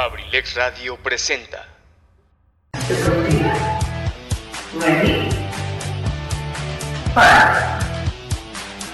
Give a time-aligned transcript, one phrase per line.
[0.00, 1.66] Abrilex Radio presenta.
[4.80, 5.28] Ready?
[7.12, 7.84] Five,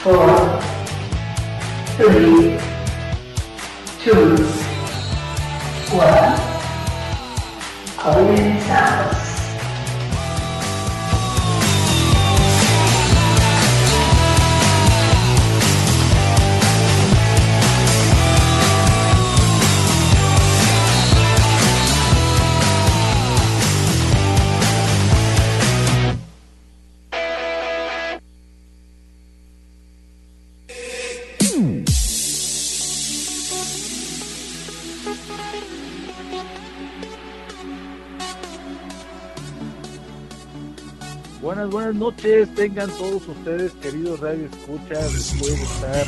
[0.03, 0.61] four,
[1.97, 2.59] three,
[4.03, 4.35] two,
[5.95, 6.35] one.
[7.97, 9.26] Comenzamos.
[41.71, 46.07] Buenas, noches, tengan todos ustedes, queridos Radio Escuchas, después de estar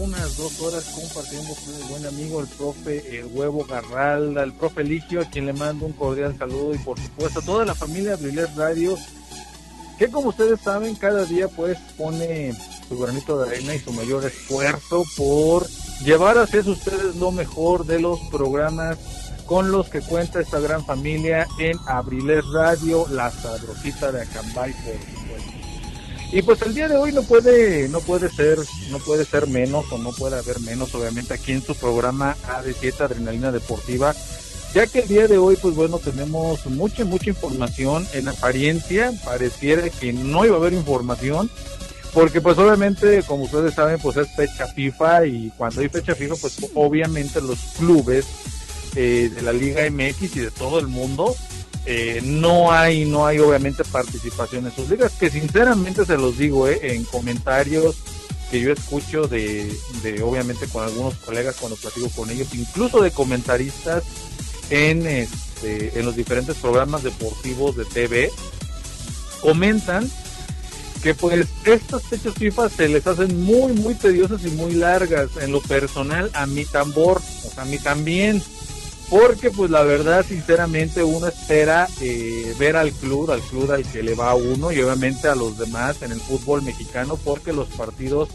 [0.00, 4.82] unas dos horas compartiendo con el buen amigo, el profe El Huevo Garralda, el profe
[4.82, 8.16] Eligio, a quien le mando un cordial saludo y por supuesto a toda la familia
[8.16, 8.96] Briler Radio,
[9.98, 12.54] que como ustedes saben, cada día pues pone
[12.88, 15.66] su granito de arena y su mayor esfuerzo por
[16.04, 18.98] llevar hacia ustedes lo mejor de los programas
[19.46, 24.94] con los que cuenta esta gran familia en Abriles Radio, la sabrosita de Acambay, por
[24.94, 25.56] supuesto.
[26.32, 28.58] Y pues el día de hoy no puede, no puede ser,
[28.90, 33.00] no puede ser menos o no puede haber menos, obviamente, aquí en su programa AD7
[33.00, 34.14] Adrenalina Deportiva,
[34.74, 38.06] ya que el día de hoy, pues bueno, tenemos mucha, mucha información.
[38.12, 41.48] En apariencia, pareciera que no iba a haber información,
[42.12, 46.34] porque pues obviamente, como ustedes saben, pues es fecha FIFA y cuando hay fecha FIFA,
[46.40, 48.26] pues obviamente los clubes
[48.96, 51.36] eh, de la Liga MX y de todo el mundo,
[51.84, 56.66] eh, no hay, no hay obviamente participación en sus ligas, que sinceramente se los digo,
[56.66, 57.96] eh, en comentarios
[58.50, 59.72] que yo escucho de,
[60.02, 64.02] de, obviamente con algunos colegas cuando platico con ellos, incluso de comentaristas
[64.70, 68.32] en, este, en los diferentes programas deportivos de TV,
[69.40, 70.10] comentan
[71.02, 75.30] que pues estas fechas FIFA se les hacen muy, muy tediosas y muy largas.
[75.40, 78.42] En lo personal, a mi tambor, o sea, a mí también
[79.10, 84.02] porque pues la verdad sinceramente uno espera eh, ver al club, al club al que
[84.02, 88.30] le va uno y obviamente a los demás en el fútbol mexicano porque los partidos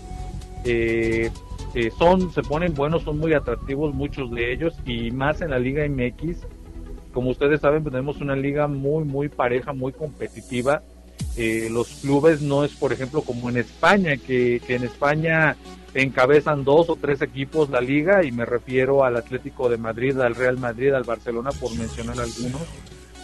[0.64, 1.30] eh,
[1.74, 5.60] eh, son, se ponen buenos, son muy atractivos muchos de ellos y más en la
[5.60, 6.38] Liga MX,
[7.14, 10.84] como ustedes saben pues, tenemos una liga muy muy pareja, muy competitiva,
[11.70, 15.58] los clubes no es por ejemplo como en España, que en España
[15.94, 20.36] encabezan dos o tres equipos la liga y me refiero al Atlético de Madrid, al
[20.36, 22.62] Real Madrid, al Barcelona por mencionar algunos.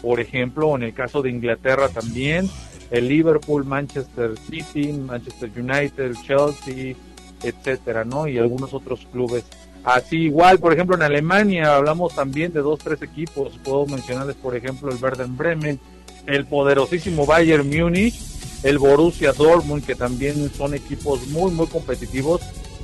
[0.01, 2.49] Por ejemplo, en el caso de Inglaterra también,
[2.91, 6.95] el Liverpool, Manchester City, Manchester United, Chelsea,
[7.43, 8.27] etcétera, ¿no?
[8.27, 9.45] Y algunos otros clubes.
[9.83, 13.57] Así igual, por ejemplo, en Alemania hablamos también de dos, tres equipos.
[13.63, 15.79] Puedo mencionarles, por ejemplo, el Werder Bremen,
[16.25, 18.15] el poderosísimo Bayern Múnich,
[18.63, 22.41] el Borussia Dortmund, que también son equipos muy, muy competitivos,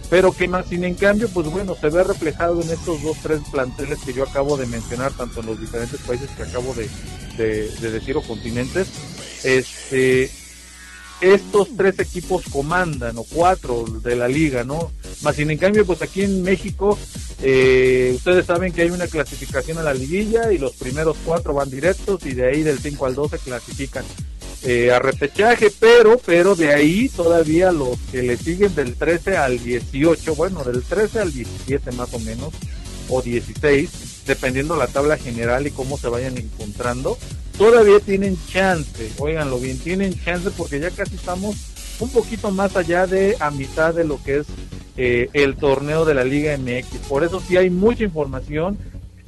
[0.09, 3.39] pero que más sin en cambio, pues bueno, se ve reflejado en estos dos, tres
[3.51, 6.87] planteles que yo acabo de mencionar, tanto en los diferentes países que acabo de,
[7.37, 8.87] de, decir o continentes,
[9.43, 10.29] este,
[11.19, 14.91] estos tres equipos comandan, o cuatro de la liga, ¿no?
[15.21, 16.99] Más sin en cambio, pues aquí en México,
[17.41, 21.69] eh, ustedes saben que hay una clasificación a la liguilla y los primeros cuatro van
[21.69, 24.05] directos y de ahí del 5 al 12 clasifican
[24.63, 29.61] eh, a repechaje, pero, pero de ahí todavía los que le siguen del 13 al
[29.61, 32.53] 18, bueno, del 13 al 17 más o menos,
[33.09, 37.17] o 16, dependiendo la tabla general y cómo se vayan encontrando,
[37.57, 41.55] todavía tienen chance, oiganlo bien, tienen chance porque ya casi estamos
[41.99, 44.47] un poquito más allá de a mitad de lo que es
[44.95, 47.07] eh, el torneo de la Liga MX.
[47.07, 48.77] Por eso sí hay mucha información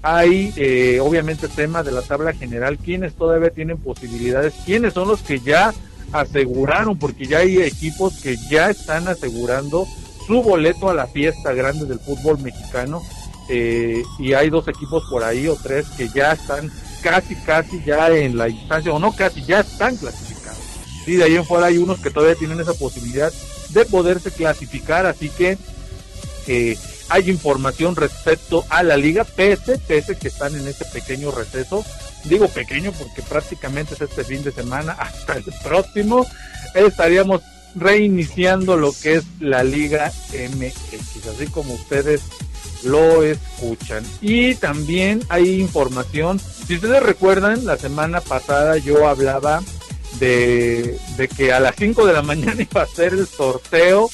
[0.08, 5.24] hay eh, obviamente tema de la tabla general, quiénes todavía tienen posibilidades, quiénes son los
[5.24, 5.74] que ya
[6.12, 9.88] aseguraron, porque ya hay equipos que ya están asegurando
[10.28, 13.02] su boleto a la fiesta grande del fútbol mexicano
[13.50, 16.72] eh, y hay dos equipos por ahí o tres que ya están
[17.02, 20.62] casi casi ya en la instancia o no casi ya están clasificados.
[21.08, 23.34] Y de ahí en fuera hay unos que todavía tienen esa posibilidad
[23.70, 25.58] de poderse clasificar así que
[26.46, 26.78] eh,
[27.10, 31.86] hay información respecto a la liga, pese, pese que están en este pequeño receso.
[32.24, 36.26] Digo pequeño porque prácticamente es este fin de semana hasta el próximo.
[36.74, 37.42] Estaríamos
[37.76, 42.22] reiniciando lo que es la Liga MX, así como ustedes
[42.84, 44.04] lo escuchan.
[44.22, 49.62] Y también hay información, si ustedes recuerdan, la semana pasada yo hablaba
[50.20, 50.98] de,
[51.36, 54.10] que a las 5 de la mañana iba a ser el sorteo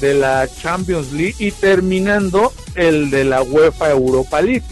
[0.00, 4.64] de la Champions League y terminando el de la UEFA Europa League.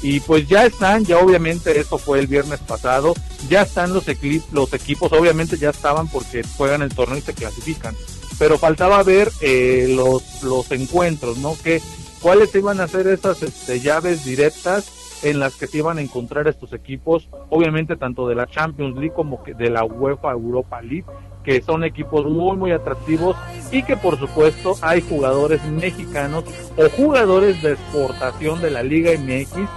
[0.00, 3.14] y pues ya están, ya obviamente esto fue el viernes pasado,
[3.48, 4.04] ya están los,
[4.52, 7.96] los equipos, obviamente ya estaban porque juegan el torneo y se clasifican,
[8.38, 11.56] pero faltaba ver eh, los, los encuentros, ¿no?
[11.62, 11.82] Que,
[12.20, 14.86] ¿Cuáles iban a ser esas este, llaves directas
[15.22, 19.14] en las que se iban a encontrar estos equipos, obviamente tanto de la Champions League
[19.14, 21.04] como de la UEFA Europa League,
[21.44, 23.36] que son equipos muy muy atractivos
[23.72, 26.44] y que por supuesto hay jugadores mexicanos
[26.76, 29.68] o jugadores de exportación de la Liga MX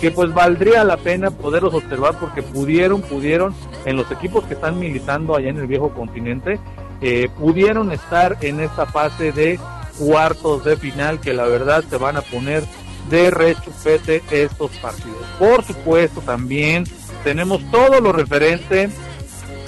[0.00, 3.54] que pues valdría la pena poderlos observar porque pudieron, pudieron
[3.86, 6.58] en los equipos que están militando allá en el viejo continente,
[7.00, 9.58] eh, pudieron estar en esta fase de
[9.98, 12.64] cuartos de final que la verdad se van a poner
[13.10, 15.24] de rechupete estos partidos.
[15.38, 16.84] Por supuesto, también
[17.22, 18.90] tenemos todo lo referente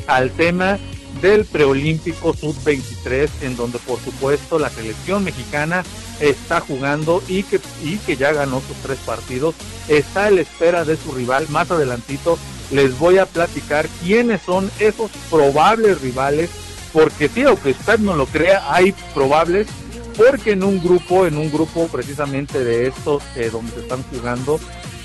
[0.06, 0.78] al tema
[1.20, 5.82] del preolímpico sub-23, en donde por supuesto la selección mexicana
[6.20, 9.54] está jugando y que, y que ya ganó sus tres partidos,
[9.88, 11.46] está a la espera de su rival.
[11.48, 12.38] Más adelantito
[12.70, 16.50] les voy a platicar quiénes son esos probables rivales,
[16.92, 19.66] porque sí, aunque usted no lo crea, hay probables
[20.16, 24.58] porque en un grupo, en un grupo precisamente de estos eh, donde se están jugando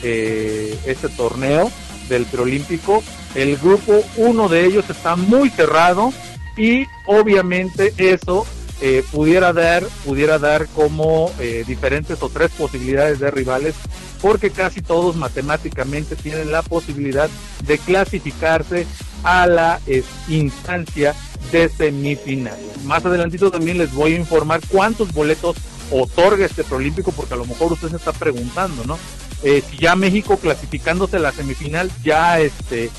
[0.04, 1.72] eh, este torneo
[2.08, 3.04] del preolímpico,
[3.36, 6.14] el grupo, uno de ellos está muy cerrado
[6.58, 8.46] y obviamente eso
[8.82, 11.32] eh, pudiera dar, pudiera dar como
[11.68, 13.76] diferentes o tres posibilidades de rivales,
[14.22, 17.30] porque casi todos matemáticamente tienen la posibilidad
[17.64, 18.88] de clasificarse
[19.24, 19.80] a la
[20.28, 21.16] instancia
[21.52, 22.58] de semifinal.
[22.86, 25.58] Más adelantito también les voy a informar cuántos boletos
[25.92, 28.98] otorga este Prolímpico, porque a lo mejor usted se está preguntando, ¿no?
[29.44, 32.92] Eh, si ya México clasificándose a la semifinal ya este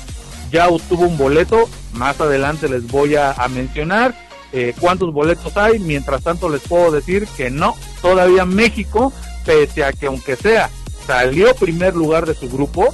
[0.51, 4.13] ya obtuvo un boleto, más adelante les voy a, mencionar
[4.51, 9.11] eh, cuántos boletos hay, mientras tanto les puedo decir que no, todavía México,
[9.45, 10.69] pese a que aunque sea
[11.07, 12.93] salió primer lugar de su grupo,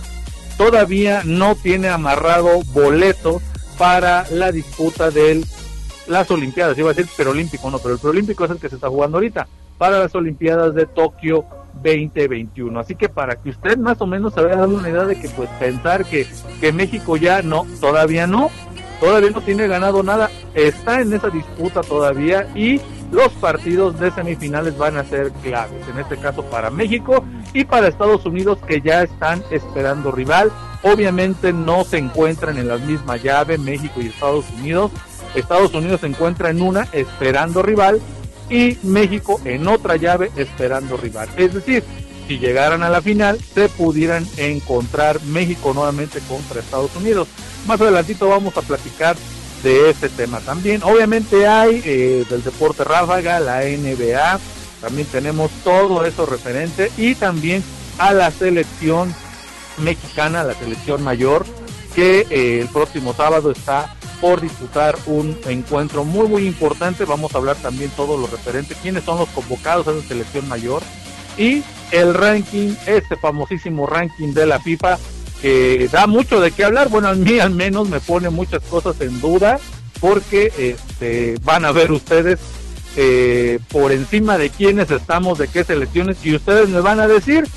[0.57, 3.41] todavía no tiene amarrado boleto
[3.79, 5.41] para la disputa de
[6.07, 8.89] las Olimpiadas, iba a decir olímpico no, pero el preolímpico es el que se está
[8.89, 9.47] jugando ahorita,
[9.77, 11.45] para las Olimpiadas de Tokio
[11.75, 12.77] 2021.
[12.77, 15.29] Así que para que usted más o menos se vaya dando una idea de que
[15.29, 16.27] pues pensar que,
[16.59, 18.51] que México ya no, todavía no,
[18.99, 22.81] todavía no tiene ganado nada, está en esa disputa todavía y
[23.13, 27.23] los partidos de semifinales van a ser claves, en este caso para México
[27.53, 30.51] y para Estados Unidos que ya están esperando rival.
[30.83, 34.91] Obviamente no se encuentran en la misma llave México y Estados Unidos.
[35.35, 38.01] Estados Unidos se encuentra en una esperando rival
[38.49, 41.29] y México en otra llave esperando rival.
[41.37, 41.83] Es decir,
[42.27, 47.27] si llegaran a la final, se pudieran encontrar México nuevamente contra Estados Unidos.
[47.67, 49.15] Más adelantito vamos a platicar
[49.63, 50.83] de este tema también.
[50.83, 54.39] Obviamente hay eh, del deporte ráfaga, la NBA,
[54.81, 57.63] también tenemos todo eso referente y también
[57.97, 59.13] a la selección
[59.79, 61.45] mexicana, la selección mayor,
[61.95, 67.05] que eh, el próximo sábado está por disputar un encuentro muy muy importante.
[67.05, 70.83] Vamos a hablar también todo lo referente, quiénes son los convocados a esa selección mayor
[71.37, 74.97] y el ranking, este famosísimo ranking de la FIFA
[75.41, 76.89] que da mucho de qué hablar.
[76.89, 79.59] Bueno, a mí al menos me pone muchas cosas en duda
[79.99, 82.39] porque este, van a ver ustedes
[83.01, 87.47] eh, por encima de quiénes estamos, de qué selecciones, y ustedes me van a decir,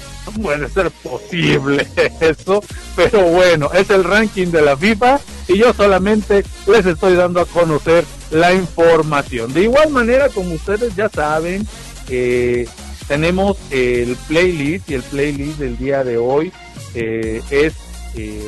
[0.40, 1.84] puede ser posible
[2.20, 2.62] eso,
[2.94, 7.46] pero bueno, es el ranking de la FIFA y yo solamente les estoy dando a
[7.46, 9.52] conocer la información.
[9.52, 11.66] De igual manera, como ustedes ya saben,
[12.08, 12.68] eh,
[13.08, 16.52] tenemos el playlist y el playlist del día de hoy
[16.94, 17.74] eh, es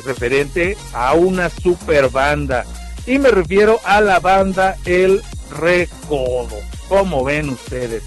[0.05, 2.63] referente a una super banda
[3.05, 5.21] y me refiero a la banda El
[5.59, 6.74] Recodo.
[6.87, 8.03] Como ven ustedes?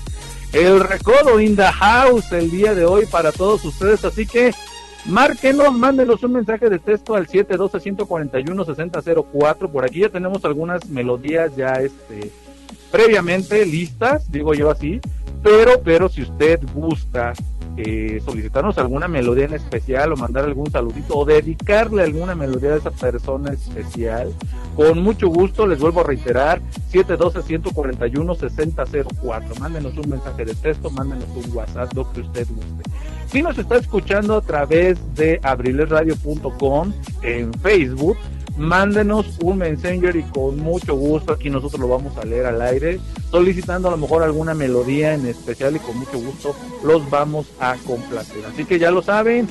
[0.52, 4.52] El Recodo in the house el día de hoy para todos ustedes, así que
[5.04, 9.70] márquenos, mándenos un mensaje de texto al 712-141-6004.
[9.70, 12.30] Por aquí ya tenemos algunas melodías ya este,
[12.90, 15.00] previamente listas, digo yo así,
[15.48, 17.32] pero, pero si usted gusta
[17.78, 22.76] eh, solicitarnos alguna melodía en especial o mandar algún saludito o dedicarle alguna melodía a
[22.76, 24.34] esa persona especial,
[24.76, 26.60] con mucho gusto les vuelvo a reiterar
[26.92, 29.58] 712-141-6004.
[29.58, 32.90] Mándenos un mensaje de texto, mándenos un WhatsApp, lo que usted guste.
[33.28, 38.18] Si nos está escuchando a través de abrilesradio.com en Facebook,
[38.58, 43.00] mándenos un messenger y con mucho gusto aquí nosotros lo vamos a leer al aire,
[43.30, 47.76] solicitando a lo mejor alguna melodía en especial y con mucho gusto los vamos a
[47.86, 48.44] complacer.
[48.46, 49.48] Así que ya lo saben,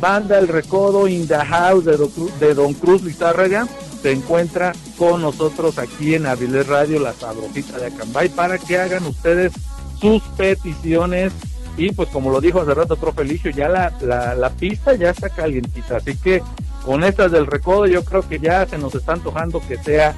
[0.00, 3.68] banda El Recodo in the House de Don Cruz, de Don Cruz Lizárraga
[4.02, 9.04] se encuentra con nosotros aquí en Avilés Radio, la sabrosita de Acambay, para que hagan
[9.04, 9.52] ustedes
[10.00, 11.32] sus peticiones
[11.76, 15.10] y pues como lo dijo hace rato profe Eligio, ya la, la, la pista ya
[15.10, 16.42] está calientita, así que
[16.84, 20.14] con estas del recodo yo creo que ya se nos está antojando que sea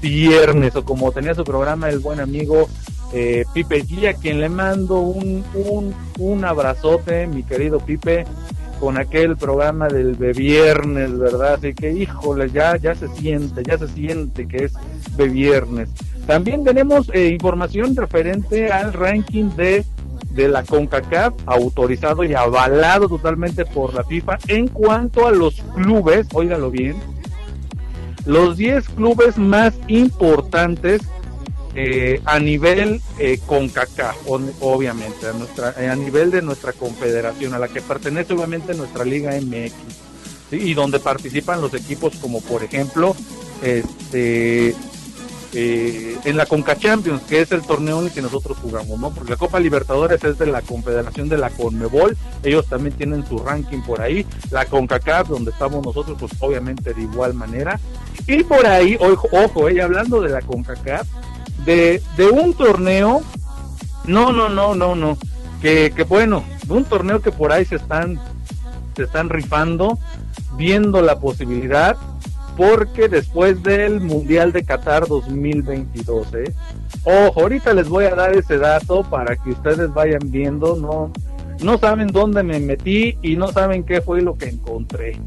[0.00, 2.68] viernes o como tenía su programa el buen amigo
[3.12, 8.24] eh, Pipe G, a quien le mando un, un, un abrazote, mi querido Pipe,
[8.80, 11.54] con aquel programa del de viernes, ¿verdad?
[11.54, 14.72] Así que, híjole, ya, ya se siente, ya se siente que es
[15.16, 15.88] de viernes.
[16.26, 19.84] También tenemos eh, información referente al ranking de,
[20.34, 26.26] de la CONCACAF, autorizado y avalado totalmente por la FIFA, en cuanto a los clubes,
[26.32, 26.96] óigalo bien,
[28.24, 31.02] los 10 clubes más importantes
[31.74, 34.16] eh, a nivel eh, CONCACAF,
[34.60, 39.04] obviamente, a, nuestra, eh, a nivel de nuestra confederación, a la que pertenece obviamente nuestra
[39.04, 39.72] Liga MX,
[40.52, 43.16] y donde participan los equipos como por ejemplo
[43.62, 44.74] este
[45.54, 49.10] eh, en la Conca Champions, que es el torneo en el que nosotros jugamos, ¿no?
[49.10, 53.38] Porque la Copa Libertadores es de la Confederación de la Conmebol, ellos también tienen su
[53.38, 57.78] ranking por ahí, la CONCACAF, donde estamos nosotros, pues obviamente de igual manera,
[58.26, 61.06] y por ahí, ojo, ojo eh, hablando de la CONCACAF,
[61.66, 63.22] de, de un torneo,
[64.06, 65.18] no, no, no, no, no,
[65.60, 68.18] que, que bueno, un torneo que por ahí se están,
[68.96, 69.98] se están rifando,
[70.56, 71.96] viendo la posibilidad,
[72.56, 76.54] porque después del Mundial de Qatar 2022, ¿eh?
[77.04, 81.12] Ojo, ahorita les voy a dar ese dato para que ustedes vayan viendo, no,
[81.62, 85.18] no saben dónde me metí y no saben qué fue lo que encontré.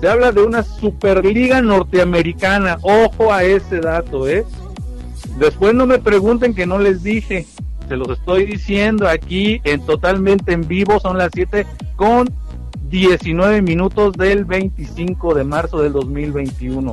[0.00, 4.44] Se habla de una Superliga Norteamericana, ojo a ese dato, ¿eh?
[5.38, 7.46] Después no me pregunten que no les dije.
[7.88, 10.98] Se los estoy diciendo aquí en totalmente en vivo.
[10.98, 12.28] Son las 7 con
[12.88, 16.92] 19 minutos del 25 de marzo del 2021.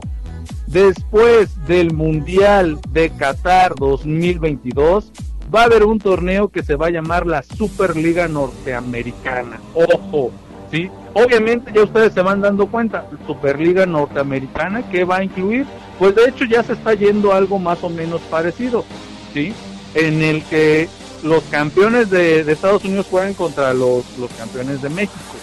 [0.68, 5.12] Después del Mundial de Qatar 2022,
[5.54, 9.60] va a haber un torneo que se va a llamar la Superliga Norteamericana.
[9.76, 10.32] Ojo,
[10.72, 10.90] ¿sí?
[11.14, 15.68] Obviamente ya ustedes se van dando cuenta, Superliga Norteamericana, ¿qué va a incluir?
[16.00, 18.84] Pues de hecho ya se está yendo algo más o menos parecido,
[19.32, 19.54] ¿sí?
[19.94, 20.90] En el que
[21.22, 24.04] los campeones de, Estados Unidos juegan contra los
[24.40, 25.36] campeones de México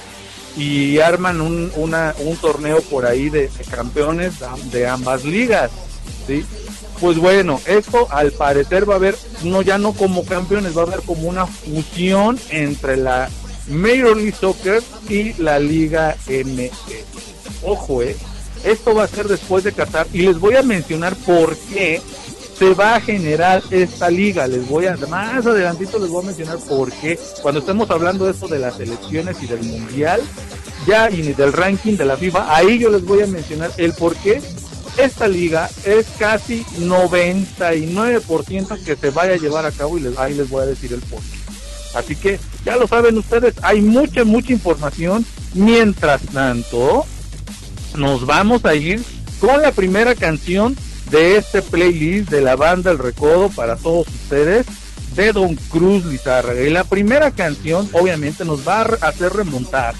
[0.60, 4.34] y arman un, una, un torneo por ahí de, campeones
[4.70, 5.70] de ambas ligas,
[6.26, 6.44] ¿sí?
[7.00, 10.84] Pues bueno, esto al parecer va a haber, no ya no como campeones, va a
[10.84, 13.30] haber como una fusión entre la
[13.68, 17.62] Major League Soccer y la Liga MX.
[17.62, 18.14] Ojo, eh,
[18.62, 22.02] esto va a ser después de Qatar y les voy a mencionar por qué
[22.60, 24.46] se va a generar esta liga.
[24.46, 27.18] Les voy a, más adelantito les voy a mencionar por qué.
[27.40, 30.20] Cuando estemos hablando de esto de las elecciones y del mundial,
[30.86, 34.14] ya y del ranking de la FIFA, ahí yo les voy a mencionar el por
[34.16, 34.42] qué
[34.98, 40.50] esta liga es casi 99% que se vaya a llevar a cabo y ahí les
[40.50, 41.38] voy a decir el por qué.
[41.94, 45.24] Así que ya lo saben ustedes, hay mucha, mucha información.
[45.54, 47.06] Mientras tanto,
[47.96, 49.02] nos vamos a ir
[49.40, 50.76] con la primera canción
[51.10, 54.66] de este playlist de la banda El Recodo para todos ustedes
[55.14, 56.60] de Don Cruz Lizárraga.
[56.62, 59.94] Y la primera canción obviamente nos va a hacer remontar,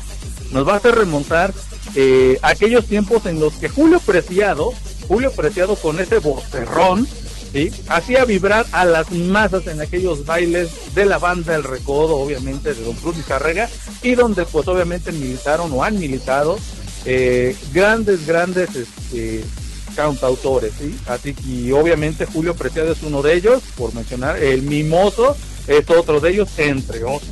[0.52, 1.52] nos va a hacer remontar
[1.95, 4.73] eh, aquellos tiempos en los que Julio Preciado,
[5.09, 7.09] Julio Preciado con ese vocerrón,
[7.52, 7.73] ¿sí?
[7.88, 12.85] hacía vibrar a las masas en aquellos bailes de la banda El Recodo, obviamente de
[12.85, 13.69] Don Cruz Lizárraga,
[14.02, 16.59] y donde pues obviamente militaron o han militado
[17.05, 19.43] eh, grandes, grandes este,
[19.95, 20.99] cantautores, ¿sí?
[21.07, 26.21] Así que obviamente Julio Preciado es uno de ellos, por mencionar, el Mimoso es otro
[26.21, 27.31] de ellos, entre otros.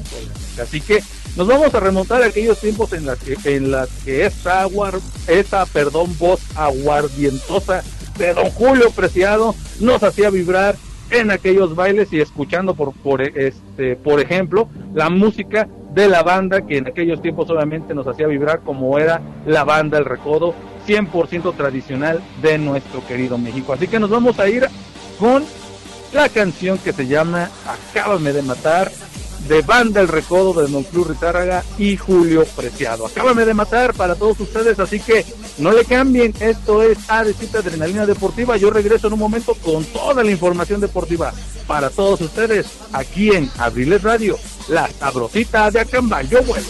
[0.61, 1.03] Así que
[1.37, 4.95] nos vamos a remontar a aquellos tiempos en las que, en las que esta, aguar,
[5.27, 7.83] esta perdón, voz aguardientosa
[8.19, 10.77] de don Julio Preciado nos hacía vibrar
[11.11, 16.67] en aquellos bailes y escuchando por, por este por ejemplo la música de la banda
[16.67, 20.55] que en aquellos tiempos obviamente nos hacía vibrar como era la banda El Recodo
[20.89, 23.75] 100% tradicional de nuestro querido México.
[23.75, 24.67] Así que nos vamos a ir
[25.19, 25.45] con
[26.13, 28.91] la canción que se llama Acábame de matar
[29.47, 33.07] de Banda El Recodo de Don Cruz Ritárraga y Julio Preciado.
[33.07, 35.25] Acábame de matar para todos ustedes, así que
[35.59, 36.35] no le cambien.
[36.41, 38.57] Esto es ADC Adrenalina Deportiva.
[38.57, 41.33] Yo regreso en un momento con toda la información deportiva
[41.67, 46.23] para todos ustedes aquí en Abriles Radio, la sabrosita de Acamba.
[46.23, 46.69] Yo vuelvo.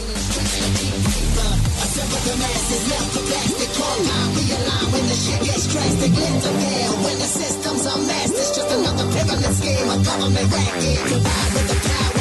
[5.78, 6.54] drastic lens of.
[7.04, 9.88] When the systems it's just another pyramid scheme.
[9.88, 10.98] A government racket.
[11.54, 12.18] With the power.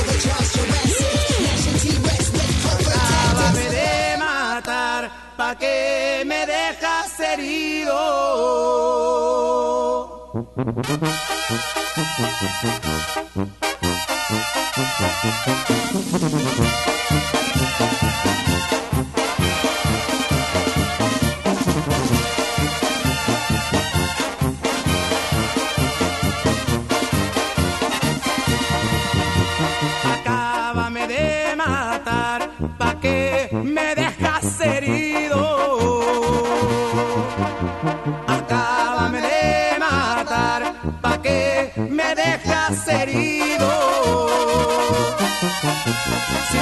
[1.45, 5.03] Nation T-Rex with corporate de matar
[5.37, 8.01] pa que me dejas herido.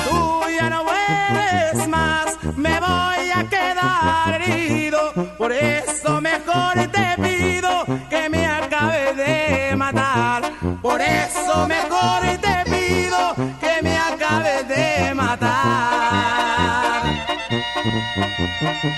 [0.08, 5.14] Tú ya no vuelves más, me voy a quedar herido.
[5.38, 10.44] Por eso mejor te pido que me acabe de matar.
[10.82, 16.06] Por eso mejor te pido que me acabe de matar.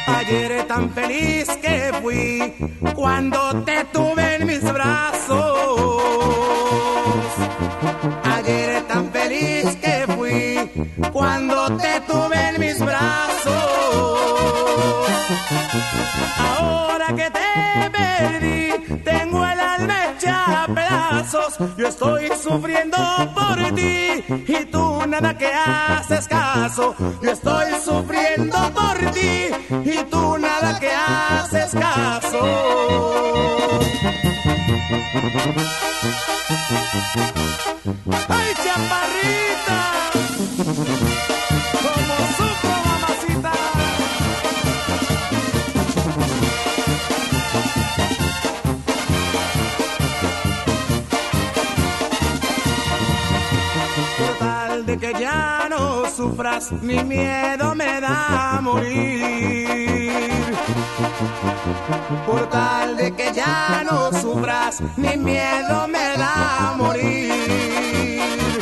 [0.07, 2.53] Ayer tan feliz que fui
[2.95, 6.01] cuando te tuve en mis brazos.
[8.23, 9.76] Ayer tan feliz
[11.17, 13.63] cuando te tuve en mis brazos.
[16.37, 21.57] Ahora que te perdí, tengo el alma hecha pedazos.
[21.75, 22.97] Yo estoy sufriendo
[23.33, 26.95] por ti y tú nada que haces caso.
[27.23, 29.49] Yo estoy sufriendo por ti
[29.85, 33.07] y tú nada que haces caso.
[56.81, 60.07] Mi miedo me da morir.
[62.25, 68.59] Por tal de que ya no sufras, mi miedo me da morir.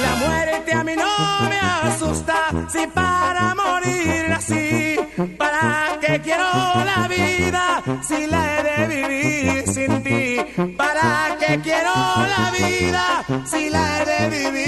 [0.00, 2.36] La muerte a mí no me asusta,
[2.68, 4.96] si para morir así,
[5.36, 6.50] ¿para qué quiero
[6.90, 10.38] la vida si la he de vivir sin ti?
[10.74, 11.94] ¿Para qué quiero
[12.34, 14.63] la vida si la he de vivir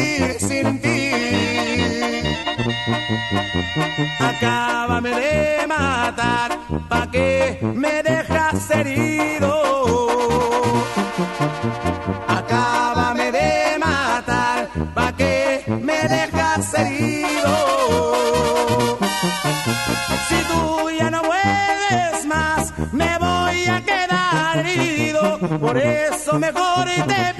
[4.19, 6.59] Acábame de matar,
[6.89, 9.53] pa' que me dejas herido.
[12.27, 17.55] Acábame de matar, pa' que me dejas herido.
[20.29, 25.39] Si tú ya no vuelves más, me voy a quedar herido.
[25.61, 27.36] Por eso mejor te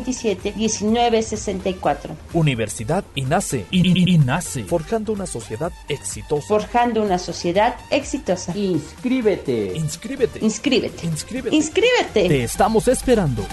[0.03, 2.15] 427-1964.
[2.33, 3.65] Universidad INACE.
[3.71, 4.65] INACE.
[4.65, 6.47] Forjando una sociedad exitosa.
[6.47, 8.55] Forjando una sociedad exitosa.
[8.55, 9.73] Inscríbete.
[9.75, 10.39] Inscríbete.
[10.43, 11.05] Inscríbete.
[11.05, 11.55] Inscríbete.
[11.55, 12.27] Inscríbete.
[12.27, 13.45] Te estamos esperando.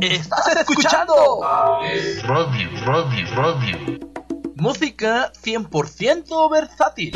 [0.00, 1.14] Estás escuchando
[2.24, 4.13] Radio, radio, radio.
[4.64, 7.12] Música 100% versátil.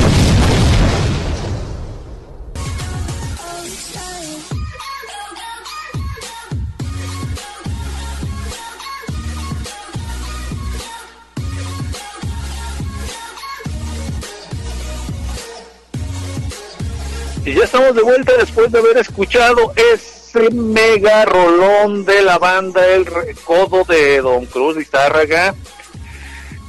[17.46, 22.86] Y ya estamos de vuelta después de haber escuchado ese mega rolón de la banda
[22.86, 25.54] El Recodo de Don Cruz Lizárraga.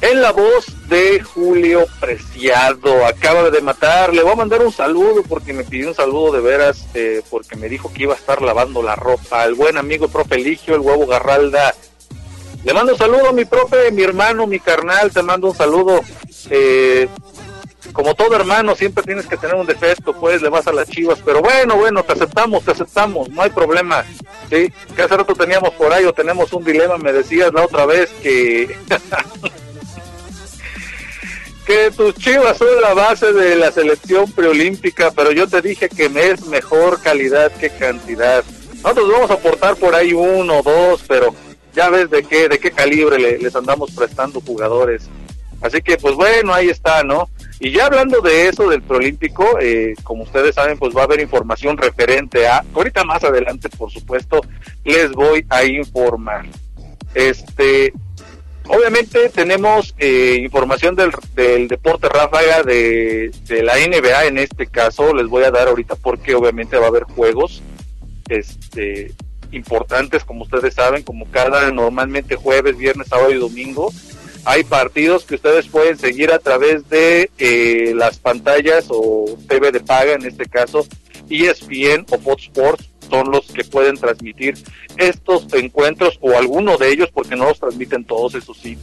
[0.02, 4.14] En la voz de Julio Preciado, acaba de matar.
[4.14, 7.58] Le voy a mandar un saludo porque me pidió un saludo de veras, eh, porque
[7.58, 9.44] me dijo que iba a estar lavando la ropa.
[9.44, 11.76] El buen amigo profe Eligio, el huevo Garralda.
[12.64, 15.12] Le mando un saludo mi profe, mi hermano, mi carnal.
[15.12, 16.00] Te mando un saludo.
[16.50, 17.10] Eh,
[17.92, 21.20] como todo hermano, siempre tienes que tener un defecto, pues le vas a las chivas,
[21.26, 24.06] pero bueno, bueno, te aceptamos, te aceptamos, no hay problema,
[24.50, 27.86] sí, que hace rato teníamos por ahí o tenemos un dilema, me decías la otra
[27.86, 28.78] vez que
[31.70, 36.06] que tus chivas son la base de la selección preolímpica, pero yo te dije que
[36.32, 38.44] es mejor calidad que cantidad.
[38.82, 41.36] Nosotros vamos a aportar por ahí uno o dos, pero
[41.76, 45.08] ya ves de qué, de qué calibre le- les andamos prestando jugadores.
[45.62, 47.30] Así que, pues bueno, ahí está, ¿no?
[47.60, 51.20] Y ya hablando de eso, del preolímpico, eh, como ustedes saben, pues va a haber
[51.20, 54.42] información referente a, ahorita más adelante, por supuesto,
[54.86, 56.48] les voy a informar.
[57.14, 57.94] Este,
[58.70, 63.32] obviamente tenemos eh, información del, del deporte ráfaga de,
[63.64, 67.04] la NBA en este caso, les voy a dar ahorita porque obviamente va a haber
[67.04, 67.62] juegos,
[68.30, 69.12] este,
[69.52, 73.92] importantes, como ustedes saben, como cada normalmente jueves, viernes, sábado y domingo.
[74.46, 79.82] Hay partidos que ustedes pueden seguir a través de eh, las pantallas o TV de
[79.82, 80.88] paga, en este caso
[81.30, 84.56] ESPN o Fox Sports son los que pueden transmitir
[84.98, 88.78] estos encuentros o alguno de ellos porque no los transmiten todos, eso sí.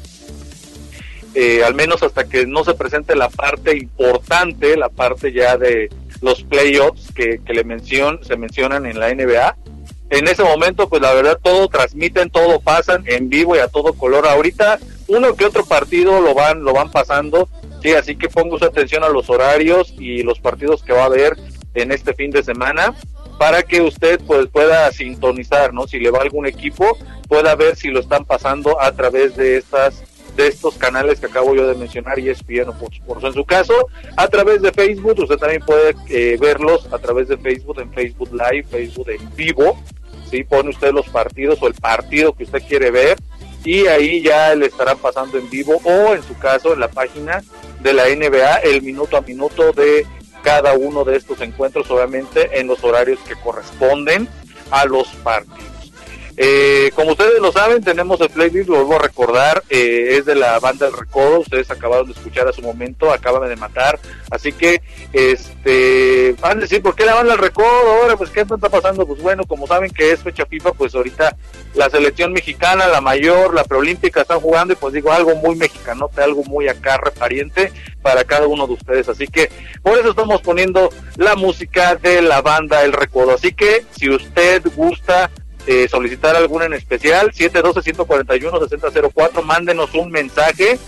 [1.35, 5.91] Eh, al menos hasta que no se presente la parte importante, la parte ya de
[6.23, 9.57] los playoffs que, que le mencion, se mencionan en la NBA.
[10.09, 13.93] En ese momento, pues la verdad, todo transmiten, todo pasan en vivo y a todo
[13.93, 14.27] color.
[14.27, 17.51] Ahorita, uno que otro partido lo van, lo van pasando,
[17.83, 21.07] sí, así que pongo su atención a los horarios y los partidos que va a
[21.07, 21.37] haber
[21.75, 22.95] en este fin de semana
[23.39, 25.87] para que usted pues pueda sintonizar, ¿no?
[25.87, 26.97] Si le va algún equipo,
[27.29, 30.03] pueda ver si lo están pasando a través de estas
[30.37, 33.25] de estos canales que acabo yo de mencionar y ESPN o Fox Sports.
[33.25, 33.73] En su caso,
[34.17, 38.31] a través de Facebook, usted también puede eh, verlos a través de Facebook, en Facebook
[38.33, 39.83] Live, Facebook en vivo,
[40.31, 40.45] ¿sí?
[40.45, 43.17] Pone usted los partidos o el partido que usted quiere ver
[43.65, 47.43] y ahí ya le estarán pasando en vivo o en su caso en la página
[47.81, 50.07] de la NBA el minuto a minuto de
[50.47, 54.29] cada uno de estos encuentros, obviamente en los horarios que corresponden
[54.71, 55.76] a los partidos.
[56.39, 60.35] Eh, como ustedes lo saben, tenemos el playlist, lo vuelvo a recordar, eh, es de
[60.35, 63.99] la banda El Recodo, ustedes acabaron de escuchar a su momento, acaban de matar,
[64.31, 64.83] así que,
[65.15, 68.19] este, van a decir, ¿por qué la banda El Recodo ahora?
[68.19, 69.07] Pues, ¿qué está pasando?
[69.07, 71.35] Pues bueno, como saben que es fecha FIFA, pues ahorita
[71.75, 76.23] la selección mexicana, la mayor, la preolímpica están jugando y pues digo, algo muy mexicanote,
[76.23, 77.73] algo muy acá repariente
[78.03, 79.51] para cada uno de ustedes, así que
[79.83, 84.63] por eso estamos poniendo la música de la banda El Recodo, así que si usted
[84.77, 85.31] gusta
[85.67, 90.79] eh, solicitar alguna en especial, 712-141-6004, mándenos un mensaje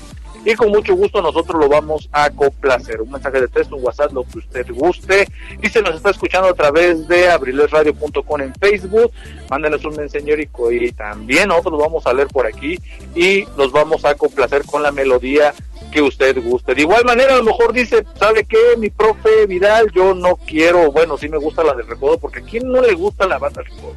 [0.45, 3.03] y con mucho gusto nosotros lo vamos a complacer.
[3.03, 5.29] Un mensaje de texto, un WhatsApp, lo que usted guste.
[5.63, 9.13] Y se nos está escuchando a través de abrilesradio.com en Facebook.
[9.51, 12.79] Mándenos un mensaje y, también nosotros vamos a leer por aquí
[13.15, 15.55] y los vamos a complacer con la melodía
[15.93, 16.75] que usted guste.
[16.75, 18.77] De igual manera, a lo mejor dice, ¿sabe qué?
[18.79, 22.43] Mi profe Vidal, yo no quiero, bueno, sí me gusta la del recodo, porque ¿a
[22.43, 23.95] quién no le gusta la banda recodo?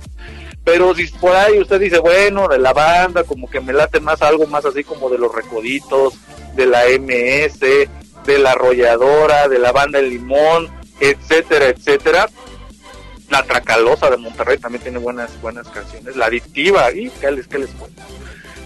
[0.63, 4.21] Pero si por ahí usted dice, bueno, de la banda, como que me late más
[4.21, 6.13] algo más así como de los recoditos,
[6.55, 10.69] de la MS, de la arrolladora, de la banda El Limón,
[10.99, 12.29] etcétera, etcétera.
[13.29, 16.15] La Tracalosa de Monterrey también tiene buenas buenas canciones.
[16.15, 18.01] La Adictiva, y qué les, qué les cuento.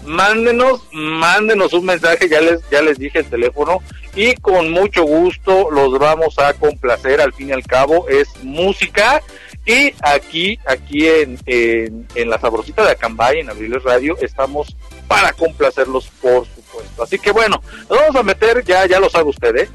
[0.04, 3.80] Mándenos, mándenos un mensaje, ya les, ya les dije el teléfono,
[4.14, 9.22] y con mucho gusto los vamos a complacer, al fin y al cabo es música,
[9.66, 14.76] y aquí, aquí en, en, la sabrosita de Acambay, en Abriles Radio, estamos
[15.08, 16.82] para complacerlos, por supuesto.
[16.84, 17.02] esto.
[17.02, 19.68] Así que bueno, nos vamos a meter, ya, ya lo sabe usted, ¿eh?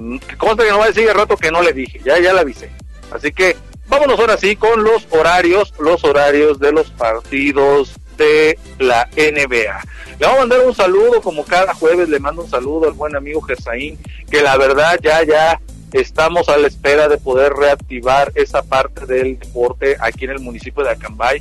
[0.00, 2.20] Mm, Que conste que no va a decir el rato que no le dije, ya,
[2.20, 2.70] ya le avisé.
[3.10, 3.56] Así que
[3.88, 9.80] vámonos ahora sí con los horarios, los horarios de los partidos de la NBA.
[10.20, 13.16] Le vamos a mandar un saludo, como cada jueves le mando un saludo al buen
[13.16, 13.98] amigo Gersaín,
[14.30, 15.60] que la verdad ya, ya
[15.94, 20.82] estamos a la espera de poder reactivar esa parte del deporte aquí en el municipio
[20.82, 21.40] de Acambay.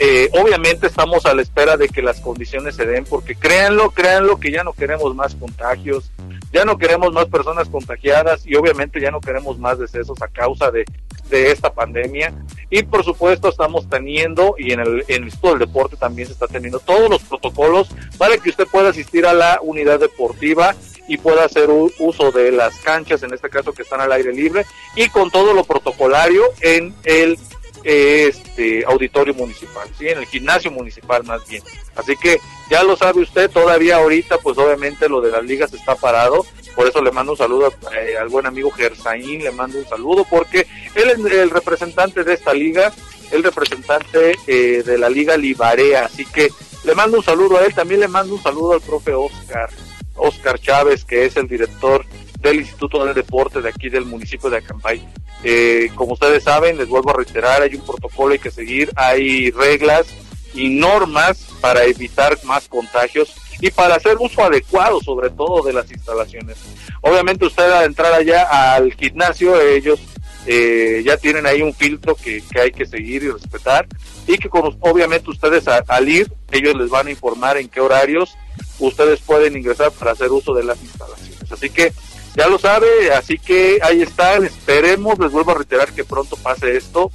[0.00, 4.40] Eh, obviamente estamos a la espera de que las condiciones se den, porque créanlo, créanlo
[4.40, 6.10] que ya no queremos más contagios,
[6.52, 10.72] ya no queremos más personas contagiadas y obviamente ya no queremos más decesos a causa
[10.72, 10.84] de,
[11.30, 12.34] de esta pandemia.
[12.70, 16.48] Y por supuesto estamos teniendo, y en el, en el del Deporte también se está
[16.48, 17.86] teniendo todos los protocolos
[18.18, 20.74] para que usted pueda asistir a la unidad deportiva
[21.08, 24.64] y pueda hacer uso de las canchas, en este caso que están al aire libre,
[24.96, 27.38] y con todo lo protocolario en el
[27.84, 31.62] este auditorio municipal, sí, en el gimnasio municipal más bien.
[31.94, 32.40] Así que
[32.70, 36.88] ya lo sabe usted, todavía ahorita pues obviamente lo de las ligas está parado, por
[36.88, 40.66] eso le mando un saludo eh, al buen amigo Gersaín, le mando un saludo porque
[40.94, 42.90] él es el representante de esta liga,
[43.30, 46.50] el representante eh, de la liga Libarea, así que
[46.84, 49.68] le mando un saludo a él, también le mando un saludo al profe Oscar,
[50.16, 52.04] Oscar Chávez, que es el director
[52.40, 55.06] del Instituto del Deporte de aquí del municipio de Acampay.
[55.42, 59.50] Eh, como ustedes saben, les vuelvo a reiterar, hay un protocolo hay que seguir, hay
[59.50, 60.06] reglas
[60.54, 65.90] y normas para evitar más contagios y para hacer uso adecuado sobre todo de las
[65.90, 66.58] instalaciones.
[67.00, 70.00] Obviamente usted al entrar allá al gimnasio, ellos
[70.46, 73.86] eh, ya tienen ahí un filtro que, que hay que seguir y respetar
[74.26, 78.36] y que con- obviamente ustedes al ir, ellos les van a informar en qué horarios
[78.78, 81.50] ustedes pueden ingresar para hacer uso de las instalaciones.
[81.50, 81.92] Así que
[82.36, 86.76] ya lo sabe, así que ahí están, esperemos, les vuelvo a reiterar que pronto pase
[86.76, 87.10] esto.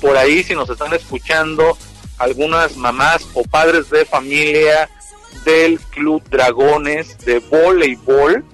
[0.00, 1.76] Por ahí, si nos están escuchando,
[2.18, 4.88] algunas mamás o padres de familia
[5.44, 8.44] del Club Dragones de voleibol,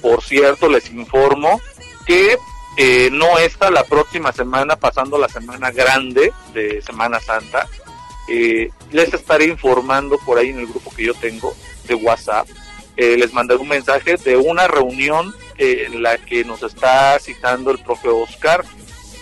[0.00, 1.60] por cierto, les informo
[2.06, 2.36] que
[2.76, 7.68] eh, no está la próxima semana, pasando la semana grande de Semana Santa.
[8.28, 11.54] Eh, les estaré informando por ahí en el grupo que yo tengo
[11.86, 12.48] de WhatsApp.
[12.96, 17.70] Eh, les mandaré un mensaje de una reunión eh, en la que nos está citando
[17.70, 18.64] el profe Oscar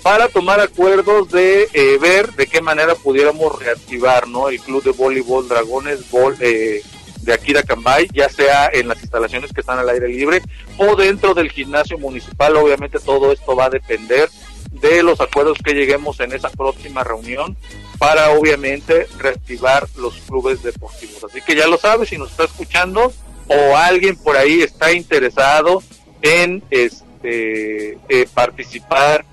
[0.03, 4.49] para tomar acuerdos de eh, ver de qué manera pudiéramos reactivar ¿no?
[4.49, 6.01] el club de voleibol Dragones
[6.41, 6.83] eh,
[7.23, 10.43] de aquí de Acambay, ya sea en las instalaciones que están al aire libre
[10.79, 12.57] o dentro del gimnasio municipal.
[12.57, 14.29] Obviamente todo esto va a depender
[14.71, 17.57] de los acuerdos que lleguemos en esa próxima reunión
[17.99, 21.25] para obviamente reactivar los clubes deportivos.
[21.25, 23.13] Así que ya lo sabes, si nos está escuchando
[23.49, 25.83] o alguien por ahí está interesado
[26.23, 29.25] en este eh, participar,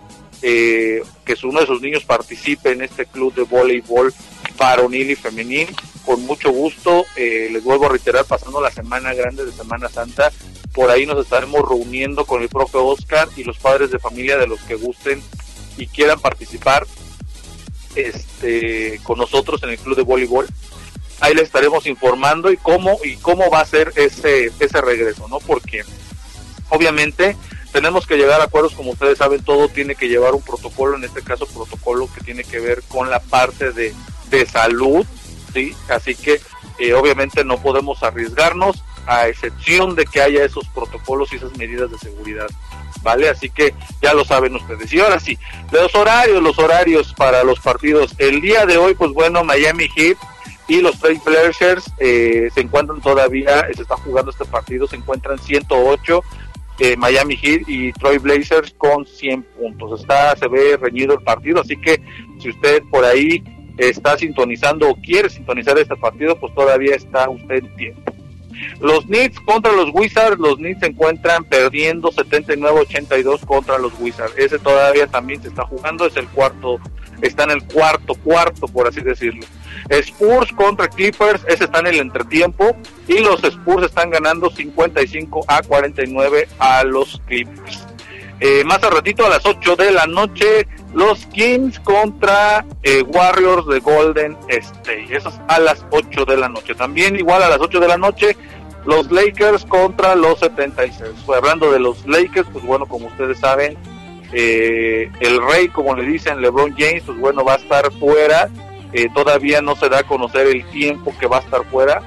[0.42, 4.14] eh, que uno de sus niños participe en este club de voleibol
[4.58, 9.46] varonil y femenil, con mucho gusto, eh, les vuelvo a reiterar, pasando la semana grande
[9.46, 10.32] de Semana Santa,
[10.74, 14.48] por ahí nos estaremos reuniendo con el profe Oscar y los padres de familia de
[14.48, 15.22] los que gusten
[15.78, 16.86] y quieran participar
[17.96, 20.48] este con nosotros en el club de voleibol.
[21.20, 25.40] Ahí les estaremos informando y cómo y cómo va a ser ese ese regreso no
[25.40, 25.84] porque
[26.70, 27.36] obviamente
[27.72, 31.04] tenemos que llegar a acuerdos como ustedes saben todo tiene que llevar un protocolo en
[31.04, 33.96] este caso protocolo que tiene que ver con la parte de,
[34.30, 35.06] de salud
[35.54, 36.40] sí así que
[36.80, 41.90] eh, obviamente no podemos arriesgarnos a excepción de que haya esos protocolos y esas medidas
[41.90, 42.48] de seguridad
[43.02, 43.30] ¿vale?
[43.30, 44.92] Así que ya lo saben ustedes.
[44.94, 45.38] Y ahora sí,
[45.72, 48.14] los horarios, los horarios para los partidos.
[48.18, 50.18] El día de hoy, pues bueno, Miami Heat
[50.68, 55.40] y los Trail Blazers eh, se encuentran todavía, se está jugando este partido, se encuentran
[55.40, 56.22] 108.
[56.80, 60.02] eh, Miami Heat y Troy Blazers con 100 puntos.
[60.02, 62.02] Está, se ve reñido el partido, así que
[62.40, 63.42] si usted por ahí
[63.78, 68.14] está sintonizando o quiere sintonizar este partido, pues todavía está usted en tiempo.
[68.80, 74.34] Los Knicks contra los Wizards, los Knicks se encuentran perdiendo 79-82 contra los Wizards.
[74.38, 76.80] Ese todavía también se está jugando, es el cuarto,
[77.22, 79.46] está en el cuarto, cuarto por así decirlo.
[79.90, 82.76] Spurs contra Clippers, ese está en el entretiempo
[83.08, 87.87] y los Spurs están ganando 55 a 49 a los Clippers.
[88.40, 93.66] Eh, más a ratito a las 8 de la noche, los Kings contra eh, Warriors
[93.68, 95.08] de Golden State.
[95.10, 96.76] Eso es a las 8 de la noche.
[96.76, 98.38] También igual a las 8 de la noche,
[98.86, 101.12] los Lakers contra los 76.
[101.26, 103.78] Pues, hablando de los Lakers, pues bueno, como ustedes saben,
[104.34, 108.50] eh, el rey, como le dicen, LeBron James, pues bueno, va a estar fuera.
[108.94, 112.02] Eh, todavía no se da a conocer el tiempo que va a estar fuera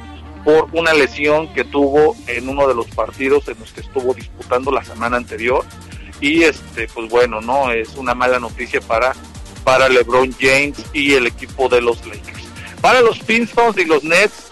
[0.44, 4.72] por una lesión que tuvo en uno de los partidos en los que estuvo disputando
[4.72, 5.64] la semana anterior
[6.20, 9.14] y este pues bueno no es una mala noticia para
[9.64, 12.44] para LeBron James y el equipo de los Lakers
[12.80, 14.50] para los Pistons y los Nets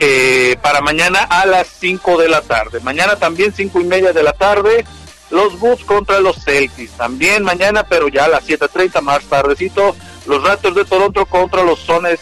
[0.00, 2.78] eh, para mañana a las 5 de la tarde.
[2.80, 4.84] Mañana también 5 y media de la tarde,
[5.30, 6.92] los Bulls contra los Celtics.
[6.92, 11.80] También mañana, pero ya a las 7.30 más tardecito, los Raptors de Toronto contra los
[11.80, 12.20] Sones,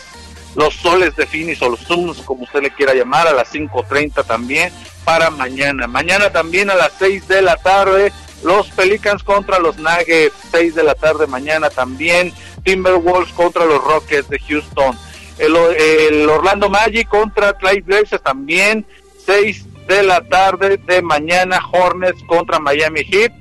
[0.55, 4.25] los Soles de Phoenix o los Suns, como usted le quiera llamar, a las 5.30
[4.25, 4.73] también
[5.05, 5.87] para mañana.
[5.87, 8.11] Mañana también a las 6 de la tarde,
[8.42, 12.33] los Pelicans contra los Nuggets, 6 de la tarde mañana también,
[12.64, 14.96] Timberwolves contra los Rockets de Houston,
[15.38, 18.87] el, Orlando Magic contra Clay Blazers también,
[19.25, 23.33] 6 de la tarde de mañana, Hornets contra Miami Heat,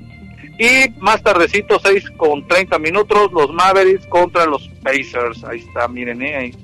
[0.58, 6.22] y más tardecito, 6 con 30 minutos, los Mavericks contra los Pacers, ahí está, miren,
[6.22, 6.54] eh, ahí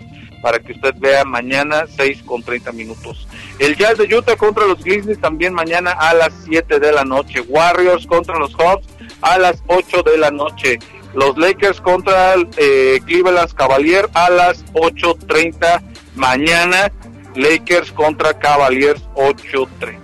[0.42, 3.28] para que usted vea mañana 6 con 30 minutos.
[3.58, 7.40] El Jazz de Utah contra los Grizzlies también mañana a las 7 de la noche.
[7.40, 8.86] Warriors contra los Hawks
[9.20, 10.78] a las 8 de la noche.
[11.14, 15.82] Los Lakers contra eh, Cleveland Cavaliers a las 8.30
[16.14, 16.90] mañana.
[17.34, 20.02] Lakers contra Cavaliers 8.30.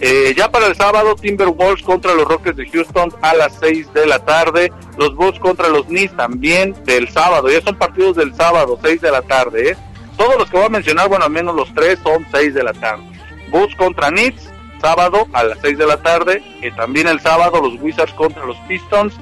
[0.00, 4.06] Eh, ya para el sábado, Timberwolves contra los Rockets de Houston a las 6 de
[4.06, 4.72] la tarde.
[4.98, 7.48] Los Bulls contra los Knicks también del sábado.
[7.48, 9.70] Ya son partidos del sábado, 6 de la tarde.
[9.70, 9.76] ¿eh?
[10.16, 12.72] Todos los que voy a mencionar, bueno, al menos los tres son 6 de la
[12.72, 13.04] tarde.
[13.50, 14.50] Bulls contra Knicks,
[14.80, 16.42] sábado a las 6 de la tarde.
[16.62, 19.14] Y también el sábado, los Wizards contra los Pistons.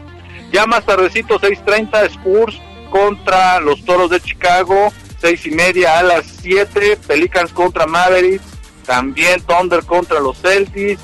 [0.53, 4.93] Ya más tardecito, 6.30, Spurs contra los Toros de Chicago.
[5.21, 8.53] 6 y media a las 7, Pelicans contra Mavericks
[8.85, 11.01] también Thunder contra los Celtics,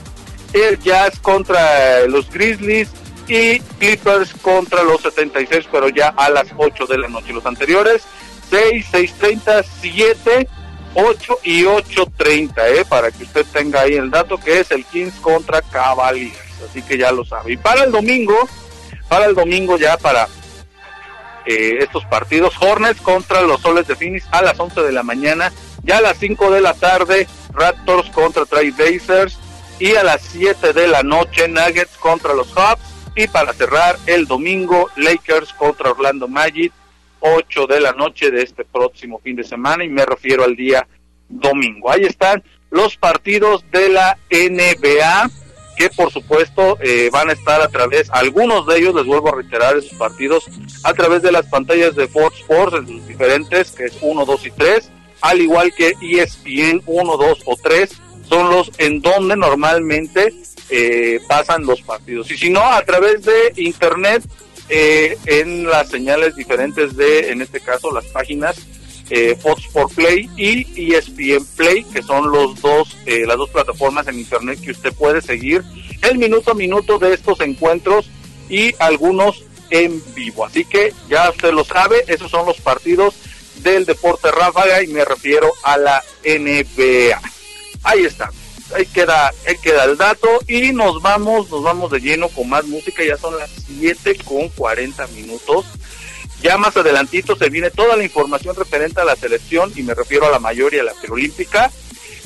[0.53, 2.88] el Jazz contra los Grizzlies
[3.27, 7.33] y Clippers contra los 76, pero ya a las 8 de la noche.
[7.33, 8.05] Los anteriores,
[8.51, 10.49] 6, 6.30, 7,
[10.95, 12.85] 8 y 8.30, ¿eh?
[12.89, 16.37] para que usted tenga ahí el dato que es el Kings contra Cavaliers.
[16.69, 17.53] Así que ya lo sabe.
[17.53, 18.49] Y para el domingo,
[19.09, 20.29] para el domingo ya para
[21.47, 25.53] eh, estos partidos, Hornets contra los Soles de Phoenix a las 11 de la mañana,
[25.83, 29.39] ya a las 5 de la tarde, Raptors contra Blazers
[29.79, 32.83] y a las 7 de la noche Nuggets contra los Hubs
[33.15, 36.73] y para cerrar el domingo Lakers contra Orlando Magic
[37.20, 40.87] 8 de la noche de este próximo fin de semana y me refiero al día
[41.28, 41.90] domingo.
[41.90, 45.31] Ahí están los partidos de la NBA
[45.78, 49.37] que por supuesto eh, van a estar a través, algunos de ellos, les vuelvo a
[49.37, 50.44] reiterar esos partidos,
[50.83, 54.46] a través de las pantallas de Fox Sports, en sus diferentes, que es 1, 2
[54.46, 57.90] y 3, al igual que ESPN 1, 2 o 3,
[58.28, 60.35] son los en donde normalmente
[60.68, 62.31] eh, pasan los partidos.
[62.33, 64.24] Y si no, a través de internet,
[64.68, 68.57] eh, en las señales diferentes de, en este caso, las páginas
[69.11, 74.07] eh, Fox Sport Play y ESPN Play, que son los dos, eh, las dos plataformas
[74.07, 75.64] en internet que usted puede seguir
[76.02, 78.11] el minuto a minuto de estos encuentros
[78.50, 80.44] y algunos en vivo.
[80.44, 83.14] Así que ya usted lo sabe, esos son los partidos
[83.62, 87.20] del deporte ráfaga y me refiero a la NBA.
[87.83, 88.31] Ahí está.
[88.74, 92.66] Ahí queda, ahí queda el dato y nos vamos, nos vamos de lleno con más
[92.66, 95.64] música, ya son las 7 con 40 minutos.
[96.42, 100.26] Ya más adelantito se viene toda la información referente a la selección y me refiero
[100.26, 101.70] a la mayoría, a la preolímpica,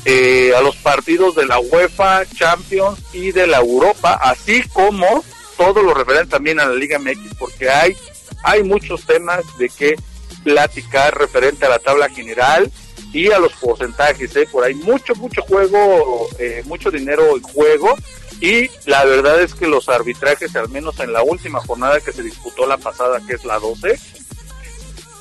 [0.04, 5.24] eh, a los partidos de la UEFA Champions y de la Europa, así como
[5.56, 7.96] todo lo referente también a la Liga MX, porque hay,
[8.42, 9.94] hay muchos temas de que
[10.42, 12.70] platicar referente a la tabla general
[13.12, 14.34] y a los porcentajes.
[14.36, 14.48] ¿eh?
[14.50, 17.94] Por ahí mucho, mucho juego, eh, mucho dinero en juego.
[18.40, 22.22] Y la verdad es que los arbitrajes, al menos en la última jornada que se
[22.22, 23.98] disputó la pasada, que es la 12,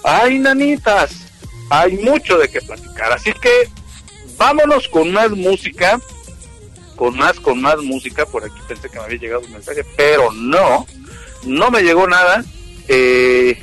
[0.03, 1.11] hay nanitas,
[1.69, 3.13] hay mucho de qué platicar.
[3.13, 3.69] Así que
[4.37, 5.99] vámonos con más música,
[6.95, 8.25] con más, con más música.
[8.25, 10.87] Por aquí pensé que me había llegado un mensaje, pero no,
[11.43, 12.43] no me llegó nada.
[12.87, 13.61] Eh,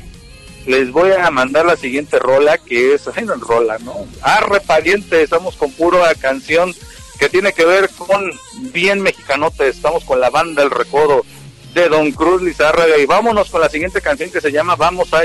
[0.69, 4.07] les voy a mandar la siguiente rola que es, ay no rola, ¿no?
[4.21, 6.75] Arre pariente, estamos con pura canción
[7.19, 8.31] que tiene que ver con
[8.71, 11.25] bien mexicanote, estamos con la banda El Recodo
[11.73, 15.23] de Don Cruz Lizárraga y vámonos con la siguiente canción que se llama Vamos a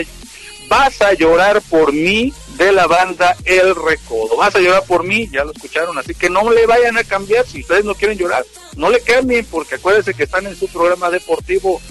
[0.69, 4.38] Vas a llorar por mí de la banda El Recodo.
[4.38, 7.45] Vas a llorar por mí, ya lo escucharon, así que no le vayan a cambiar
[7.45, 8.45] si ustedes no quieren llorar,
[8.77, 11.82] no le cambien porque acuérdense que están en su programa deportivo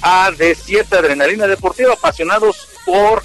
[0.00, 3.22] AD7 Adrenalina Deportiva, apasionados por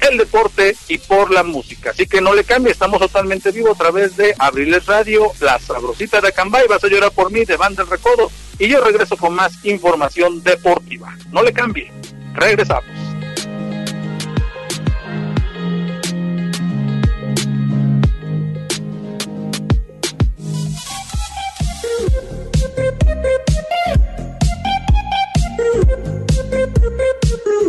[0.00, 1.90] el deporte y por la música.
[1.90, 6.20] Así que no le cambie, estamos totalmente vivo a través de Abriles Radio, La Sabrosita
[6.20, 9.34] de Acambay, vas a llorar por mí de Banda del Recodo y yo regreso con
[9.34, 11.16] más información deportiva.
[11.32, 11.90] No le cambie,
[12.34, 12.84] regresamos.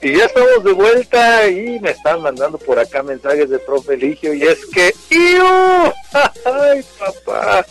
[0.00, 4.32] Y ya estamos de vuelta y me están mandando por acá mensajes de profe Eligio
[4.32, 5.44] y es que ¡Iu!
[6.44, 7.66] ¡Ay, papá!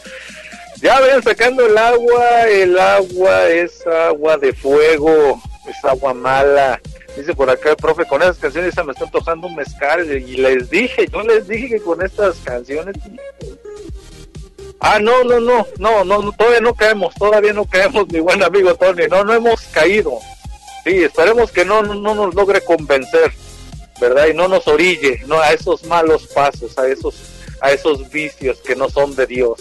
[0.81, 5.41] Ya ven sacando el agua, el agua es agua de fuego,
[5.71, 6.81] es agua mala.
[7.15, 10.37] Dice por acá el profe, con esas canciones se me está antojando un mezcal y
[10.37, 12.95] les dije, yo les dije que con estas canciones...
[14.79, 18.75] Ah, no, no, no, no, no, todavía no caemos, todavía no caemos, mi buen amigo
[18.75, 20.19] Tony, no, no hemos caído.
[20.83, 23.31] Sí, esperemos que no, no, no nos logre convencer,
[23.99, 24.27] ¿verdad?
[24.27, 27.15] Y no nos orille, no a esos malos pasos, a esos,
[27.59, 29.59] a esos vicios que no son de Dios.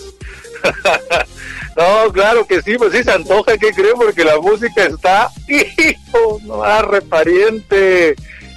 [1.77, 3.97] no, claro que sí, pues sí se antoja, ¿qué creen?
[3.97, 8.17] Porque la música está, hijo, no, arre pariente.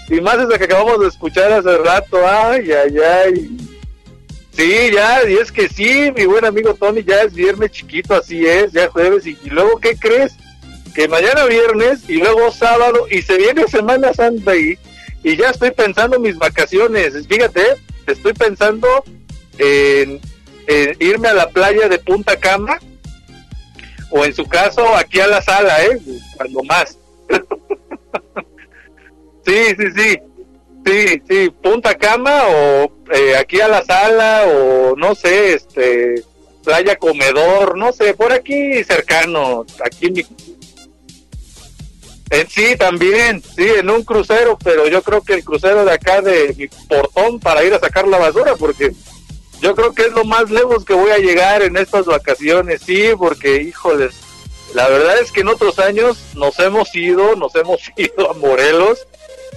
[0.09, 3.57] Y más esa que acabamos de escuchar hace rato, ay, ay, ay.
[4.51, 8.45] Sí, ya, y es que sí, mi buen amigo Tony, ya es viernes chiquito, así
[8.45, 10.34] es, ya jueves, y, y luego, ¿qué crees?
[10.95, 14.78] Que mañana viernes y luego sábado, y se viene Semana Santa ahí,
[15.24, 17.13] y ya estoy pensando en mis vacaciones.
[17.28, 17.63] Fíjate,
[18.07, 18.88] estoy pensando
[19.57, 20.20] en,
[20.67, 22.80] en irme a la playa de Punta Cama,
[24.12, 25.99] o en su caso, aquí a la sala, ¿eh?
[26.36, 26.97] Cuando más.
[29.45, 30.20] sí, sí, sí.
[30.86, 36.24] Sí, sí, Punta Cama o eh, aquí a la sala o no sé, este,
[36.64, 40.26] playa comedor, no sé, por aquí cercano, aquí en mi...
[42.32, 46.22] Eh, sí, también, sí, en un crucero, pero yo creo que el crucero de acá
[46.22, 48.93] de mi portón para ir a sacar la basura, porque
[49.62, 53.10] yo creo que es lo más lejos que voy a llegar en estas vacaciones, sí,
[53.18, 54.16] porque híjoles,
[54.74, 59.05] la verdad es que en otros años nos hemos ido, nos hemos ido a Morelos,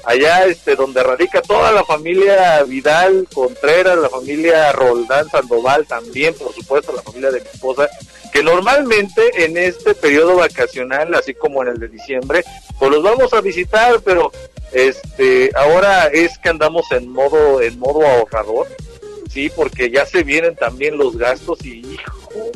[0.05, 6.53] allá este donde radica toda la familia Vidal Contreras, la familia Roldán Sandoval también, por
[6.53, 7.89] supuesto, la familia de mi esposa,
[8.33, 12.45] que normalmente en este periodo vacacional, así como en el de diciembre,
[12.79, 14.33] pues los vamos a visitar, pero
[14.73, 18.67] este ahora es que andamos en modo en modo ahorrador,
[19.33, 22.51] sí, porque ya se vienen también los gastos y hijo,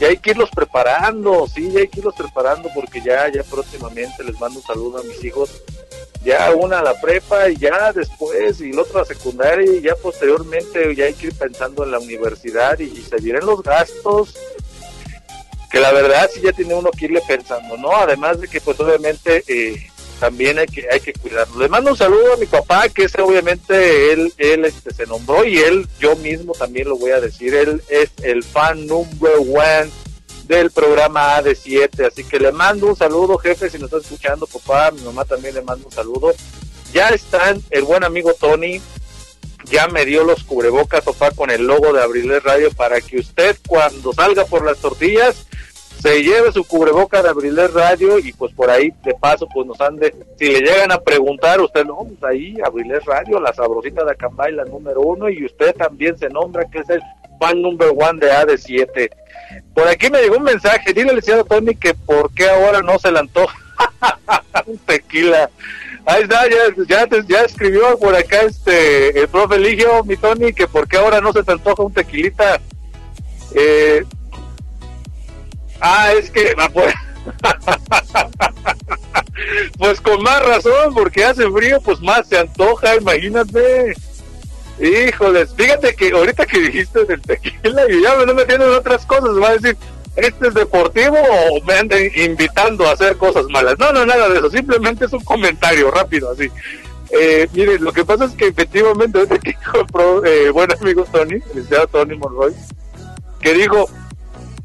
[0.00, 4.38] y hay que irlos preparando, sí, hay que irlos preparando porque ya, ya próximamente les
[4.40, 5.62] mando un saludo a mis hijos,
[6.24, 9.94] ya una a la prepa y ya después y el otro a secundaria y ya
[9.96, 14.34] posteriormente ya hay que ir pensando en la universidad y, y se vienen los gastos
[15.70, 17.94] que la verdad sí ya tiene uno que irle pensando, ¿no?
[17.96, 21.58] Además de que pues obviamente eh, también hay que hay que cuidarlo.
[21.58, 25.44] Le mando un saludo a mi papá, que es obviamente él él este se nombró
[25.44, 29.90] y él yo mismo también lo voy a decir, él es el fan number one
[30.46, 34.90] del programa AD7, así que le mando un saludo, jefe, si nos está escuchando, papá,
[34.90, 36.34] mi mamá también le mando un saludo.
[36.92, 38.80] Ya están el buen amigo Tony,
[39.70, 43.56] ya me dio los cubrebocas, papá, con el logo de Abriles Radio para que usted
[43.68, 45.46] cuando salga por las tortillas
[46.00, 49.80] se lleve su cubreboca de Abriles Radio y pues por ahí de paso pues nos
[49.80, 54.12] ande, si le llegan a preguntar usted, no, pues ahí Abriles Radio, la sabrosita de
[54.12, 57.02] Acambay, la número uno y usted también se nombra que es el
[57.38, 59.10] fan number one de AD7.
[59.74, 63.12] Por aquí me llegó un mensaje, dile licenciado Tony que por qué ahora no se
[63.12, 63.56] le antoja
[64.66, 65.50] un tequila.
[66.06, 70.66] Ahí está, ya, ya, ya escribió por acá este el profe Ligio, mi Tony, que
[70.66, 72.58] por qué ahora no se te antoja un tequilita.
[73.54, 74.04] Eh,
[75.80, 76.54] Ah, es que...
[76.72, 76.94] Pues,
[79.78, 83.94] pues con más razón, porque hace frío, pues más se antoja, imagínate.
[84.80, 89.04] Híjoles, fíjate que ahorita que dijiste del tequila y ya me no metiendo en otras
[89.04, 89.76] cosas, va a decir,
[90.16, 93.78] ¿este es deportivo o me andan invitando a hacer cosas malas?
[93.78, 96.50] No, no, nada de eso, simplemente es un comentario rápido, así.
[97.12, 101.40] Eh, mire, lo que pasa es que efectivamente, ahorita que dijo el buen amigo Tony,
[101.48, 102.54] licenciado Tony Monroy,
[103.42, 103.90] que dijo,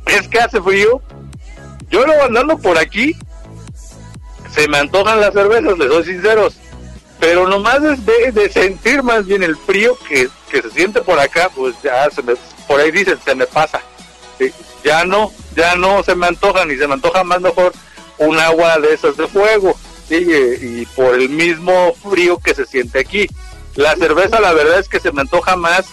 [0.06, 1.02] es que hace frío.
[1.90, 3.16] Yo lo andando por aquí,
[4.54, 6.56] se me antojan las cervezas, les soy sinceros.
[7.20, 11.50] Pero nomás es de, sentir más bien el frío que, que, se siente por acá,
[11.56, 12.34] pues ya se me,
[12.68, 13.82] por ahí dicen, se me pasa.
[14.84, 17.74] Ya no, ya no se me antoja, ni se me antoja más mejor
[18.18, 19.76] un agua de esas de fuego.
[20.08, 23.28] Sí, y, y por el mismo frío que se siente aquí.
[23.76, 25.86] La cerveza, la verdad es que se me antoja más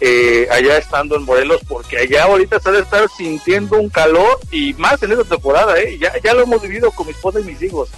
[0.00, 4.74] eh, allá estando en Morelos, porque allá ahorita se debe estar sintiendo un calor y
[4.74, 5.98] más en esta temporada, ¿eh?
[5.98, 7.88] ya, ya lo hemos vivido con mi esposa y mis hijos.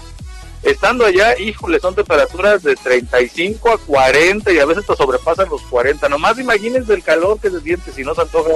[0.62, 5.62] Estando allá, híjole, son temperaturas de 35 a 40 y a veces te sobrepasan los
[5.62, 6.06] 40.
[6.08, 8.50] Nomás imagínense el calor que se siente si no se antoja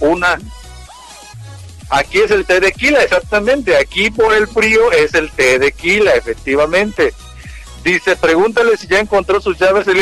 [0.00, 0.38] una.
[1.90, 3.76] Aquí es el té de quila, exactamente.
[3.76, 7.12] Aquí por el frío es el té de quila, efectivamente.
[7.82, 9.86] Dice, pregúntale si ya encontró sus llaves.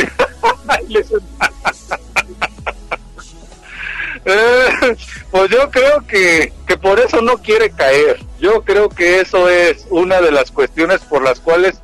[4.25, 4.95] Eh,
[5.31, 8.19] pues yo creo que, que por eso no quiere caer.
[8.39, 11.75] Yo creo que eso es una de las cuestiones por las cuales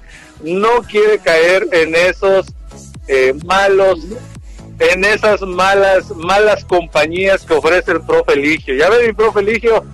[0.42, 2.48] no quiere caer en esos
[3.08, 4.00] eh, malos,
[4.80, 8.76] en esas malas, malas compañías que ofrece el profe Eligio.
[8.76, 9.86] Ya ve mi profe Eligio,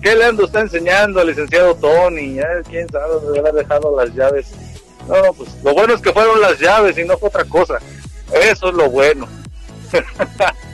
[0.00, 2.34] ¿qué le ando está enseñando al licenciado Tony?
[2.34, 4.52] Ya, ¿Quién sabe dónde haber dejado las llaves?
[5.08, 7.78] No, pues lo bueno es que fueron las llaves y no fue otra cosa.
[8.32, 9.28] Eso es lo bueno.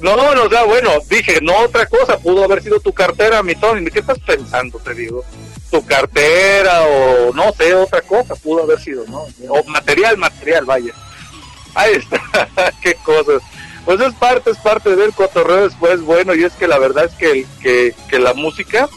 [0.00, 3.54] No, no, o sea, bueno, dije, no otra cosa, pudo haber sido tu cartera, mi
[3.54, 3.90] Tony.
[3.90, 5.24] ¿Qué estás pensando, te digo?
[5.70, 9.26] Tu cartera o no sé, otra cosa pudo haber sido, ¿no?
[9.48, 10.92] O material, material, vaya.
[11.74, 12.20] Ahí está,
[12.82, 13.42] qué cosas.
[13.84, 17.14] Pues es parte, es parte del cotorreo después, bueno, y es que la verdad es
[17.14, 18.88] que, que, que la música,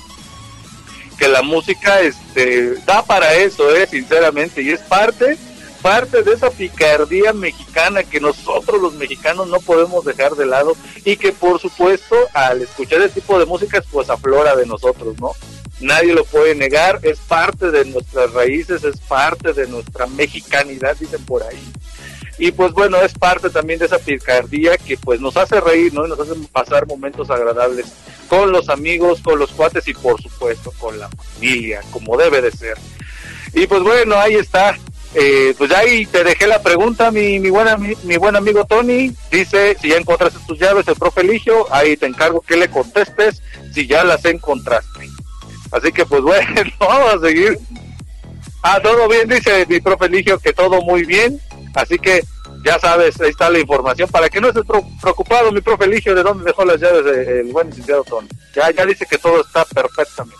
[1.18, 5.38] que la música este, da para eso, eh, sinceramente, y es parte
[5.82, 10.76] parte de esa picardía mexicana que nosotros los mexicanos no podemos dejar de lado
[11.06, 15.32] y que por supuesto al escuchar ese tipo de músicas pues aflora de nosotros, ¿no?
[15.80, 21.24] Nadie lo puede negar, es parte de nuestras raíces, es parte de nuestra mexicanidad, dicen
[21.26, 21.64] por ahí.
[22.38, 26.06] Y pues bueno, es parte también de esa picardía que pues nos hace reír, ¿no?
[26.06, 27.88] Y nos hace pasar momentos agradables
[28.30, 32.52] con los amigos, con los cuates y por supuesto con la familia, como debe de
[32.52, 32.78] ser.
[33.54, 34.78] Y pues bueno, ahí está
[35.16, 39.12] eh, pues ahí te dejé la pregunta, mi, mi, buena, mi, mi, buen amigo Tony.
[39.32, 43.42] Dice, si ya encontraste tus llaves, el profe Eligio, ahí te encargo que le contestes
[43.74, 45.10] si ya las encontraste.
[45.72, 46.46] Así que pues bueno,
[46.80, 47.58] vamos a seguir.
[48.62, 51.40] Ah, todo bien, dice mi profe Eligio, que todo muy bien.
[51.74, 52.24] Así que
[52.64, 54.10] ya sabes, ahí está la información.
[54.10, 54.66] Para que no estés
[55.02, 58.28] preocupado, mi profe Eligio, de dónde dejó las llaves el buen licenciado Tony.
[58.54, 60.38] Ya, ya dice que todo está perfectamente.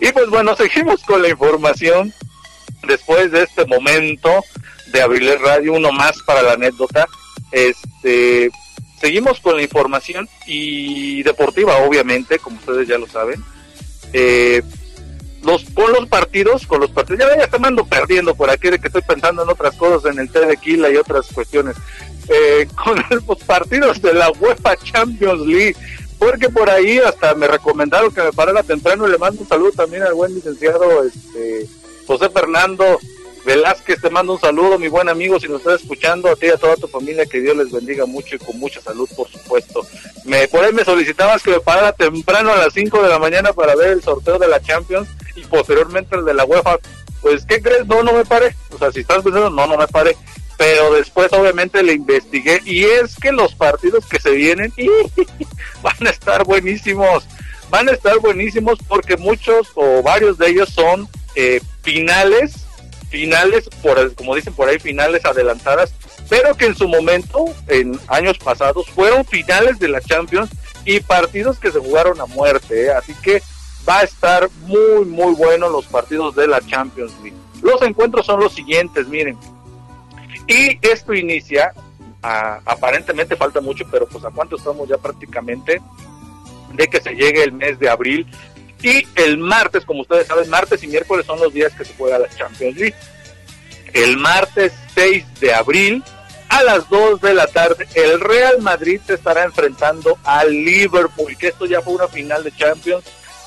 [0.00, 2.12] Y pues bueno, seguimos con la información
[2.86, 4.44] después de este momento
[4.92, 7.06] de abrirle Radio, uno más para la anécdota,
[7.50, 8.50] este,
[9.00, 13.42] seguimos con la información y deportiva, obviamente, como ustedes ya lo saben.
[14.12, 14.62] Eh,
[15.42, 18.78] los, con los partidos, con los partidos, ya, ya están ando perdiendo por aquí de
[18.78, 21.76] que estoy pensando en otras cosas, en el té de Quila y otras cuestiones.
[22.28, 25.76] Eh, con los partidos de la UEFA Champions League,
[26.18, 29.72] porque por ahí hasta me recomendaron que me parara temprano y le mando un saludo
[29.72, 31.66] también al buen licenciado este
[32.06, 32.98] José Fernando
[33.44, 36.50] Velázquez, te mando un saludo, mi buen amigo, si nos estás escuchando, a ti y
[36.50, 39.86] a toda tu familia, que Dios les bendiga mucho y con mucha salud, por supuesto.
[40.24, 43.52] Me, por ahí me solicitabas que me parara temprano a las 5 de la mañana
[43.52, 46.78] para ver el sorteo de la Champions y posteriormente el de la UEFA.
[47.20, 47.86] Pues, ¿qué crees?
[47.86, 48.54] No, no me paré.
[48.74, 50.16] O sea, si estás pensando, no, no me paré.
[50.56, 54.72] Pero después, obviamente, le investigué y es que los partidos que se vienen
[55.82, 57.26] van a estar buenísimos.
[57.68, 62.64] Van a estar buenísimos porque muchos o varios de ellos son eh, finales
[63.14, 65.94] finales, por, como dicen por ahí, finales adelantadas,
[66.28, 70.50] pero que en su momento, en años pasados, fueron finales de la Champions
[70.84, 72.86] y partidos que se jugaron a muerte.
[72.86, 72.90] ¿eh?
[72.90, 73.40] Así que
[73.88, 77.36] va a estar muy, muy bueno los partidos de la Champions League.
[77.62, 79.38] Los encuentros son los siguientes, miren.
[80.48, 81.72] Y esto inicia,
[82.20, 85.80] aparentemente falta mucho, pero pues a cuánto estamos ya prácticamente
[86.72, 88.26] de que se llegue el mes de abril
[88.84, 92.18] y el martes, como ustedes saben, martes y miércoles son los días que se juega
[92.18, 92.94] la Champions League.
[93.94, 96.04] El martes 6 de abril
[96.50, 101.48] a las 2 de la tarde el Real Madrid se estará enfrentando al Liverpool, que
[101.48, 103.04] esto ya fue una final de Champions,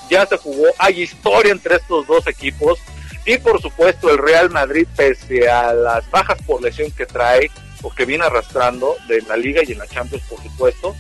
[0.10, 2.80] ya se jugó, hay historia entre estos dos equipos
[3.24, 7.52] y por supuesto el Real Madrid pese a las bajas por lesión que trae
[7.84, 10.96] o que viene arrastrando de la liga y en la Champions por supuesto,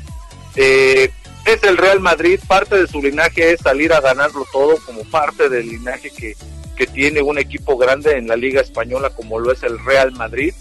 [0.56, 1.12] eh,
[1.48, 5.50] es el Real Madrid, parte de su linaje es salir a ganarlo todo como parte
[5.50, 6.36] del linaje que,
[6.76, 10.54] que tiene un equipo grande en la Liga Española como lo es el Real Madrid.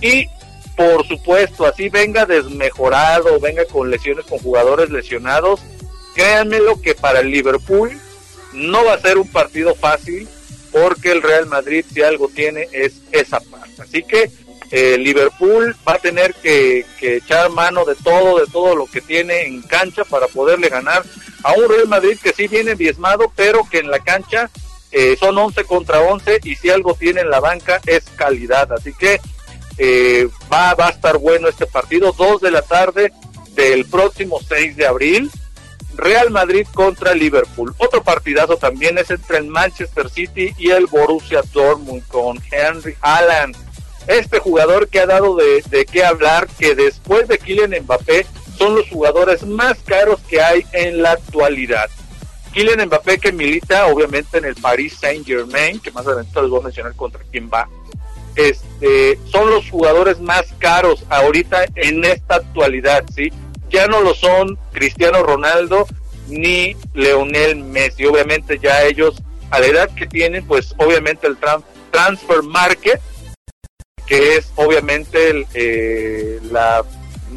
[0.00, 0.26] Y
[0.76, 5.60] por supuesto, así venga desmejorado, venga con lesiones, con jugadores lesionados,
[6.14, 7.90] créanme lo que para el Liverpool
[8.54, 10.28] no va a ser un partido fácil
[10.70, 13.82] porque el Real Madrid si algo tiene es esa parte.
[13.82, 14.30] Así que
[14.74, 19.42] eh, Liverpool va a tener que, echar mano de todo, de todo lo que tiene
[19.42, 21.04] en cancha para poderle ganar
[21.42, 24.48] a un Real Madrid que sí viene diezmado, pero que en la cancha
[24.90, 28.72] eh, son 11 contra 11 y si algo tiene en la banca es calidad.
[28.72, 29.20] Así que
[29.76, 33.12] eh, va, va a estar bueno este partido, 2 de la tarde
[33.50, 35.30] del próximo 6 de abril.
[35.96, 37.74] Real Madrid contra Liverpool.
[37.76, 43.54] Otro partidazo también es entre el Manchester City y el Borussia Dortmund con Henry Allen
[44.06, 48.26] este jugador que ha dado de, qué hablar, que después de Kylian Mbappé
[48.58, 51.88] son los jugadores más caros que hay en la actualidad.
[52.52, 56.60] Kylian Mbappé que milita obviamente en el Paris Saint Germain, que más adelante les voy
[56.60, 57.68] a mencionar contra quién va.
[58.34, 63.30] Este, son los jugadores más caros ahorita en esta actualidad, ¿sí?
[63.68, 65.86] Ya no lo son Cristiano Ronaldo
[66.28, 68.06] ni Leonel Messi.
[68.06, 71.36] Obviamente ya ellos, a la edad que tienen, pues obviamente el
[71.90, 73.00] transfer market
[74.12, 76.84] que es obviamente eh, la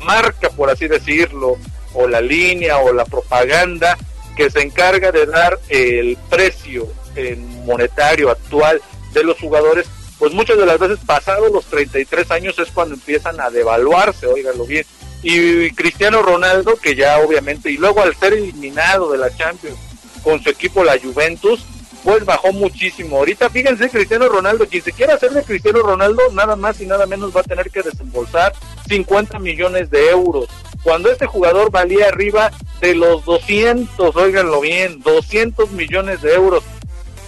[0.03, 1.55] marca, por así decirlo,
[1.93, 3.97] o la línea o la propaganda
[4.35, 8.81] que se encarga de dar el precio en monetario actual
[9.13, 9.87] de los jugadores,
[10.19, 14.65] pues muchas de las veces pasados los 33 años es cuando empiezan a devaluarse, oíganlo
[14.65, 14.85] bien.
[15.23, 19.79] Y Cristiano Ronaldo, que ya obviamente, y luego al ser eliminado de la Champions
[20.23, 21.65] con su equipo la Juventus,
[22.05, 23.17] pues bajó muchísimo.
[23.17, 27.07] Ahorita fíjense Cristiano Ronaldo, quien se quiera hacer de Cristiano Ronaldo, nada más y nada
[27.07, 28.53] menos va a tener que desembolsar
[28.87, 30.47] 50 millones de euros.
[30.83, 36.63] Cuando este jugador valía arriba de los 200, óiganlo bien, 200 millones de euros.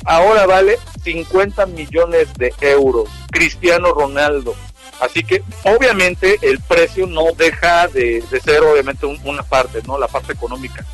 [0.06, 3.10] Ahora vale 50 millones de euros.
[3.32, 4.56] Cristiano Ronaldo.
[5.00, 9.98] Así que obviamente el precio no deja de, ser obviamente una parte, ¿no?
[9.98, 10.86] La parte económica.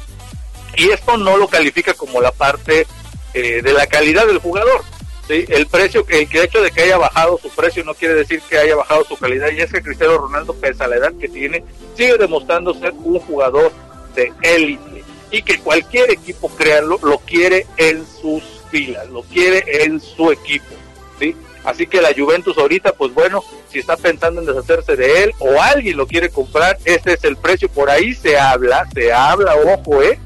[0.77, 2.87] Y esto no lo califica como la parte
[3.33, 4.81] eh, de la calidad del jugador.
[5.27, 5.45] ¿sí?
[5.49, 8.57] El precio, que, el hecho de que haya bajado su precio no quiere decir que
[8.57, 9.49] haya bajado su calidad.
[9.51, 11.63] Y es que Cristiano Ronaldo, pese a la edad que tiene,
[11.95, 13.71] sigue demostrando ser un jugador
[14.15, 15.03] de élite.
[15.31, 20.75] Y que cualquier equipo, créanlo, lo quiere en sus filas, lo quiere en su equipo.
[21.19, 21.35] ¿sí?
[21.63, 25.59] Así que la Juventus ahorita, pues bueno, si está pensando en deshacerse de él o
[25.61, 27.69] alguien lo quiere comprar, este es el precio.
[27.69, 30.19] Por ahí se habla, se habla, ojo, ¿eh?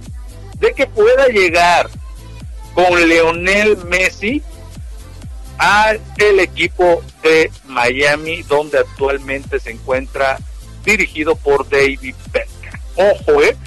[0.59, 1.87] De que pueda llegar
[2.77, 4.43] con Leonel Messi
[5.57, 10.37] al equipo de Miami, donde actualmente se encuentra
[10.85, 12.79] dirigido por David Beckham.
[12.95, 13.57] Ojo, eh.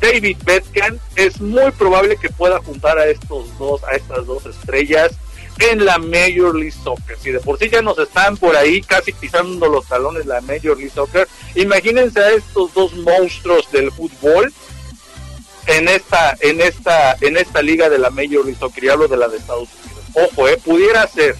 [0.00, 5.12] David Beckham es muy probable que pueda juntar a estos dos, a estas dos estrellas
[5.60, 7.16] en la Major League Soccer.
[7.16, 10.76] Si de por sí ya nos están por ahí casi pisando los talones la Major
[10.76, 14.52] League Soccer, imagínense a estos dos monstruos del fútbol
[15.68, 19.36] en esta, en esta, en esta liga de la Major League Soccer, de la de
[19.38, 20.04] Estados Unidos.
[20.32, 21.36] Ojo, eh, pudiera ser.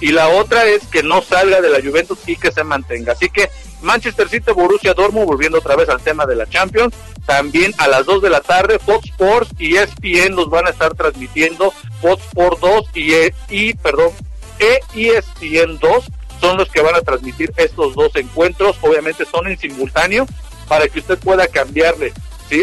[0.00, 3.12] y la otra es que no salga de la Juventus y que se mantenga.
[3.12, 3.48] Así que
[3.82, 6.94] Manchester City, Borussia Dortmund, volviendo otra vez al tema de la Champions,
[7.26, 10.94] también a las 2 de la tarde, Fox Sports y ESPN los van a estar
[10.94, 14.10] transmitiendo, Fox Sports 2 y, E- y perdón,
[14.58, 16.04] e ESPN 2
[16.40, 20.26] son los que van a transmitir estos dos encuentros, obviamente son en simultáneo
[20.68, 22.12] para que usted pueda cambiarle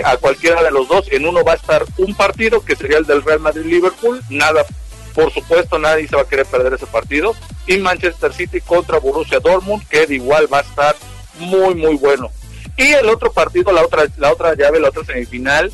[0.03, 3.05] a cualquiera de los dos, en uno va a estar un partido que sería el
[3.05, 4.65] del Real Madrid-Liverpool, nada,
[5.13, 7.35] por supuesto nadie se va a querer perder ese partido,
[7.67, 10.95] y Manchester City contra Borussia Dortmund, que de igual va a estar
[11.37, 12.29] muy muy bueno.
[12.77, 15.71] Y el otro partido, la otra, la otra llave, la otra semifinal,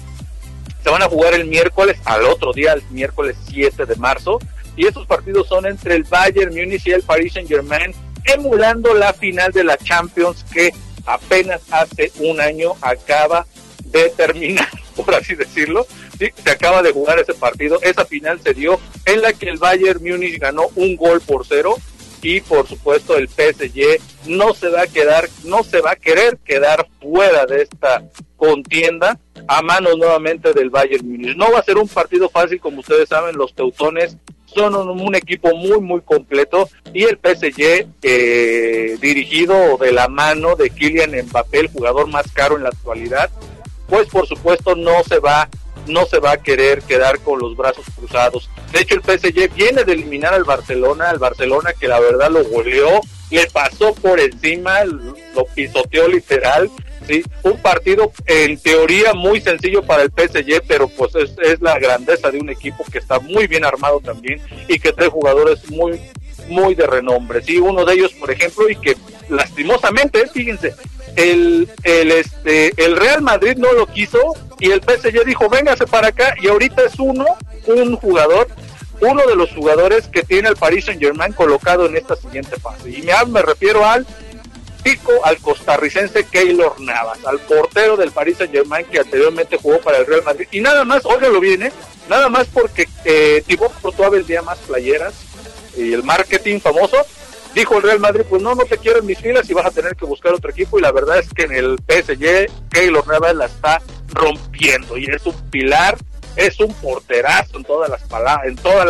[0.84, 4.39] se van a jugar el miércoles, al otro día, el miércoles 7 de marzo,
[4.76, 7.93] y estos partidos son entre el Bayern Múnich y el Paris Saint Germain,
[8.26, 10.74] emulando la final de la Champions que
[11.05, 13.45] apenas hace un año acaba
[13.91, 15.85] de terminar, por así decirlo.
[16.17, 17.79] Se acaba de jugar ese partido.
[17.81, 21.75] Esa final se dio en la que el Bayern Múnich ganó un gol por cero
[22.21, 26.37] y por supuesto el PSG no se va a quedar, no se va a querer
[26.43, 28.03] quedar fuera de esta
[28.35, 29.17] contienda
[29.47, 31.35] a manos nuevamente del Bayern Múnich.
[31.35, 34.17] No va a ser un partido fácil, como ustedes saben, los teutones
[34.53, 40.55] son un, un equipo muy muy completo y el PSG eh, dirigido de la mano
[40.55, 43.29] de Kylian Mbappé, el jugador más caro en la actualidad,
[43.89, 45.49] pues por supuesto no se va
[45.87, 48.49] no se va a querer quedar con los brazos cruzados.
[48.71, 52.43] De hecho, el PSG viene de eliminar al Barcelona, al Barcelona que la verdad lo
[52.43, 56.69] goleó, le pasó por encima, lo pisoteó literal.
[57.07, 62.29] Sí, un partido en teoría muy sencillo para el PSG, pero pues es, la grandeza
[62.29, 65.99] de un equipo que está muy bien armado también y que trae jugadores muy
[66.49, 67.41] muy de renombre.
[67.43, 68.95] Sí, uno de ellos, por ejemplo, y que
[69.29, 70.73] lastimosamente, fíjense,
[71.16, 74.20] el, el, este, el Real Madrid no lo quiso
[74.60, 77.26] y el PSG dijo, véngase para acá y ahorita es uno,
[77.68, 78.47] un jugador,
[79.01, 82.89] uno de los jugadores que tiene el Paris Saint Germain colocado en esta siguiente fase.
[82.89, 84.05] Y me, me refiero al
[84.84, 89.97] pico, al costarricense Keylor Navas, al portero del Paris Saint Germain que anteriormente jugó para
[89.97, 90.47] el Real Madrid.
[90.51, 91.72] Y nada más, óigalo bien, ¿eh?
[92.10, 95.14] nada más porque eh, Thibaut Courtois vendía más playeras
[95.78, 96.97] y el marketing famoso,
[97.56, 99.72] dijo el Real Madrid, pues no, no te quiero en mis filas y vas a
[99.72, 103.36] tener que buscar otro equipo y la verdad es que en el PSG Keylor Navas
[103.36, 103.82] la está
[104.14, 105.97] rompiendo y es un pilar,
[106.36, 108.86] es un porterazo en todas las palabras, en toda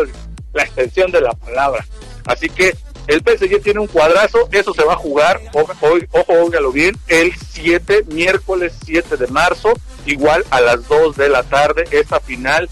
[0.53, 1.85] la extensión de la palabra.
[2.25, 2.75] Así que
[3.07, 8.05] el PSG tiene un cuadrazo, eso se va a jugar, ojo, óigalo bien, el 7,
[8.11, 9.73] miércoles 7 de marzo,
[10.05, 12.69] igual a las 2 de la tarde, esta final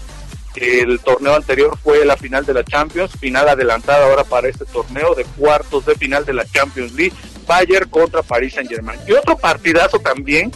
[0.56, 5.14] el torneo anterior fue la final de la Champions, final adelantada ahora para este torneo
[5.14, 7.14] de cuartos de final de la Champions League,
[7.46, 9.00] Bayern contra Paris Saint Germain.
[9.06, 10.52] Y otro partidazo también,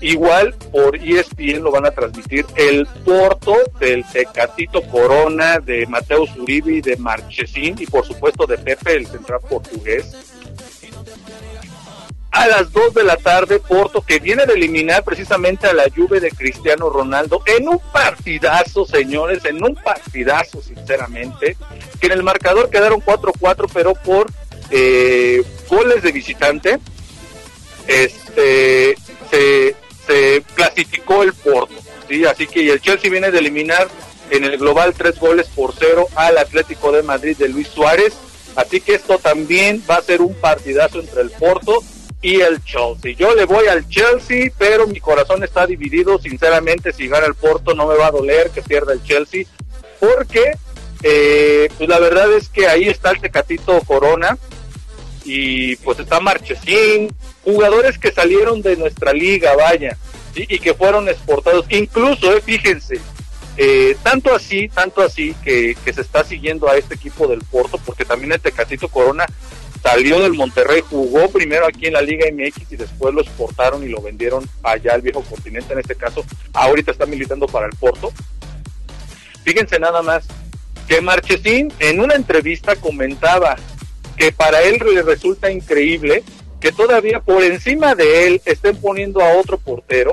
[0.00, 6.80] igual por ESPN lo van a transmitir, el Porto del Tecatito Corona, de Mateo Zuribi,
[6.80, 10.37] de Marchesín y por supuesto de Pepe, el central portugués.
[12.38, 16.20] A las 2 de la tarde, Porto, que viene de eliminar precisamente a la Juve
[16.20, 21.56] de Cristiano Ronaldo en un partidazo, señores, en un partidazo, sinceramente,
[22.00, 24.30] que en el marcador quedaron 4-4, pero por
[24.70, 26.78] eh, goles de visitante,
[27.88, 28.94] este,
[29.32, 29.74] se,
[30.06, 31.74] se clasificó el Porto,
[32.08, 32.24] ¿sí?
[32.24, 33.88] Así que el Chelsea viene de eliminar
[34.30, 38.14] en el global tres goles por cero al Atlético de Madrid de Luis Suárez,
[38.54, 41.82] así que esto también va a ser un partidazo entre el Porto
[42.20, 43.12] y el Chelsea.
[43.16, 46.18] Yo le voy al Chelsea, pero mi corazón está dividido.
[46.18, 49.44] Sinceramente, si gana el Porto no me va a doler que pierda el Chelsea,
[50.00, 50.52] porque
[51.02, 54.36] eh, pues la verdad es que ahí está el Tecatito Corona
[55.24, 57.14] y pues está Marchesín,
[57.44, 59.96] jugadores que salieron de nuestra liga, vaya,
[60.34, 61.66] y que fueron exportados.
[61.68, 62.98] Incluso, eh, fíjense,
[63.56, 67.78] eh, tanto así, tanto así que, que se está siguiendo a este equipo del Porto,
[67.84, 69.26] porque también el Tecatito Corona
[69.82, 73.88] salió del Monterrey, jugó primero aquí en la Liga MX y después lo exportaron y
[73.88, 78.12] lo vendieron allá al viejo continente, en este caso, ahorita está militando para el Porto.
[79.44, 80.26] Fíjense nada más
[80.86, 83.56] que Marchesín en una entrevista comentaba
[84.16, 86.24] que para él le resulta increíble
[86.60, 90.12] que todavía por encima de él estén poniendo a otro portero,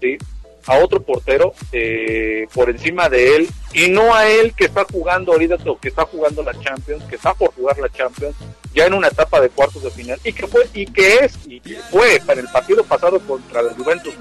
[0.00, 0.18] ¿sí?
[0.66, 5.32] a otro portero eh, por encima de él y no a él que está jugando
[5.32, 8.34] ahorita que está jugando la Champions, que está por jugar la Champions
[8.74, 11.60] ya en una etapa de cuartos de final y que fue y que es y
[11.60, 14.14] que fue para el partido pasado contra la Juventus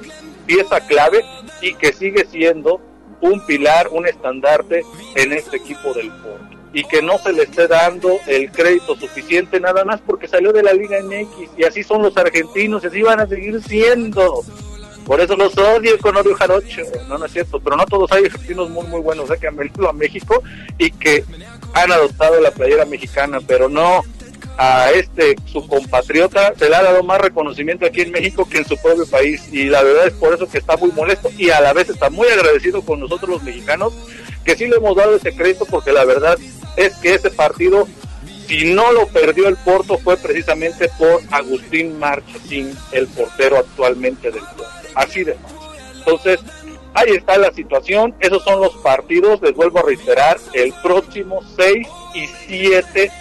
[0.46, 1.24] pieza clave
[1.62, 2.82] y que sigue siendo
[3.22, 4.84] un pilar, un estandarte
[5.16, 9.60] en este equipo del Porto y que no se le esté dando el crédito suficiente
[9.60, 13.02] nada más porque salió de la Liga MX y así son los argentinos y así
[13.04, 14.44] van a seguir siendo.
[15.06, 16.82] Por eso los odio con odio jarocho.
[17.10, 17.60] No, no es cierto.
[17.60, 19.38] Pero no todos hay argentinos muy, muy buenos ¿eh?
[19.40, 20.42] que han venido a México
[20.78, 21.26] y que
[21.74, 23.40] han adoptado la playera mexicana.
[23.46, 24.02] Pero no,
[24.58, 28.66] a este su compatriota se le ha dado más reconocimiento aquí en México que en
[28.66, 31.60] su propio país y la verdad es por eso que está muy molesto y a
[31.60, 33.94] la vez está muy agradecido con nosotros los mexicanos
[34.46, 36.38] que sí le hemos dado ese crédito porque la verdad
[36.78, 37.88] es que ese partido
[38.48, 44.42] si no lo perdió el Porto fue precisamente por Agustín Marchesín, el portero actualmente del
[44.42, 44.66] Porto.
[44.96, 45.58] Así de fácil.
[45.98, 46.40] Entonces,
[46.94, 48.14] ahí está la situación.
[48.20, 53.12] Esos son los partidos, les vuelvo a reiterar, el próximo 6 y 7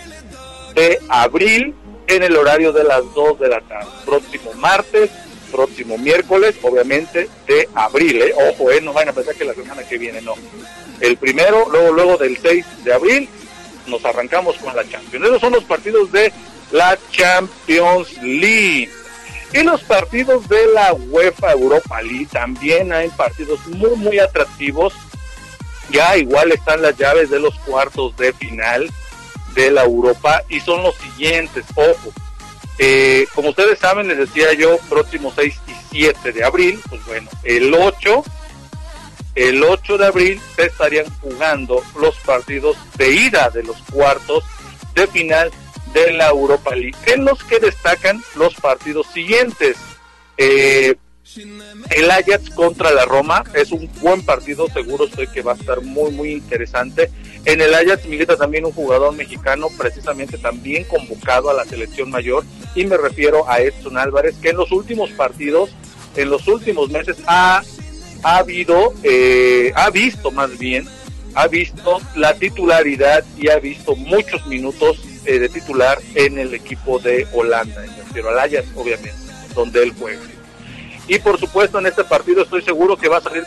[0.75, 1.75] de abril
[2.07, 3.89] en el horario de las 2 de la tarde.
[4.05, 5.11] Próximo martes,
[5.51, 8.23] próximo miércoles, obviamente, de abril.
[8.23, 8.35] ¿eh?
[8.51, 8.81] Ojo, ¿eh?
[8.81, 10.35] no vayan a pensar que la semana que viene, no.
[11.01, 13.29] El primero, luego, luego del 6 de abril,
[13.87, 15.27] nos arrancamos con la Champions.
[15.27, 16.33] Esos son los partidos de
[16.71, 18.91] la Champions League.
[19.53, 24.95] Y los partidos de la UEFA Europa League también hay partidos muy, muy atractivos.
[25.91, 28.89] Ya igual están las llaves de los cuartos de final
[29.55, 32.13] de la Europa y son los siguientes, ojo.
[32.79, 37.29] Eh, como ustedes saben, les decía yo, próximo 6 y 7 de abril, pues bueno,
[37.45, 38.25] el 8,
[39.35, 44.45] el 8 de abril se estarían jugando los partidos de ida de los cuartos
[44.95, 45.51] de final
[45.93, 49.77] de la Europa League, en los que destacan los partidos siguientes.
[50.39, 50.97] Eh,
[51.91, 55.81] el Ajax contra la Roma es un buen partido, seguro estoy que va a estar
[55.83, 57.11] muy, muy interesante.
[57.45, 62.45] En el Ajax milita también un jugador mexicano, precisamente también convocado a la selección mayor,
[62.75, 65.71] y me refiero a Edson Álvarez, que en los últimos partidos,
[66.17, 67.63] en los últimos meses, ha,
[68.23, 70.87] ha habido, eh, ha visto más bien,
[71.35, 77.01] ha visto la titularidad y ha visto muchos minutos eh, de titular en el equipo
[77.01, 79.15] de Holanda, me refiero al Ajax, obviamente,
[79.55, 80.21] donde él juega.
[81.09, 83.45] Y por supuesto en este partido estoy seguro que va a salir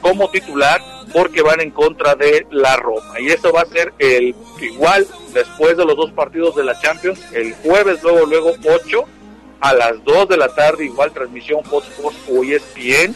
[0.00, 0.80] como titular
[1.12, 3.20] porque van en contra de la Roma.
[3.20, 7.20] Y eso va a ser el igual después de los dos partidos de la Champions,
[7.32, 9.04] el jueves luego, luego 8
[9.60, 13.14] a las 2 de la tarde, igual transmisión Fox Sports o ESPN.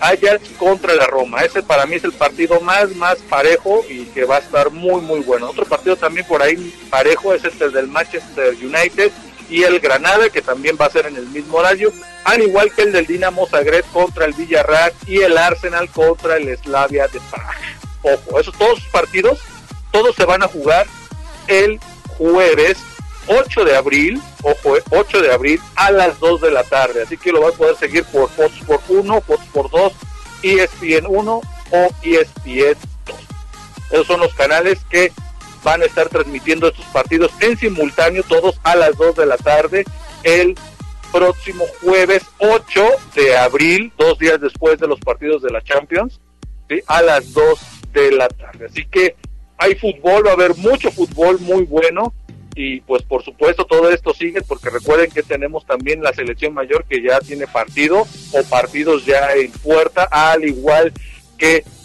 [0.00, 1.40] Ajax contra la Roma.
[1.40, 5.00] Ese para mí es el partido más, más parejo y que va a estar muy,
[5.00, 5.50] muy bueno.
[5.50, 9.10] Otro partido también por ahí parejo es este del Manchester United
[9.48, 11.92] y el Granada, que también va a ser en el mismo horario,
[12.24, 16.56] al igual que el del Dinamo Zagreb contra el Villarreal y el Arsenal contra el
[16.58, 17.54] Slavia de Praga.
[18.02, 19.38] Ojo, esos todos partidos,
[19.90, 20.86] todos se van a jugar
[21.46, 21.80] el
[22.16, 22.78] jueves
[23.28, 27.02] 8 de abril, ojo, 8 de abril a las 2 de la tarde.
[27.02, 29.92] Así que lo va a poder seguir por Fox por 1, Fox por 2,
[30.42, 31.40] ESPN 1
[31.70, 33.16] o ESPN 2.
[33.90, 35.12] Esos son los canales que
[35.62, 39.84] van a estar transmitiendo estos partidos en simultáneo, todos a las 2 de la tarde,
[40.22, 40.54] el
[41.12, 46.20] próximo jueves 8 de abril, dos días después de los partidos de la Champions,
[46.86, 47.58] a las 2
[47.92, 48.66] de la tarde.
[48.66, 49.16] Así que
[49.56, 52.14] hay fútbol, va a haber mucho fútbol muy bueno
[52.54, 56.84] y pues por supuesto todo esto sigue porque recuerden que tenemos también la selección mayor
[56.84, 61.00] que ya tiene partido o partidos ya en puerta, al igual que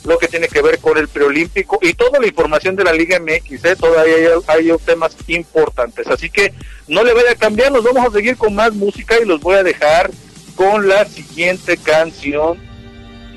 [0.05, 3.19] lo que tiene que ver con el preolímpico y toda la información de la Liga
[3.19, 3.75] MX, ¿eh?
[3.75, 4.15] todavía
[4.47, 6.07] hay, hay, temas importantes.
[6.07, 6.53] Así que
[6.87, 9.55] no le vaya a cambiar, nos vamos a seguir con más música y los voy
[9.55, 10.11] a dejar
[10.55, 12.57] con la siguiente canción,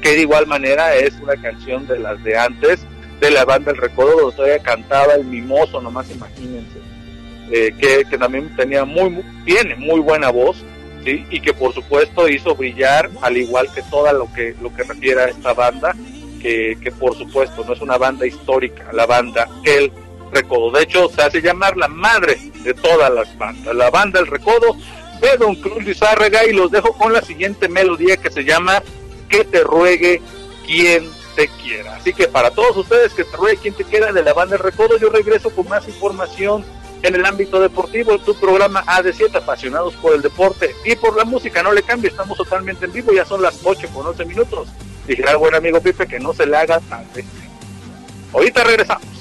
[0.02, 2.80] que de igual manera es una canción de las de antes,
[3.20, 6.78] de la banda El Recodo, donde todavía cantaba el mimoso, nomás imagínense,
[7.50, 10.56] eh, que, que, también tenía muy, muy, tiene muy buena voz.
[11.06, 15.22] Y que por supuesto hizo brillar al igual que toda lo que lo que refiere
[15.22, 15.94] a esta banda
[16.40, 19.90] que, que, por supuesto no es una banda histórica, la banda El
[20.32, 20.70] Recodo.
[20.70, 24.76] De hecho, se hace llamar la madre de todas las bandas, la banda El Recodo
[25.20, 28.82] de Don Cruz Lizárraga y los dejo con la siguiente melodía que se llama
[29.28, 30.20] Que te ruegue
[30.66, 31.96] quien te quiera.
[31.96, 34.62] Así que para todos ustedes que te ruegue quien te quiera de la banda El
[34.62, 36.64] Recodo, yo regreso con más información
[37.06, 41.62] en el ámbito deportivo, tu programa AD7, apasionados por el deporte y por la música.
[41.62, 44.68] No le cambie, estamos totalmente en vivo, ya son las 8 con 11 minutos
[45.06, 47.24] dijera buen amigo Pipe que no se le haga tarde.
[48.32, 49.15] Ahorita regresamos.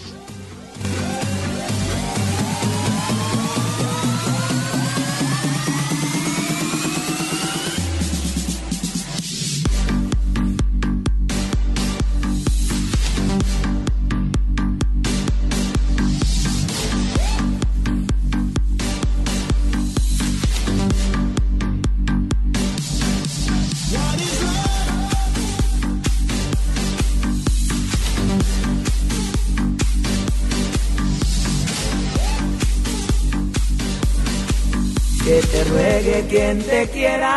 [36.36, 37.32] Quien te quiera,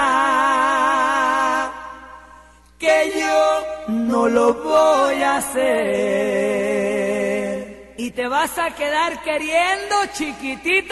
[2.80, 5.78] que yo no lo voy a hacer.
[8.00, 10.87] y te vas a quedar queriendo, chiquitita.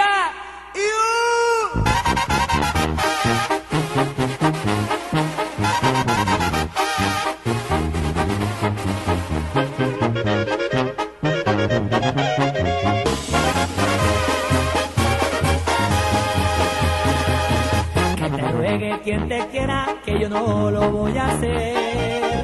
[19.07, 22.43] Quien te quiera, que yo no lo voy a hacer.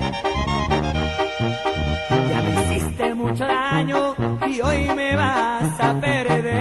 [2.31, 4.15] Ya me hiciste mucho daño
[4.47, 6.52] y hoy me vas a perder.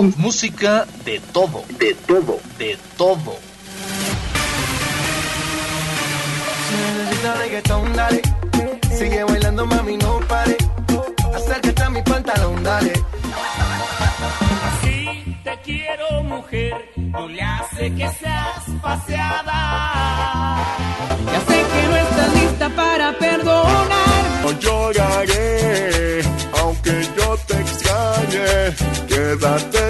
[0.00, 1.62] Música de todo.
[1.78, 2.40] De todo.
[2.58, 3.36] De todo.
[6.66, 8.22] Si necesitas reggaetón, dale.
[8.96, 10.56] Sigue bailando, mami, no pare.
[11.34, 12.92] Acércate a mi pantalón, dale.
[14.72, 20.66] Así te quiero, mujer, no le hace que seas paseada.
[21.26, 24.24] Ya sé que no estás lista para perdonar.
[24.42, 26.22] No lloraré,
[26.58, 28.74] aunque yo te extrañe.
[29.08, 29.89] Quédate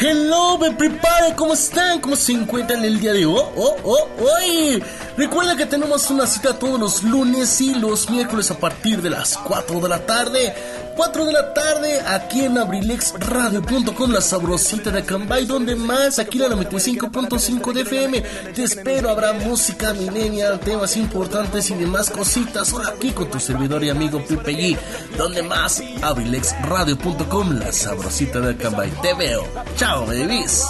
[0.00, 2.00] Hello, me prepare, ¿cómo están?
[2.00, 3.42] ¿Cómo se encuentran el día de hoy?
[3.56, 4.80] Oh, oh, hoy.
[5.16, 9.36] Recuerda que tenemos una cita todos los lunes y los miércoles a partir de las
[9.36, 10.54] 4 de la tarde.
[10.98, 16.50] 4 de la tarde aquí en abrilexradio.com, la sabrosita de Cambay, donde más, aquí en
[16.50, 18.20] la 95.5 de FM.
[18.52, 22.66] Te espero, habrá música millennial, temas importantes y demás cositas.
[22.66, 24.78] Solo aquí con tu servidor y amigo Pipe G,
[25.16, 28.90] donde más, abrilexradio.com, la sabrosita de Cambay.
[29.00, 29.46] Te veo.
[29.76, 30.64] Chao, babies.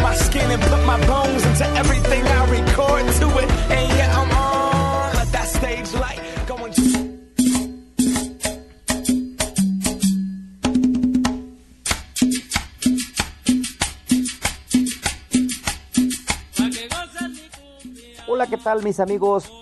[0.00, 3.49] My skin and put my bones into everything I record to it.
[18.40, 19.52] Hola, ¿qué tal mis amigos?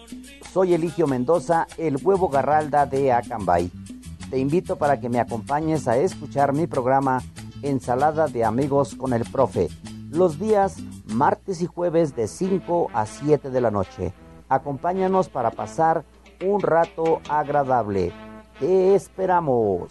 [0.53, 3.73] Soy Eligio Mendoza, el huevo garralda de Acambay.
[4.31, 7.21] Te invito para que me acompañes a escuchar mi programa
[7.63, 9.69] Ensalada de Amigos con el Profe,
[10.11, 10.77] los días
[11.07, 14.13] martes y jueves de 5 a 7 de la noche.
[14.49, 16.05] Acompáñanos para pasar
[16.47, 18.13] un rato agradable.
[18.61, 19.91] Te esperamos.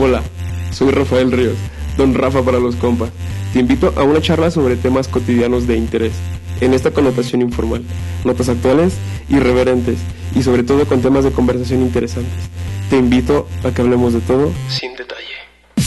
[0.00, 0.22] Hola,
[0.70, 1.56] soy Rafael Ríos,
[1.96, 3.10] don Rafa para los compas.
[3.52, 6.12] Te invito a una charla sobre temas cotidianos de interés,
[6.60, 7.82] en esta connotación informal,
[8.24, 8.94] notas actuales,
[9.28, 9.98] irreverentes
[10.36, 12.48] y sobre todo con temas de conversación interesantes.
[12.90, 15.24] Te invito a que hablemos de todo sin detalle.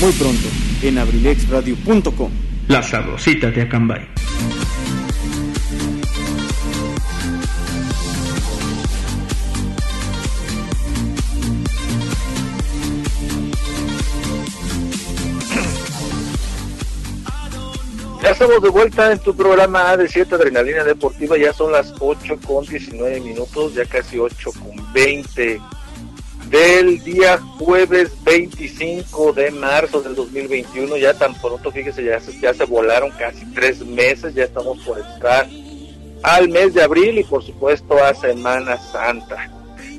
[0.02, 0.48] Muy pronto,
[0.82, 2.51] en abrilexradio.com.
[2.68, 4.08] La sabrosita de Acambay.
[18.22, 22.66] Ya estamos de vuelta en tu programa A7 Adrenalina Deportiva, ya son las 8 con
[22.66, 25.60] 19 minutos, ya casi 8 con 20
[26.52, 32.54] del día jueves 25 de marzo del 2021, ya tan pronto, fíjese, ya se, ya
[32.54, 35.48] se volaron casi tres meses, ya estamos por entrar
[36.24, 39.50] al mes de abril y por supuesto a Semana Santa.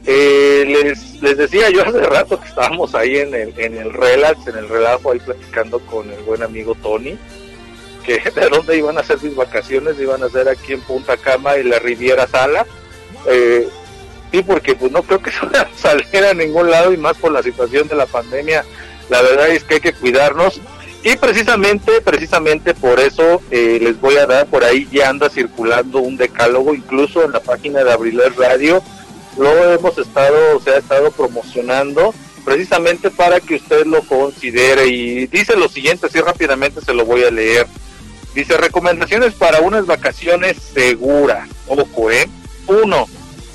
[0.04, 4.46] Eh, les, les decía yo hace rato que estábamos ahí en el, en el relax,
[4.46, 7.16] en el relajo, ahí platicando con el buen amigo Tony,
[8.04, 11.56] que de dónde iban a ser mis vacaciones, iban a ser aquí en Punta Cama
[11.56, 12.66] y la Riviera Sala.
[13.26, 13.68] Eh,
[14.32, 15.30] sí, porque pues no creo que
[15.76, 18.64] salir a ningún lado y más por la situación de la pandemia.
[19.10, 20.60] La verdad es que hay que cuidarnos
[21.04, 25.98] y precisamente, precisamente por eso eh, les voy a dar por ahí ya anda circulando
[25.98, 28.82] un decálogo, incluso en la página de Abriler Radio
[29.36, 32.14] lo hemos estado, se ha estado promocionando
[32.44, 37.24] precisamente para que usted lo considere y dice lo siguiente, así rápidamente se lo voy
[37.24, 37.66] a leer.
[38.34, 41.48] Dice recomendaciones para unas vacaciones seguras.
[41.66, 42.28] Ojo, ¿eh?
[42.66, 43.06] Uno,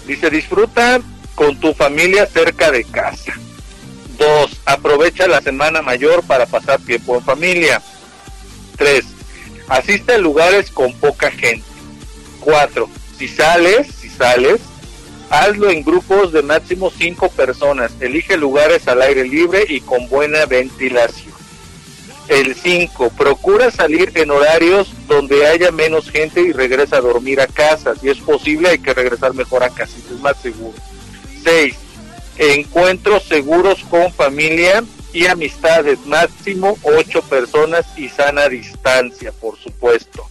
[0.08, 1.02] dice disfruta
[1.36, 3.34] con tu familia cerca de casa.
[4.18, 7.82] Dos, aprovecha la semana mayor para pasar tiempo en familia.
[8.76, 9.06] Tres,
[9.68, 11.66] asiste a lugares con poca gente.
[12.40, 14.62] Cuatro, si sales, si sales,
[15.30, 17.92] hazlo en grupos de máximo cinco personas.
[18.00, 21.37] Elige lugares al aire libre y con buena ventilación.
[22.28, 23.10] El 5.
[23.12, 27.96] Procura salir en horarios donde haya menos gente y regresa a dormir a casa.
[27.96, 30.78] Si es posible, hay que regresar mejor a casa, es más seguro.
[31.44, 31.76] 6.
[32.38, 34.84] Encuentros seguros con familia
[35.14, 36.06] y amistades.
[36.06, 40.30] Máximo 8 personas y sana distancia, por supuesto.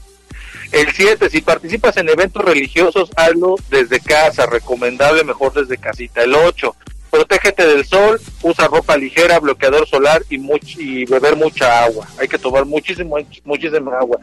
[0.72, 1.30] El 7.
[1.30, 4.44] Si participas en eventos religiosos, hazlo desde casa.
[4.44, 6.22] Recomendable mejor desde casita.
[6.22, 6.76] El 8
[7.16, 12.06] protégete del sol, usa ropa ligera, bloqueador solar y, beber mucha agua.
[12.18, 14.18] Hay que tomar muchísimo, muchísima agua.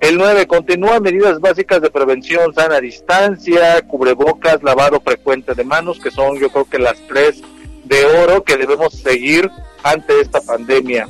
[0.00, 0.46] El 9.
[0.46, 6.50] Continúa medidas básicas de prevención, sana distancia, cubrebocas, lavado frecuente de manos, que son yo
[6.50, 7.42] creo que las tres
[7.84, 9.48] de oro que debemos seguir
[9.82, 11.08] ante esta pandemia.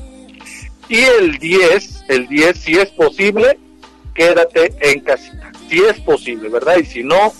[0.89, 3.59] Y el 10, el 10, si es posible,
[4.15, 5.51] quédate en casita.
[5.69, 6.77] Si es posible, ¿verdad?
[6.77, 7.33] Y si no,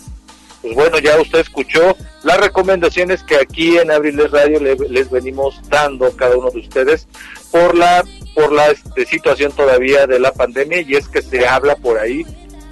[0.67, 5.61] pues bueno, ya usted escuchó las recomendaciones que aquí en Abriles Radio le, les venimos
[5.69, 7.07] dando cada uno de ustedes
[7.53, 11.77] por la por la este, situación todavía de la pandemia y es que se habla
[11.77, 12.27] por ahí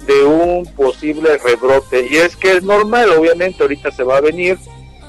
[0.05, 2.05] de un posible rebrote.
[2.11, 4.57] Y es que es normal, obviamente ahorita se va a venir,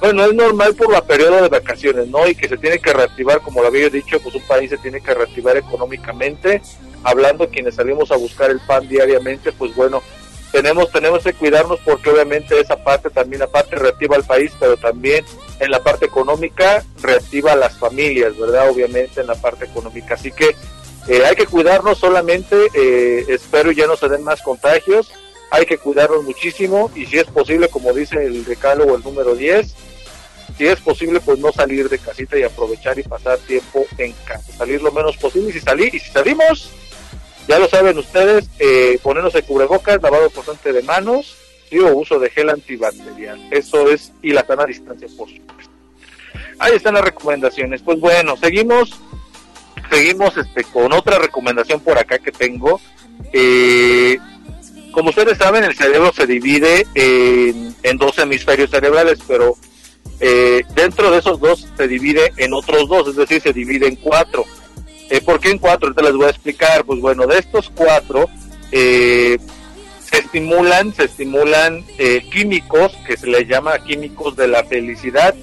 [0.01, 2.29] bueno, es normal por la periodo de vacaciones, ¿no?
[2.29, 5.01] Y que se tiene que reactivar, como lo había dicho, pues un país se tiene
[5.01, 6.63] que reactivar económicamente,
[7.03, 10.03] hablando quienes salimos a buscar el pan diariamente, pues bueno,
[10.57, 15.25] tenemos tenemos que cuidarnos porque obviamente esa parte también aparte reactiva al país pero también
[15.61, 20.15] en la parte económica reactiva a las familias verdad obviamente en la parte económica.
[20.15, 20.57] Así que
[21.09, 25.13] eh, hay que cuidarnos solamente eh, espero ya no se den más contagios
[25.51, 29.75] hay que cuidarnos muchísimo y si es posible, como dice el decálogo, el número 10,
[30.57, 34.53] si es posible, pues no salir de casita y aprovechar y pasar tiempo en casa,
[34.57, 36.71] salir lo menos posible y si salir y si salimos,
[37.49, 41.37] ya lo saben ustedes, eh, ponernos el cubrebocas, lavado constante de manos
[41.71, 45.73] y o uso de gel antibacterial, eso es y la sana distancia por supuesto.
[46.59, 47.83] Ahí están las recomendaciones.
[47.83, 48.99] Pues bueno, seguimos
[49.91, 52.81] seguimos este con otra recomendación por acá que tengo.
[53.33, 54.19] Eh,
[54.93, 59.57] como ustedes saben, el cerebro se divide en, en dos hemisferios cerebrales, pero
[60.21, 63.97] eh, dentro de esos dos se divide en otros dos, es decir, se divide en
[63.97, 64.45] cuatro.
[65.11, 65.89] Eh, ¿Por qué en cuatro?
[65.89, 66.85] Ahorita les voy a explicar.
[66.85, 68.29] Pues bueno, de estos cuatro
[68.73, 69.39] eh,
[70.05, 75.35] se estimulan, se estimulan eh, químicos que se les llama químicos de la felicidad,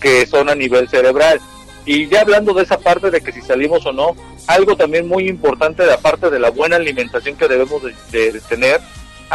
[0.00, 1.40] que son a nivel cerebral.
[1.86, 4.14] Y ya hablando de esa parte de que si salimos o no,
[4.46, 8.40] algo también muy importante de aparte de la buena alimentación que debemos de, de- de
[8.40, 8.80] tener,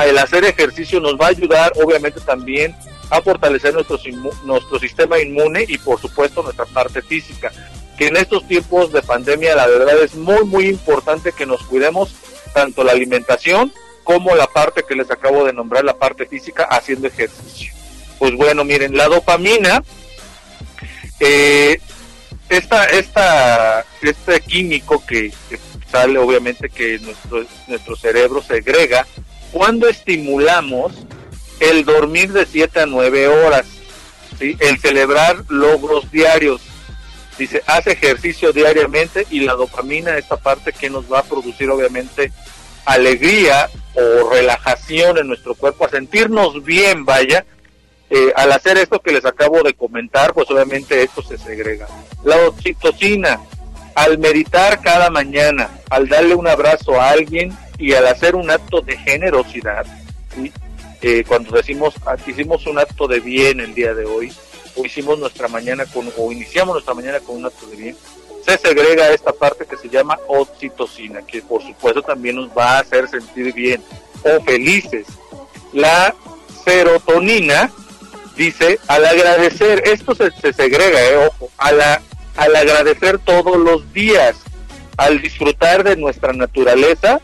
[0.05, 2.75] el hacer ejercicio nos va a ayudar obviamente también
[3.09, 3.99] a fortalecer nuestro,
[4.43, 7.51] nuestro sistema inmune y por supuesto nuestra parte física.
[7.97, 12.13] Que en estos tiempos de pandemia la verdad es muy muy importante que nos cuidemos
[12.53, 13.71] tanto la alimentación
[14.03, 17.73] como la parte que les acabo de nombrar, la parte física, haciendo ejercicio.
[18.19, 19.83] Pues bueno, miren, la dopamina
[21.19, 21.79] eh,
[22.49, 25.59] esta, esta, este químico que, que
[25.91, 29.07] sale obviamente que nuestro, nuestro cerebro segrega
[29.51, 30.93] cuando estimulamos
[31.59, 33.65] el dormir de 7 a 9 horas,
[34.39, 36.61] el celebrar logros diarios.
[37.37, 42.31] Dice, hace ejercicio diariamente y la dopamina, esta parte que nos va a producir obviamente
[42.85, 47.45] alegría o relajación en nuestro cuerpo, a sentirnos bien, vaya,
[48.09, 51.87] eh, al hacer esto que les acabo de comentar, pues obviamente esto se segrega.
[52.23, 53.41] La oxitocina,
[53.95, 58.81] al meditar cada mañana, al darle un abrazo a alguien y al hacer un acto
[58.81, 59.85] de generosidad,
[60.33, 60.51] ¿sí?
[61.27, 64.33] Cuando decimos ah, hicimos un acto de bien el día de hoy,
[64.75, 67.97] o hicimos nuestra mañana con, o iniciamos nuestra mañana con un acto de bien,
[68.45, 72.79] se segrega esta parte que se llama oxitocina, que por supuesto también nos va a
[72.79, 73.81] hacer sentir bien
[74.23, 75.05] o felices.
[75.73, 76.13] La
[76.63, 77.71] serotonina
[78.35, 82.01] dice, al agradecer, esto se, se segrega, eh, ojo, a la-
[82.35, 84.35] al agradecer todos los días,
[84.97, 87.21] al disfrutar de nuestra naturaleza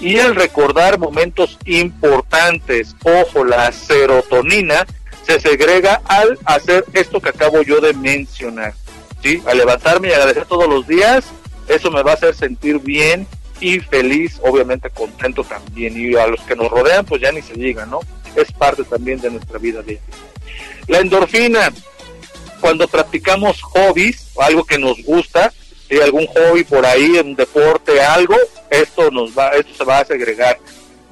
[0.00, 4.86] y al recordar momentos importantes, ojo, la serotonina
[5.26, 8.74] se segrega al hacer esto que acabo yo de mencionar,
[9.22, 9.42] ¿sí?
[9.46, 11.24] Al levantarme y agradecer todos los días,
[11.68, 13.26] eso me va a hacer sentir bien
[13.60, 17.54] y feliz, obviamente contento también, y a los que nos rodean, pues ya ni se
[17.54, 18.00] diga, ¿no?
[18.36, 20.02] Es parte también de nuestra vida diaria.
[20.88, 21.72] La endorfina,
[22.60, 25.52] cuando practicamos hobbies, algo que nos gusta,
[25.94, 28.36] si algún hobby por ahí, un deporte, algo,
[28.68, 30.58] esto nos va, esto se va a segregar.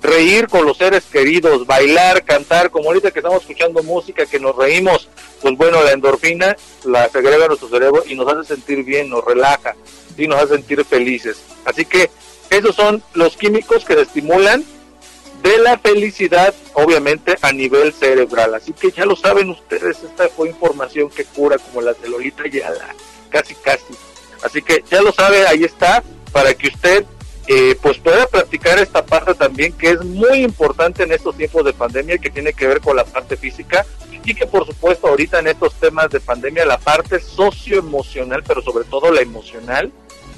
[0.00, 4.56] Reír con los seres queridos, bailar, cantar, como ahorita que estamos escuchando música, que nos
[4.56, 5.08] reímos,
[5.40, 9.76] pues bueno, la endorfina la segrega nuestro cerebro y nos hace sentir bien, nos relaja
[10.16, 11.40] y nos hace sentir felices.
[11.64, 12.10] Así que
[12.50, 14.64] esos son los químicos que estimulan
[15.44, 18.54] de la felicidad, obviamente a nivel cerebral.
[18.54, 22.48] Así que ya lo saben ustedes, esta fue información que cura como la de Lolita
[22.48, 22.96] Yala,
[23.30, 23.94] casi casi.
[24.42, 26.02] Así que ya lo sabe, ahí está,
[26.32, 27.04] para que usted
[27.48, 31.72] eh, pues pueda practicar esta parte también, que es muy importante en estos tiempos de
[31.72, 33.84] pandemia, que tiene que ver con la parte física
[34.24, 38.84] y que por supuesto ahorita en estos temas de pandemia la parte socioemocional, pero sobre
[38.84, 39.92] todo la emocional,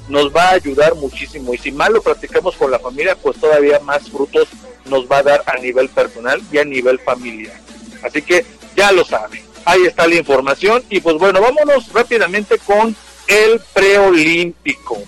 [0.08, 1.52] nos va a ayudar muchísimo.
[1.54, 4.48] Y si más lo practicamos con la familia, pues todavía más frutos
[4.86, 7.58] nos va a dar a nivel personal y a nivel familiar.
[8.02, 8.44] Así que
[8.76, 10.82] ya lo saben, ahí está la información.
[10.88, 12.94] Y pues bueno, vámonos rápidamente con
[13.28, 15.02] el preolímpico.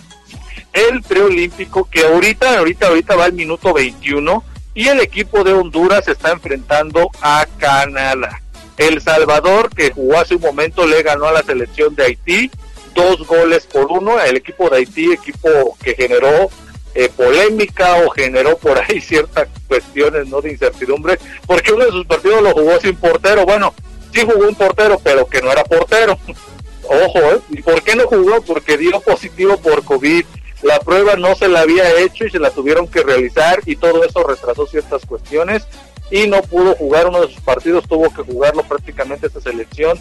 [0.72, 4.44] El preolímpico que ahorita, ahorita, ahorita va al minuto 21
[4.74, 8.42] y el equipo de Honduras está enfrentando a Canadá.
[8.76, 12.50] El Salvador, que jugó hace un momento, le ganó a la selección de Haití
[12.96, 14.20] dos goles por uno.
[14.20, 16.50] El equipo de Haití, equipo que generó
[16.94, 22.06] eh, polémica o generó por ahí ciertas cuestiones no de incertidumbre, porque uno de sus
[22.06, 23.44] partidos lo jugó sin portero.
[23.44, 23.72] Bueno,
[24.12, 26.18] sí jugó un portero, pero que no era portero.
[26.88, 27.40] Ojo, ¿eh?
[27.50, 28.40] ¿Y por qué no jugó?
[28.42, 30.24] Porque dio positivo por COVID.
[30.62, 34.04] La prueba no se la había hecho y se la tuvieron que realizar y todo
[34.04, 35.66] eso retrasó ciertas cuestiones
[36.10, 39.98] y no pudo jugar uno de sus partidos, tuvo que jugarlo prácticamente esta selección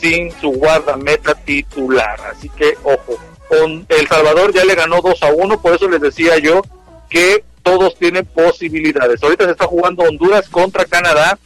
[0.00, 2.20] sin su guardameta titular.
[2.32, 3.18] Así que, ojo,
[3.48, 6.62] con El Salvador ya le ganó 2 a 1, por eso les decía yo
[7.08, 9.22] que todos tienen posibilidades.
[9.22, 11.38] Ahorita se está jugando Honduras contra Canadá.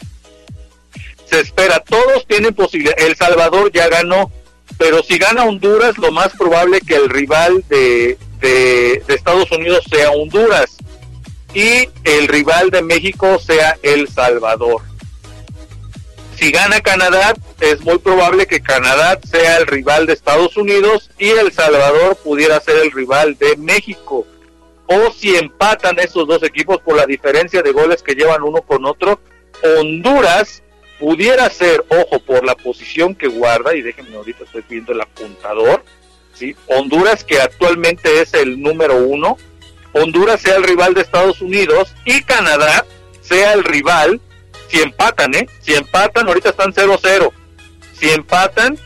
[1.25, 3.05] Se espera, todos tienen posibilidades.
[3.07, 4.31] El Salvador ya ganó,
[4.83, 9.85] pero si gana Honduras, lo más probable que el rival de, de, de Estados Unidos
[9.89, 10.77] sea Honduras.
[11.55, 14.83] y el rival de México sea El Salvador.
[16.37, 21.29] Si gana Canadá, es muy probable que Canadá sea el rival de Estados Unidos y
[21.29, 24.27] El Salvador pudiera ser el rival de México.
[24.87, 28.85] O si empatan esos dos equipos por la diferencia de goles que llevan uno con
[28.85, 29.21] otro,
[29.63, 30.62] Honduras
[31.03, 35.85] pudiera ser, ojo, por la posición que guarda, y déjenme ahorita estoy viendo el apuntador,
[36.33, 36.55] ¿sí?
[36.69, 39.37] Honduras que actualmente es el número uno,
[39.95, 42.87] Honduras sea el rival de Estados Unidos y Canadá
[43.21, 44.21] sea el rival
[44.69, 45.49] si empatan, ¿eh?
[45.61, 47.33] Si empatan, ahorita están 0-0.
[47.99, 48.79] Si empatan,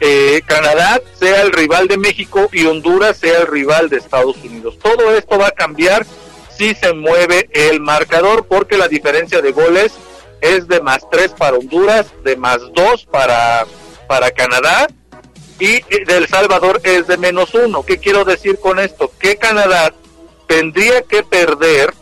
[0.00, 4.78] eh, Canadá sea el rival de México y Honduras sea el rival de Estados Unidos.
[4.82, 6.06] Todo esto va a cambiar
[6.56, 9.92] si se mueve el marcador porque la diferencia de goles
[10.40, 13.66] es de más 3 para Honduras, de más 2 para,
[14.06, 14.88] para Canadá
[15.58, 17.82] y del Salvador es de menos 1.
[17.84, 19.12] ¿Qué quiero decir con esto?
[19.18, 19.92] Que Canadá
[20.46, 21.92] tendría que perder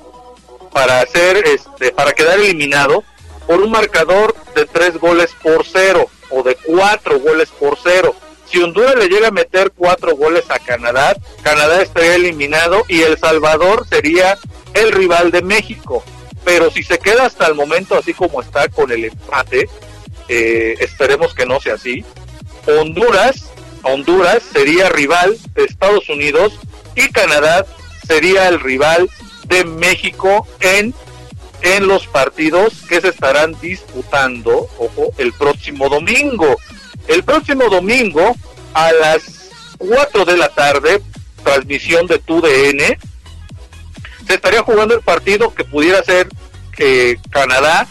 [0.72, 3.02] para hacer este para quedar eliminado
[3.46, 8.14] por un marcador de tres goles por cero o de cuatro goles por cero.
[8.46, 13.18] Si Honduras le llega a meter cuatro goles a Canadá, Canadá estaría eliminado y El
[13.18, 14.38] Salvador sería
[14.74, 16.04] el rival de México.
[16.46, 19.68] Pero si se queda hasta el momento así como está con el empate,
[20.28, 22.04] eh, esperemos que no sea así.
[22.68, 23.50] Honduras,
[23.82, 26.52] Honduras sería rival de Estados Unidos
[26.94, 27.66] y Canadá
[28.06, 29.10] sería el rival
[29.48, 30.94] de México en
[31.62, 36.56] en los partidos que se estarán disputando, ojo, el próximo domingo.
[37.08, 38.36] El próximo domingo
[38.72, 41.02] a las 4 de la tarde,
[41.42, 42.98] transmisión de TUDN,
[44.26, 46.28] se estaría jugando el partido que pudiera ser
[46.78, 47.86] eh, Canadá,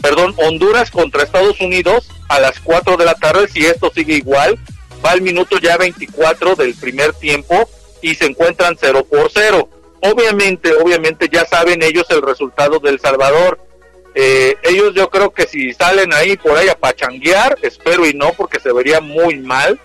[0.00, 4.58] perdón, Honduras contra Estados Unidos a las 4 de la tarde, si esto sigue igual,
[5.04, 7.68] va el minuto ya 24 del primer tiempo
[8.02, 9.68] y se encuentran 0 por 0
[10.00, 13.60] obviamente, obviamente ya saben ellos el resultado del Salvador.
[14.14, 18.32] Eh, ellos yo creo que si salen ahí por ahí a pachanguear, espero y no,
[18.32, 19.78] porque se vería muy mal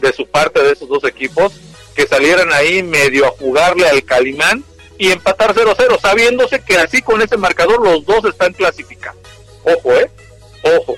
[0.00, 1.52] de su parte de esos dos equipos,
[1.94, 4.64] que salieran ahí medio a jugarle al Calimán
[4.98, 9.20] y empatar 0-0, sabiéndose que así con ese marcador los dos están clasificados.
[9.64, 10.10] Ojo, eh,
[10.62, 10.96] ojo.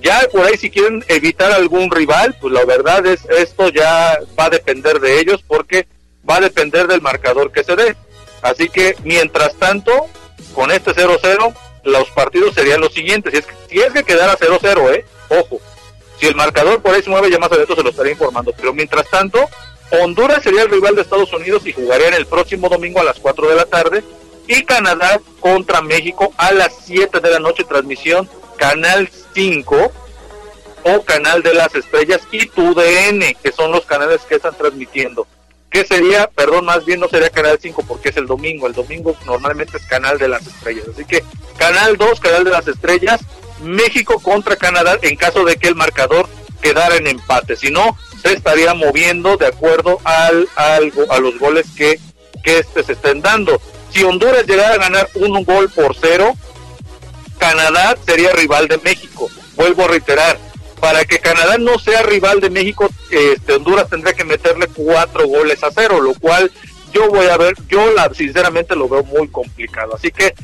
[0.00, 4.46] Ya por ahí si quieren evitar algún rival, pues la verdad es esto ya va
[4.46, 5.86] a depender de ellos porque
[6.28, 7.96] va a depender del marcador que se dé.
[8.42, 10.06] Así que, mientras tanto,
[10.54, 11.54] con este 0-0,
[11.84, 13.32] los partidos serían los siguientes.
[13.32, 15.04] Si es que, si es que quedara 0-0, ¿eh?
[15.28, 15.60] Ojo.
[16.18, 18.52] Si el marcador por ahí se mueve, ya más adelante se lo estaré informando.
[18.56, 19.48] Pero mientras tanto,
[19.92, 23.48] Honduras sería el rival de Estados Unidos y jugarían el próximo domingo a las 4
[23.48, 24.04] de la tarde.
[24.46, 29.92] Y Canadá contra México a las 7 de la noche, transmisión Canal 5
[30.84, 35.26] o Canal de las Estrellas y TUDN, que son los canales que están transmitiendo.
[35.70, 39.16] Que sería, perdón, más bien no sería Canal 5 porque es el domingo, el domingo
[39.24, 41.24] normalmente es Canal de las Estrellas, así que
[41.56, 43.20] Canal 2, Canal de las Estrellas,
[43.62, 46.28] México contra Canadá en caso de que el marcador
[46.60, 51.98] quedara en empate, si no, se estaría moviendo de acuerdo al, a los goles que,
[52.42, 53.60] que este se estén dando.
[53.90, 56.34] Si Honduras llegara a ganar un gol por cero,
[57.38, 59.28] Canadá sería rival de México.
[59.56, 60.38] Vuelvo a reiterar,
[60.80, 65.62] para que Canadá no sea rival de México, este, Honduras tendría que meterle cuatro goles
[65.62, 66.50] a cero, lo cual
[66.92, 69.94] yo voy a ver, yo la, sinceramente lo veo muy complicado.
[69.94, 70.34] Así que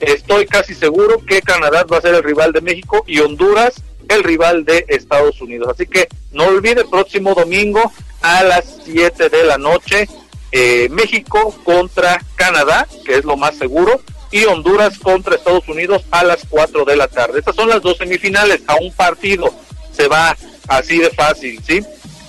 [0.00, 4.24] estoy casi seguro que Canadá va a ser el rival de México y Honduras el
[4.24, 5.68] rival de Estados Unidos.
[5.70, 7.92] Así que no olvide, próximo domingo
[8.22, 10.08] a las 7 de la noche,
[10.52, 14.00] eh, México contra Canadá, que es lo más seguro,
[14.30, 17.38] y Honduras contra Estados Unidos a las 4 de la tarde.
[17.38, 19.54] Estas son las dos semifinales a un partido
[19.96, 20.36] se va
[20.68, 21.80] así de fácil, ¿sí?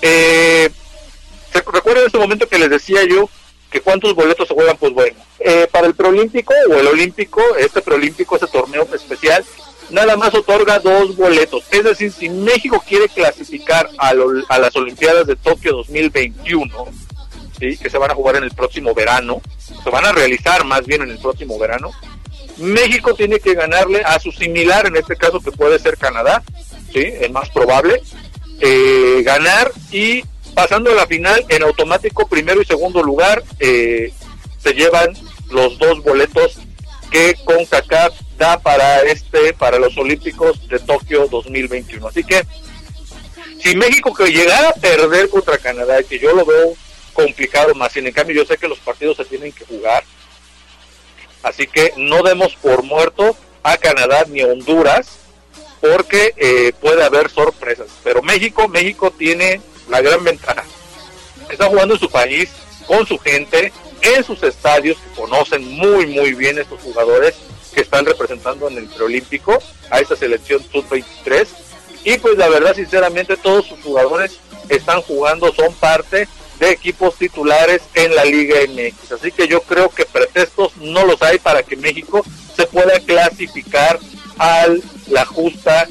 [0.01, 0.69] Eh,
[1.53, 3.29] recuerden en ese momento que les decía yo
[3.69, 7.81] que cuántos boletos se juegan, pues bueno, eh, para el preolímpico o el olímpico, este
[7.81, 9.43] preolímpico, ese torneo especial,
[9.89, 11.63] nada más otorga dos boletos.
[11.71, 14.13] Es decir, si México quiere clasificar a,
[14.49, 16.85] a las Olimpiadas de Tokio 2021,
[17.59, 17.77] ¿sí?
[17.77, 19.41] que se van a jugar en el próximo verano,
[19.83, 21.91] se van a realizar más bien en el próximo verano,
[22.57, 26.43] México tiene que ganarle a su similar, en este caso que puede ser Canadá,
[26.91, 27.03] ¿sí?
[27.03, 28.01] es más probable,
[28.59, 30.23] eh, ganar y
[30.55, 34.11] pasando a la final en automático primero y segundo lugar eh,
[34.57, 35.13] se llevan
[35.51, 36.57] los dos boletos
[37.11, 42.07] que CONCACAF da para este para los Olímpicos de Tokio 2021.
[42.07, 42.45] Así que
[43.61, 46.75] si México que llegara a perder contra Canadá, que yo lo veo
[47.13, 50.03] complicado más, sin en cambio yo sé que los partidos se tienen que jugar,
[51.41, 55.17] así que no demos por muerto a Canadá ni a Honduras,
[55.81, 57.87] porque eh, puede haber sorpresas.
[58.03, 60.63] Pero México, México tiene la gran ventaja.
[61.49, 62.49] Está jugando en su país,
[62.85, 67.35] con su gente, en sus estadios, que conocen muy, muy bien estos jugadores
[67.77, 69.55] que están representando en el preolímpico
[69.91, 71.45] a esta selección sub-23.
[72.05, 76.27] Y pues la verdad, sinceramente, todos sus jugadores están jugando, son parte
[76.59, 79.11] de equipos titulares en la Liga MX.
[79.11, 82.25] Así que yo creo que pretextos no los hay para que México
[82.55, 83.99] se pueda clasificar
[84.39, 84.65] a
[85.09, 85.87] la justa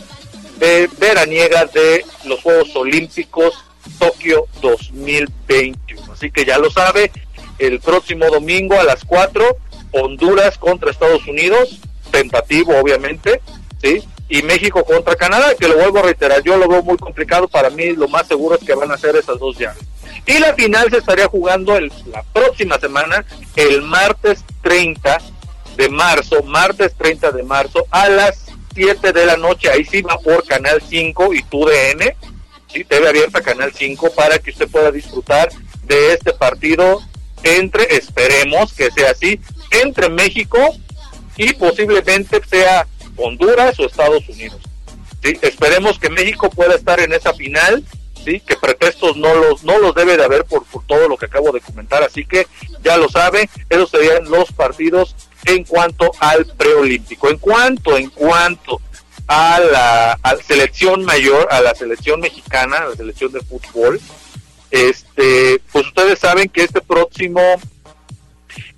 [0.59, 3.63] de veraniega de los Juegos Olímpicos
[4.01, 6.13] Tokio 2021.
[6.13, 7.13] Así que ya lo sabe,
[7.61, 9.57] el próximo domingo a las 4,
[10.03, 13.41] Honduras contra Estados Unidos, tentativo obviamente,
[13.83, 14.03] ¿sí?
[14.29, 17.71] Y México contra Canadá, que lo vuelvo a reiterar, yo lo veo muy complicado, para
[17.71, 19.83] mí lo más seguro es que van a ser esas dos llaves.
[20.27, 23.25] Y la final se estaría jugando el, la próxima semana,
[23.55, 25.19] el martes 30
[25.77, 30.19] de marzo, martes 30 de marzo, a las 7 de la noche, ahí sí va
[30.19, 32.15] por Canal 5 y TUDN,
[32.67, 32.85] ¿sí?
[32.85, 35.49] TV abierta Canal 5, para que usted pueda disfrutar
[35.85, 37.01] de este partido
[37.43, 39.41] entre, esperemos que sea así,
[39.83, 40.59] entre México
[41.37, 42.87] y posiblemente sea
[43.17, 44.61] Honduras o Estados Unidos.
[45.23, 47.85] Esperemos que México pueda estar en esa final,
[48.25, 48.41] ¿sí?
[48.41, 51.51] que pretextos no los, no los debe de haber por, por todo lo que acabo
[51.53, 52.47] de comentar, así que
[52.83, 55.17] ya lo sabe, esos serían los partidos
[55.47, 57.29] en cuanto al preolímpico.
[57.29, 58.81] En cuanto, en cuanto
[59.27, 64.01] a la, a la selección mayor, a la selección mexicana, a la selección de fútbol,
[64.71, 67.41] este, pues ustedes saben que este próximo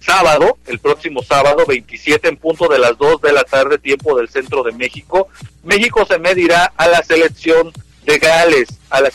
[0.08, 4.30] sábado, el próximo sábado 27 en punto de las 2 de la tarde, tiempo del
[4.30, 5.28] centro de México,
[5.64, 7.72] México se medirá a la selección
[8.06, 9.10] de Gales, a la,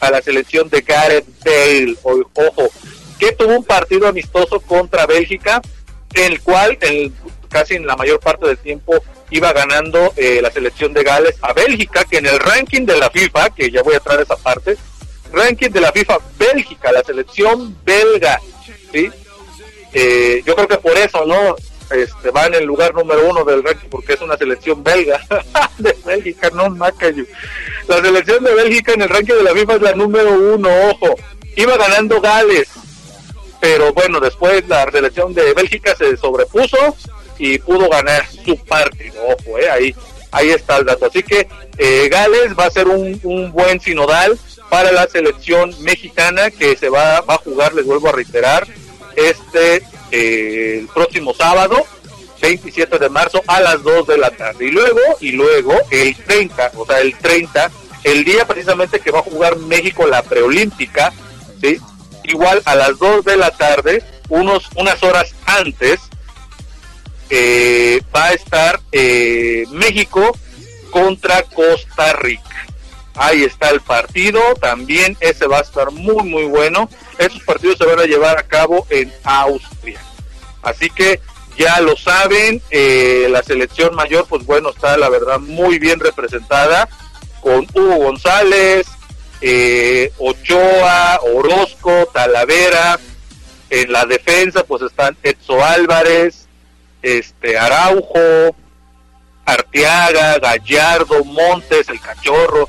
[0.00, 2.70] a la selección de Gareth Bale, ojo,
[3.18, 5.60] que tuvo un partido amistoso contra Bélgica,
[6.14, 7.14] el cual en,
[7.50, 8.94] casi en la mayor parte del tiempo
[9.30, 13.10] iba ganando eh, la selección de Gales a Bélgica, que en el ranking de la
[13.10, 14.78] FIFA, que ya voy a traer esa parte,
[15.30, 18.40] ranking de la FIFA, Bélgica, la selección belga,
[18.90, 19.10] ¿sí?
[19.92, 21.56] Eh, yo creo que por eso, ¿no?
[21.90, 25.20] Este, va en el lugar número uno del ranking porque es una selección belga
[25.78, 27.24] de Bélgica, no Macayo.
[27.86, 31.14] La selección de Bélgica en el ranking de la FIFA es la número uno, ojo.
[31.56, 32.68] Iba ganando Gales,
[33.60, 36.94] pero bueno, después la selección de Bélgica se sobrepuso
[37.38, 39.94] y pudo ganar su partido, ojo, eh, ahí,
[40.30, 41.06] ahí está el dato.
[41.06, 41.48] Así que
[41.78, 44.38] eh, Gales va a ser un, un buen sinodal
[44.68, 48.66] para la selección mexicana que se va, va a jugar, les vuelvo a reiterar,
[49.18, 51.84] este eh, el próximo sábado
[52.40, 56.72] 27 de marzo a las 2 de la tarde y luego y luego el 30
[56.76, 57.70] o sea el 30
[58.04, 61.12] el día precisamente que va a jugar México la preolímpica
[61.60, 61.78] ¿sí?
[62.24, 66.00] igual a las 2 de la tarde unos unas horas antes
[67.30, 70.36] eh, va a estar eh, México
[70.90, 72.67] contra Costa Rica
[73.18, 76.88] Ahí está el partido, también ese va a estar muy muy bueno.
[77.18, 80.00] Esos partidos se van a llevar a cabo en Austria.
[80.62, 81.20] Así que
[81.56, 86.88] ya lo saben, eh, la selección mayor pues bueno está la verdad muy bien representada
[87.40, 88.86] con Hugo González,
[89.40, 93.00] eh, Ochoa, Orozco, Talavera.
[93.70, 96.46] En la defensa pues están Edso Álvarez,
[97.02, 98.54] este Araujo,
[99.44, 102.68] Arteaga, Gallardo, Montes, el Cachorro,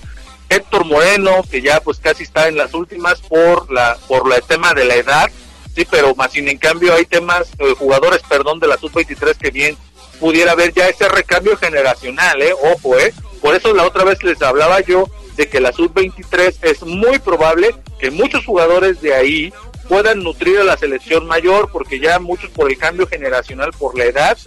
[0.49, 4.73] Héctor Moreno, que ya pues casi está en las últimas por la por el tema
[4.73, 5.27] de la edad,
[5.75, 9.51] sí, pero más sin en cambio hay temas, eh, jugadores, perdón, de la sub-23 que
[9.51, 9.77] bien
[10.19, 13.13] pudiera haber ya ese recambio generacional, eh, ojo, eh.
[13.41, 15.05] Por eso la otra vez les hablaba yo
[15.37, 19.53] de que la sub-23 es muy probable que muchos jugadores de ahí
[19.87, 24.05] puedan nutrir a la selección mayor, porque ya muchos por el cambio generacional, por la
[24.05, 24.37] edad,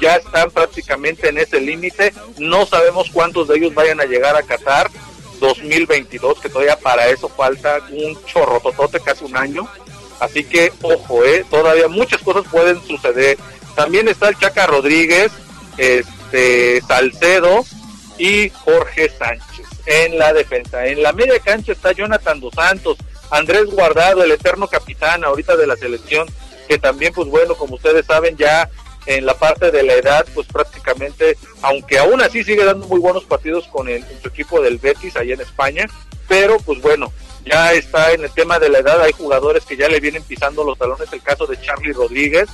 [0.00, 2.12] ya están prácticamente en ese límite.
[2.38, 4.90] No sabemos cuántos de ellos vayan a llegar a Qatar
[5.42, 9.68] 2022, que todavía para eso falta un chorrototote, casi un año.
[10.20, 13.36] Así que, ojo, eh, todavía muchas cosas pueden suceder.
[13.74, 15.32] También está el Chaca Rodríguez,
[15.76, 17.64] este Salcedo
[18.18, 20.86] y Jorge Sánchez en la defensa.
[20.86, 22.98] En la media cancha está Jonathan Dos Santos,
[23.30, 26.28] Andrés Guardado, el eterno capitán ahorita de la selección,
[26.68, 28.70] que también, pues bueno, como ustedes saben, ya
[29.06, 33.24] en la parte de la edad, pues prácticamente, aunque aún así sigue dando muy buenos
[33.24, 35.86] partidos con el, su equipo del Betis allá en España,
[36.28, 37.12] pero pues bueno,
[37.44, 40.64] ya está en el tema de la edad, hay jugadores que ya le vienen pisando
[40.64, 42.48] los talones, el caso de Charlie Rodríguez,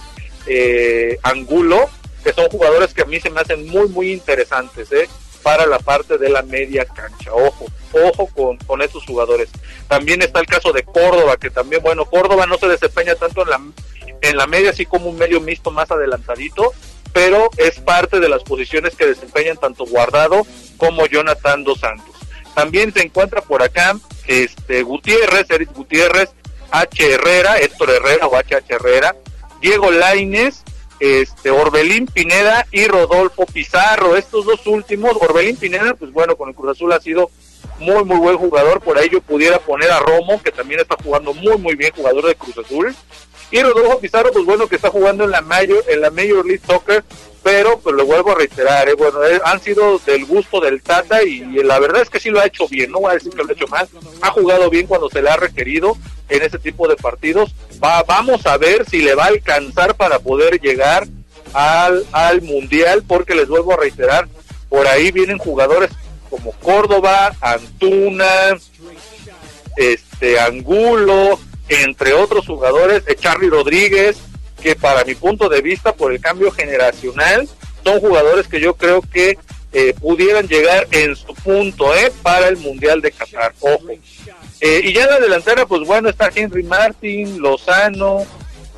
[0.47, 1.89] eh, Angulo,
[2.25, 5.09] que son jugadores que a mí se me hacen muy, muy interesantes, ¿eh?
[5.43, 7.33] para la parte de la media cancha.
[7.33, 9.49] Ojo, ojo con, con estos jugadores.
[9.87, 13.51] También está el caso de Córdoba, que también, bueno, Córdoba no se desempeña tanto en
[13.51, 13.61] la,
[14.23, 16.73] en la media, así como un medio mixto más adelantadito,
[17.13, 20.47] pero es parte de las posiciones que desempeñan tanto Guardado
[20.77, 22.15] como Jonathan Dos Santos.
[22.55, 23.97] También se encuentra por acá
[24.27, 26.31] este Gutiérrez, Eric Gutiérrez,
[26.71, 27.15] H.
[27.15, 28.55] Herrera, Héctor Herrera o H.
[28.55, 28.75] H.
[28.75, 29.17] Herrera,
[29.61, 30.63] Diego Laines,
[31.01, 34.17] este, Orbelín Pineda y Rodolfo Pizarro.
[34.17, 37.31] Estos dos últimos, Orbelín Pineda, pues bueno, con el Cruz Azul ha sido
[37.79, 38.81] muy, muy buen jugador.
[38.81, 42.27] Por ahí yo pudiera poner a Romo, que también está jugando muy, muy bien, jugador
[42.27, 42.95] de Cruz Azul.
[43.51, 46.63] Y Rodolfo Pizarro, pues bueno, que está jugando en la Major, en la Major League
[46.67, 47.03] Soccer,
[47.43, 51.23] pero pues lo vuelvo a reiterar, eh, bueno, eh, han sido del gusto del Tata
[51.23, 53.43] y, la verdad es que sí lo ha hecho bien, no voy a decir que
[53.43, 53.89] lo ha hecho mal,
[54.21, 55.97] ha jugado bien cuando se le ha requerido
[56.29, 57.55] en ese tipo de partidos.
[57.83, 61.07] Va, vamos a ver si le va a alcanzar para poder llegar
[61.55, 64.29] al, al Mundial, porque les vuelvo a reiterar,
[64.69, 65.91] por ahí vienen jugadores
[66.29, 68.59] como Córdoba, Antuna,
[69.77, 71.39] este Angulo,
[71.69, 74.17] entre otros jugadores, eh, Charlie Rodríguez,
[74.63, 77.49] que para mi punto de vista, por el cambio generacional,
[77.85, 79.39] son jugadores que yo creo que
[79.71, 83.53] eh, pudieran llegar en su punto eh, para el Mundial de Qatar.
[83.61, 83.85] Ojo.
[84.61, 88.27] Eh, y ya en la delantera, pues bueno, está Henry Martin, Lozano,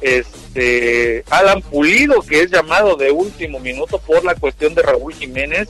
[0.01, 5.69] este Alan Pulido, que es llamado de último minuto por la cuestión de Raúl Jiménez,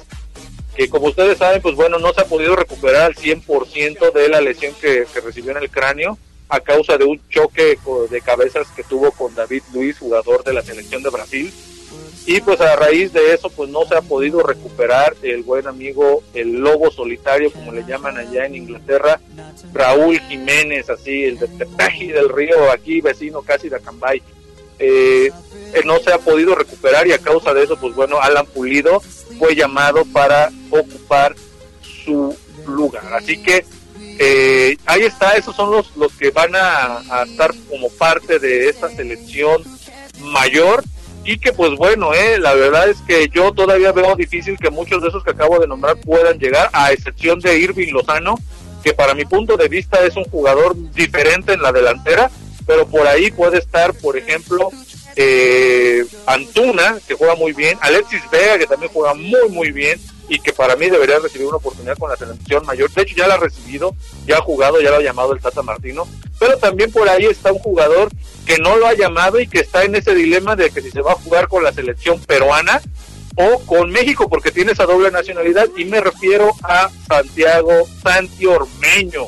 [0.75, 4.41] que como ustedes saben, pues bueno, no se ha podido recuperar al 100% de la
[4.41, 6.19] lesión que recibió en el cráneo
[6.51, 7.79] a causa de un choque
[8.11, 11.53] de cabezas que tuvo con David Luis, jugador de la selección de Brasil.
[12.27, 16.23] Y pues a raíz de eso, pues no se ha podido recuperar el buen amigo,
[16.35, 19.21] el lobo solitario, como le llaman allá en Inglaterra,
[19.73, 24.23] Raúl Jiménez, así, el de Tepeji del Río, aquí vecino casi de Acambay.
[24.79, 25.31] Eh,
[25.73, 29.01] eh, no se ha podido recuperar y a causa de eso, pues bueno, Alan Pulido
[29.39, 31.37] fue llamado para ocupar
[31.83, 32.37] su
[32.67, 33.15] lugar.
[33.15, 33.65] Así que
[34.23, 38.91] eh, ahí está, esos son los, los que van a, estar como parte de esta
[38.91, 39.65] selección
[40.21, 40.85] mayor.
[41.25, 45.03] Y que pues bueno, eh, la verdad es que yo todavía veo difícil que muchos
[45.03, 48.35] de esos que acabo de nombrar puedan llegar, a excepción de Irving Lozano,
[48.83, 52.31] que para mi punto de vista es un jugador diferente en la delantera,
[52.67, 54.71] pero por ahí puede estar, por ejemplo,
[55.17, 59.99] eh, Antuna, que juega muy bien, Alexis Vega, que también juega muy, muy bien,
[60.31, 62.89] y que para mí debería recibir una oportunidad con la selección mayor.
[62.93, 63.97] De hecho, ya la ha recibido,
[64.27, 66.07] ya ha jugado, ya lo ha llamado el Tata Martino.
[66.39, 68.11] Pero también por ahí está un jugador
[68.47, 71.03] que no lo ha llamado y que está en ese dilema de que si se
[71.03, 72.81] va a jugar con la selección peruana
[73.35, 75.67] o con México, porque tiene esa doble nacionalidad.
[75.77, 79.27] Y me refiero a Santiago Santi Ormeño.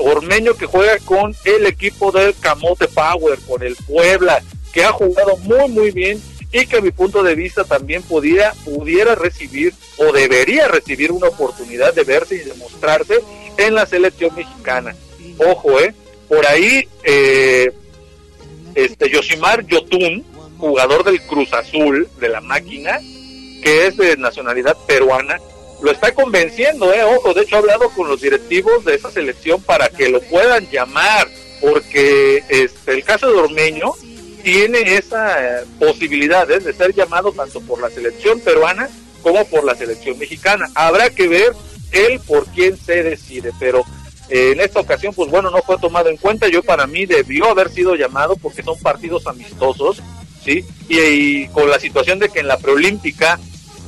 [0.00, 5.38] Ormeño que juega con el equipo del Camote Power, con el Puebla, que ha jugado
[5.38, 6.22] muy, muy bien
[6.52, 11.28] y que a mi punto de vista también pudiera, pudiera recibir o debería recibir una
[11.28, 13.20] oportunidad de verse y demostrarse
[13.56, 14.94] en la selección mexicana.
[15.38, 15.94] Ojo, eh,
[16.28, 17.72] por ahí eh,
[18.74, 20.24] este Yoshimar Yotun,
[20.58, 22.98] jugador del Cruz Azul de la máquina,
[23.62, 25.38] que es de nacionalidad peruana,
[25.82, 29.62] lo está convenciendo, eh, ojo, de hecho ha hablado con los directivos de esa selección
[29.62, 31.26] para que lo puedan llamar,
[31.60, 33.92] porque este el caso de Ormeño
[34.42, 38.88] tiene esa eh, posibilidad eh, de ser llamado tanto por la selección peruana
[39.22, 40.68] como por la selección mexicana.
[40.74, 41.52] Habrá que ver
[41.92, 43.84] él por quién se decide, pero
[44.28, 46.48] eh, en esta ocasión, pues bueno, no fue tomado en cuenta.
[46.48, 50.02] Yo para mí debió haber sido llamado porque son partidos amistosos,
[50.44, 50.64] ¿sí?
[50.88, 53.38] Y, con la situación de que en la preolímpica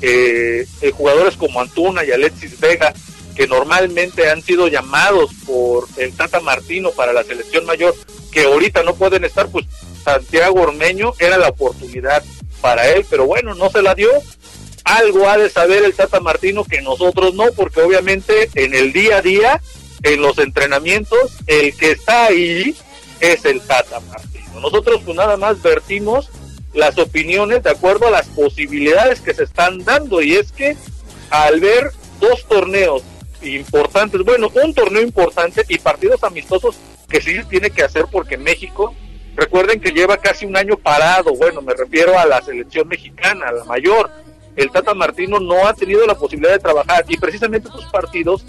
[0.01, 0.67] eh,
[0.97, 2.93] jugadores como Antuna y Alexis Vega,
[3.37, 7.95] que normalmente han sido llamados por el Tata Martino para la selección mayor,
[8.33, 9.67] que ahorita no pueden estar, pues
[10.03, 12.23] Santiago Ormeño era la oportunidad
[12.61, 14.11] para él, pero bueno, no se la dio.
[14.85, 19.19] Algo ha de saber el Tata Martino que nosotros no, porque obviamente en el día
[19.19, 19.61] a día,
[20.03, 22.75] en los entrenamientos, el que está ahí
[23.21, 24.61] es el Tata Martino.
[24.61, 26.31] Nosotros pues nada más vertimos
[26.75, 30.77] las opiniones de acuerdo a las posibilidades que se están dando y es que
[31.31, 33.03] al ver dos torneos
[33.43, 36.77] importantes, bueno, un torneo importante y partidos amistosos
[37.09, 38.95] que sí tiene que hacer porque México,
[39.43, 43.65] recuerden que lleva casi un año parado, bueno, me refiero a la selección mexicana, la
[43.65, 44.11] mayor.
[44.55, 48.45] El Tata Martino no ha tenido la posibilidad de trabajar y precisamente estos partidos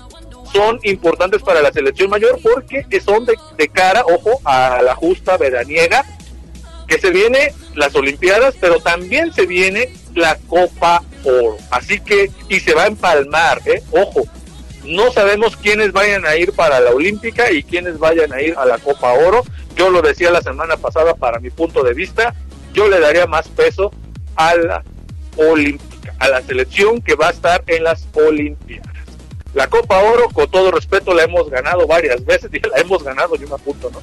[0.51, 5.37] son importantes para la selección mayor porque son de, de cara, ojo, a la justa
[5.37, 6.05] veraniega
[6.87, 11.57] que se viene las Olimpiadas, pero también se viene la Copa Oro.
[11.71, 13.81] Así que, y se va a empalmar, ¿eh?
[13.91, 14.27] Ojo,
[14.85, 18.65] no sabemos quiénes vayan a ir para la Olímpica y quiénes vayan a ir a
[18.65, 19.43] la Copa Oro.
[19.75, 22.33] Yo lo decía la semana pasada, para mi punto de vista,
[22.73, 23.91] yo le daría más peso
[24.35, 24.83] a la
[25.37, 28.93] Olímpica, a la selección que va a estar en las Olimpiadas.
[29.53, 33.35] La Copa Oro, con todo respeto, la hemos ganado varias veces, y la hemos ganado,
[33.35, 34.01] yo me apunto, ¿no?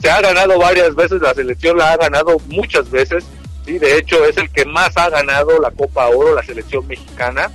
[0.00, 3.24] se ha ganado varias veces, la selección la ha ganado muchas veces,
[3.66, 7.50] sí, de hecho es el que más ha ganado la Copa Oro, la selección mexicana.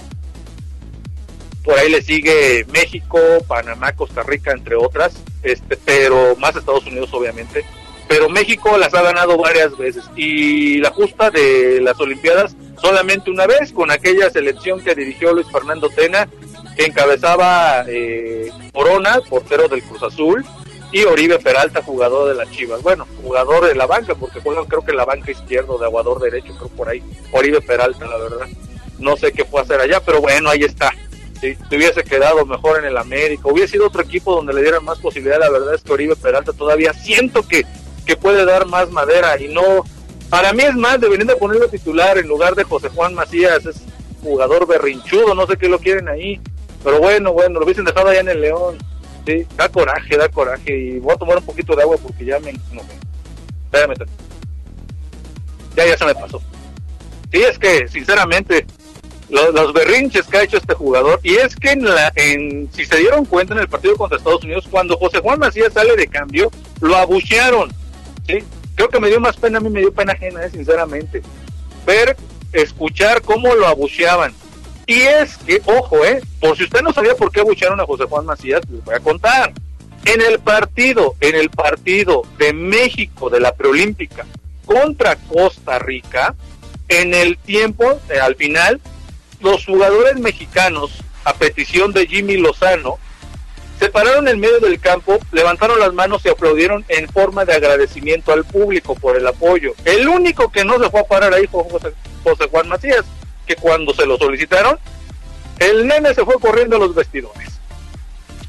[1.65, 7.09] Por ahí le sigue México, Panamá, Costa Rica, entre otras, este, pero más Estados Unidos
[7.11, 7.65] obviamente.
[8.07, 13.47] pero México las ha ganado varias veces y la justa de las Olimpiadas solamente una
[13.47, 16.29] vez con aquella selección que dirigió Luis Fernando Tena
[16.75, 20.45] que encabezaba eh, Corona, portero del Cruz Azul,
[20.91, 22.81] y Oribe Peralta, jugador de las Chivas.
[22.81, 26.55] Bueno, jugador de la banca, porque juegan creo que la banca izquierdo, de aguador derecho,
[26.57, 27.03] creo por ahí.
[27.31, 28.47] Oribe Peralta, la verdad.
[28.99, 30.93] No sé qué fue hacer allá, pero bueno, ahí está.
[31.53, 34.99] Si hubiese quedado mejor en el América, hubiese sido otro equipo donde le dieran más
[34.99, 37.65] posibilidad, la verdad es que Oribe Peralta todavía siento que,
[38.05, 39.83] que puede dar más madera y no...
[40.29, 43.81] Para mí es más, deberían de ponerlo titular en lugar de José Juan Macías, es
[44.23, 46.41] jugador berrinchudo, no sé qué lo quieren ahí.
[46.83, 48.77] Pero bueno, bueno, lo hubiesen dejado allá en el León.
[49.25, 50.77] Sí, da coraje, da coraje.
[50.77, 52.53] Y voy a tomar un poquito de agua porque ya me...
[52.53, 52.81] No,
[53.65, 53.95] espérame.
[55.75, 56.41] Ya, ya se me pasó.
[57.31, 58.65] Sí, es que, sinceramente,
[59.29, 62.97] los, berrinches que ha hecho este jugador, y es que en la, en, si se
[62.97, 66.51] dieron cuenta en el partido contra Estados Unidos, cuando José Juan Macías sale de cambio,
[66.81, 67.73] lo abuchearon.
[68.27, 68.43] ¿sí?
[68.75, 71.21] Creo que me dio más pena, a mí me dio pena ajena, eh, sinceramente.
[71.85, 72.15] Ver,
[72.53, 74.33] escuchar cómo lo abucheaban.
[74.87, 78.03] Y es que, ojo, eh, por si usted no sabía por qué abuchearon a José
[78.05, 79.53] Juan Macías, les voy a contar.
[80.05, 84.25] En el partido, en el partido de México de la preolímpica
[84.65, 86.35] contra Costa Rica,
[86.87, 88.79] en el tiempo, eh, al final,
[89.39, 90.91] los jugadores mexicanos,
[91.23, 92.97] a petición de Jimmy Lozano,
[93.79, 98.31] se pararon en medio del campo, levantaron las manos y aplaudieron en forma de agradecimiento
[98.31, 99.73] al público por el apoyo.
[99.83, 101.91] El único que no se fue a parar ahí fue José,
[102.23, 103.03] José Juan Macías,
[103.45, 104.79] que cuando se lo solicitaron,
[105.59, 107.59] el nene se fue corriendo a los vestidores.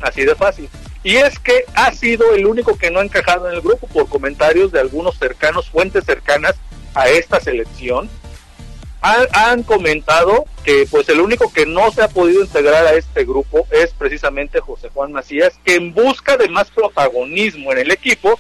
[0.01, 0.69] Así de fácil.
[1.03, 4.09] Y es que ha sido el único que no ha encajado en el grupo por
[4.09, 6.57] comentarios de algunos cercanos, fuentes cercanas
[6.95, 8.09] a esta selección.
[9.33, 13.65] Han, comentado que pues el único que no se ha podido integrar a este grupo
[13.71, 18.37] es precisamente José Juan Macías, que en busca de más protagonismo en el equipo,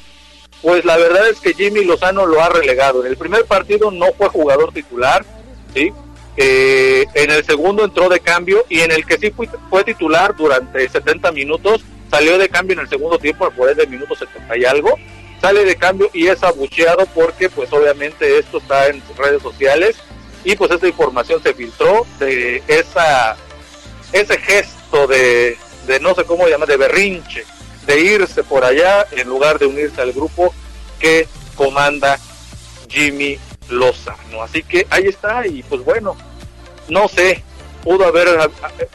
[0.62, 3.04] pues la verdad es que Jimmy Lozano lo ha relegado.
[3.04, 5.24] En el primer partido no fue jugador titular,
[5.72, 5.92] ¿sí?
[6.36, 9.32] Eh, en el segundo entró de cambio y en el que sí
[9.70, 13.86] fue, titular durante 70 minutos, salió de cambio en el segundo tiempo por el de
[13.86, 14.98] minuto 70 y algo,
[15.40, 19.96] sale de cambio y es abucheado porque pues obviamente esto está en redes sociales
[20.46, 23.36] y pues esta información se filtró de esa
[24.12, 25.58] ese gesto de,
[25.88, 27.44] de no sé cómo llamar, de berrinche,
[27.84, 30.54] de irse por allá en lugar de unirse al grupo
[31.00, 32.20] que comanda
[32.88, 33.40] Jimmy
[33.70, 34.40] Lozano.
[34.40, 36.16] Así que ahí está y pues bueno,
[36.88, 37.42] no sé,
[37.82, 38.28] pudo haber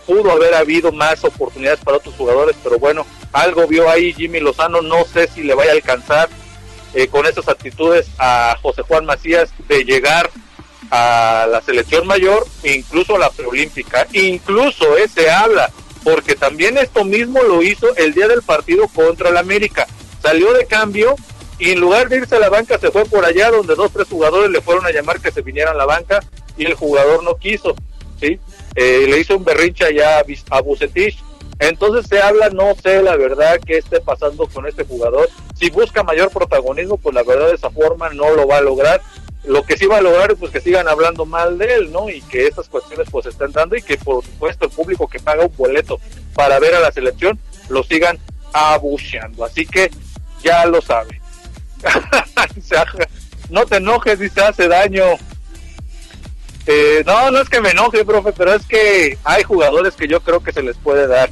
[0.08, 4.82] pudo haber habido más oportunidades para otros jugadores, pero bueno, algo vio ahí Jimmy Lozano,
[4.82, 6.30] no sé si le vaya a alcanzar
[6.94, 10.30] eh, con esas actitudes a José Juan Macías de llegar
[10.92, 15.72] a la selección mayor incluso a la preolímpica, incluso eh, se habla,
[16.04, 19.88] porque también esto mismo lo hizo el día del partido contra el América,
[20.22, 21.16] salió de cambio
[21.58, 24.08] y en lugar de irse a la banca se fue por allá donde dos tres
[24.10, 26.20] jugadores le fueron a llamar que se vinieran a la banca
[26.58, 27.76] y el jugador no quiso,
[28.20, 28.40] ¿sí?
[28.76, 31.24] Eh, le hizo un berrinche allá a, a Bucetich.
[31.60, 35.30] Entonces se habla, no sé la verdad qué esté pasando con este jugador.
[35.56, 39.00] Si busca mayor protagonismo, pues la verdad de esa forma no lo va a lograr.
[39.44, 42.10] Lo que sí va a lograr es pues que sigan hablando mal de él, ¿no?
[42.10, 45.46] Y que estas cuestiones pues estén dando y que por supuesto el público que paga
[45.46, 46.00] un boleto
[46.36, 47.40] para ver a la selección
[47.70, 48.20] lo sigan
[48.54, 49.44] abucheando.
[49.44, 49.90] Así que
[50.44, 51.22] ya lo sabe.
[53.50, 55.04] no te enojes si te hace daño.
[56.68, 60.22] Eh, no, no es que me enoje, profe, pero es que hay jugadores que yo
[60.22, 61.30] creo que se les puede dar.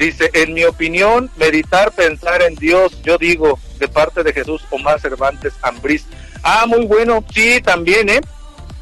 [0.00, 4.98] Dice, en mi opinión, meditar, pensar en Dios, yo digo, de parte de Jesús Omar
[4.98, 6.06] Cervantes Ambrís.
[6.42, 8.22] Ah, muy bueno, sí, también, ¿eh?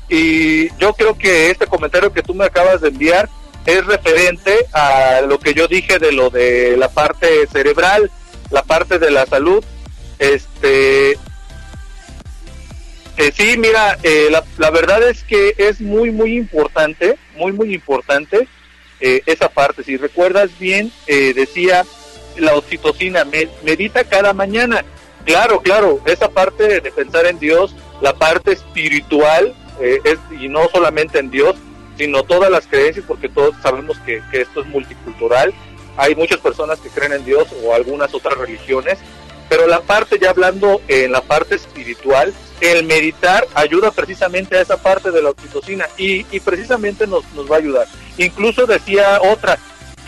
[0.08, 3.28] Y yo creo que este comentario que tú me acabas de enviar
[3.66, 8.12] es referente a lo que yo dije de lo de la parte cerebral,
[8.50, 9.64] la parte de la salud.
[10.20, 11.18] Este,
[13.16, 17.74] eh, sí, mira, eh, la, la, verdad es que es muy, muy importante, muy, muy
[17.74, 18.46] importante
[19.00, 19.82] eh, esa parte.
[19.84, 21.84] Si recuerdas bien, eh, decía
[22.36, 24.84] la oxitocina, med medita cada mañana.
[25.24, 30.68] Claro, claro, esa parte de pensar en Dios, la parte espiritual, eh, es, y no
[30.72, 31.56] solamente en Dios,
[31.96, 35.52] sino todas las creencias, porque todos sabemos que, que esto es multicultural.
[35.96, 38.98] Hay muchas personas que creen en Dios o algunas otras religiones,
[39.48, 44.76] pero la parte, ya hablando en la parte espiritual, el meditar ayuda precisamente a esa
[44.76, 47.86] parte de la oxitocina y, y precisamente nos, nos va a ayudar.
[48.16, 49.58] Incluso decía otra,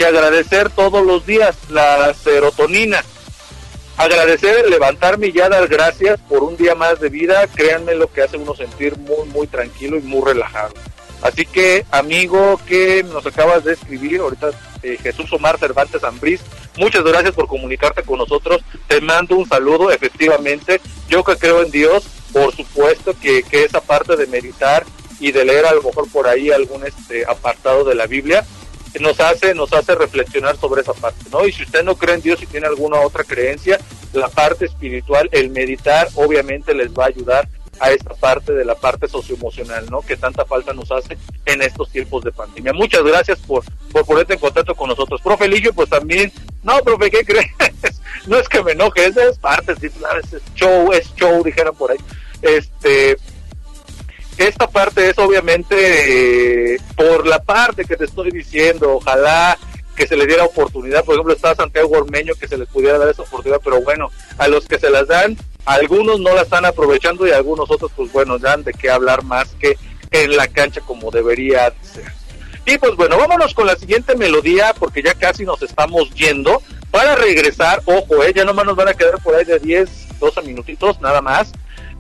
[0.01, 3.05] que agradecer todos los días la serotonina.
[3.99, 8.23] Agradecer, levantarme y ya dar gracias por un día más de vida, créanme lo que
[8.23, 10.73] hace uno sentir muy, muy tranquilo y muy relajado.
[11.21, 14.53] Así que, amigo que nos acabas de escribir, ahorita
[14.83, 16.41] eh, Jesús Omar Cervantes Ambrís,
[16.77, 18.63] muchas gracias por comunicarte con nosotros.
[18.87, 20.81] Te mando un saludo, efectivamente.
[21.09, 24.85] Yo que creo en Dios, por supuesto que, que esa parte de meditar
[25.19, 28.45] y de leer a lo mejor por ahí algún este apartado de la Biblia
[28.99, 31.47] nos hace nos hace reflexionar sobre esa parte, ¿no?
[31.47, 33.79] Y si usted no cree en Dios y tiene alguna otra creencia,
[34.13, 37.49] la parte espiritual, el meditar obviamente les va a ayudar
[37.81, 40.03] a esta parte de la parte socioemocional, ¿no?
[40.03, 41.17] Que tanta falta nos hace
[41.47, 42.73] en estos tiempos de pandemia.
[42.75, 45.21] Muchas gracias por, por ponerte en contacto con nosotros.
[45.23, 46.31] Profe Ligio, pues también,
[46.63, 47.51] no, profe, ¿qué crees?
[48.27, 51.91] no es que me enoje, es parte, sí, claro, es show, es show, dijeran por
[51.91, 51.99] ahí.
[52.43, 53.17] Este,
[54.37, 59.59] esta parte es obviamente eh, por la parte que te estoy diciendo, ojalá
[59.97, 63.09] que se le diera oportunidad, por ejemplo está Santiago Ormeño que se les pudiera dar
[63.09, 67.27] esa oportunidad, pero bueno, a los que se las dan, algunos no la están aprovechando
[67.27, 69.77] y algunos otros pues bueno, dan de qué hablar más que
[70.11, 72.13] en la cancha como debería ser.
[72.67, 77.15] Y pues bueno, vámonos con la siguiente melodía porque ya casi nos estamos yendo para
[77.15, 81.01] regresar, ojo, eh, ya nomás nos van a quedar por ahí de 10, 12 minutitos
[81.01, 81.53] nada más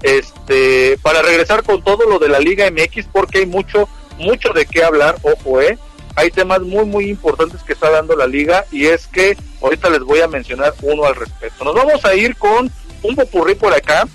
[0.02, 3.88] este para regresar con todo lo de la Liga MX porque hay mucho
[4.18, 5.78] mucho de qué hablar, ojo, eh.
[6.16, 10.00] Hay temas muy muy importantes que está dando la liga y es que ahorita les
[10.00, 11.64] voy a mencionar uno al respecto.
[11.64, 12.70] Nos vamos a ir con
[13.02, 14.06] un popurrí por acá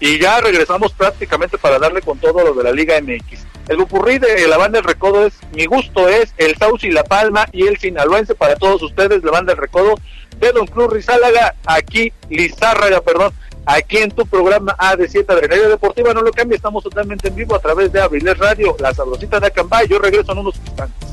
[0.00, 3.46] y ya regresamos prácticamente para darle con todo lo de la Liga MX.
[3.68, 7.46] El popurrí de la banda del Recodo es Mi gusto es el Sauce la Palma
[7.52, 9.94] y el Sinaloense para todos ustedes, la banda del Recodo
[10.38, 13.32] de Don Cruz Rizálaga, aquí Lizárraga, perdón,
[13.64, 16.12] aquí en tu programa A de 7 Adrenalina Deportiva.
[16.12, 19.46] No lo cambie, estamos totalmente en vivo a través de Abriles Radio, la sabrosita de
[19.46, 19.86] Acambay.
[19.86, 21.11] Yo regreso en unos instantes.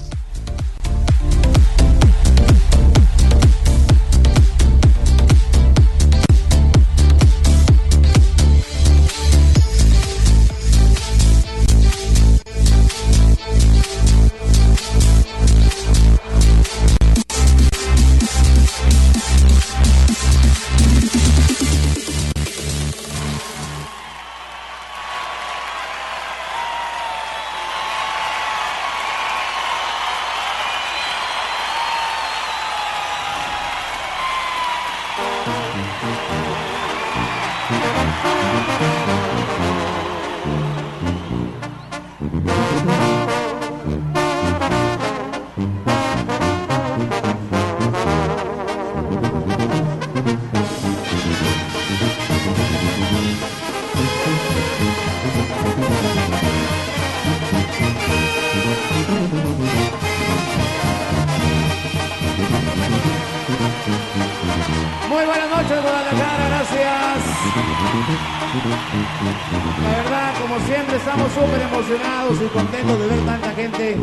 [68.49, 73.97] La verdad, como siempre, estamos súper emocionados y contentos de ver tanta gente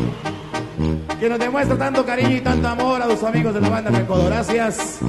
[1.18, 4.26] que nos demuestra tanto cariño y tanto amor a los amigos de la banda Recodo.
[4.26, 5.00] Gracias.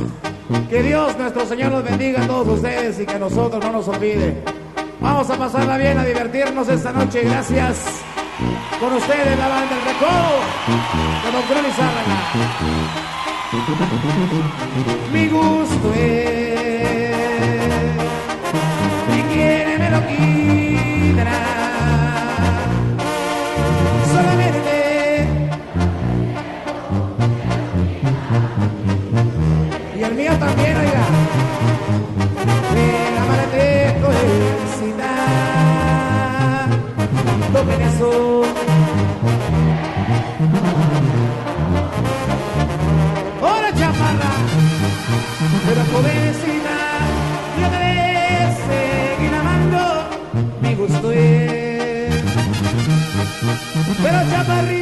[0.69, 3.87] Que Dios, nuestro Señor, los bendiga a todos ustedes y que a nosotros no nos
[3.87, 4.41] olvide.
[4.99, 7.21] Vamos a pasarla bien, a divertirnos esta noche.
[7.21, 7.85] Gracias.
[8.79, 10.41] Con ustedes, la banda El Recodo
[11.23, 12.17] de Don Lizárraga.
[15.13, 16.46] Mi gusto es
[19.89, 21.39] me lo quitará.
[24.11, 25.27] Solamente
[29.97, 31.05] y el mío también, oiga.
[32.75, 33.67] El amarate
[34.03, 35.07] felicidad.
[37.53, 38.09] Toquen eso.
[43.41, 44.31] Hola chaparra,
[45.65, 46.56] pero yo
[54.47, 54.76] Pero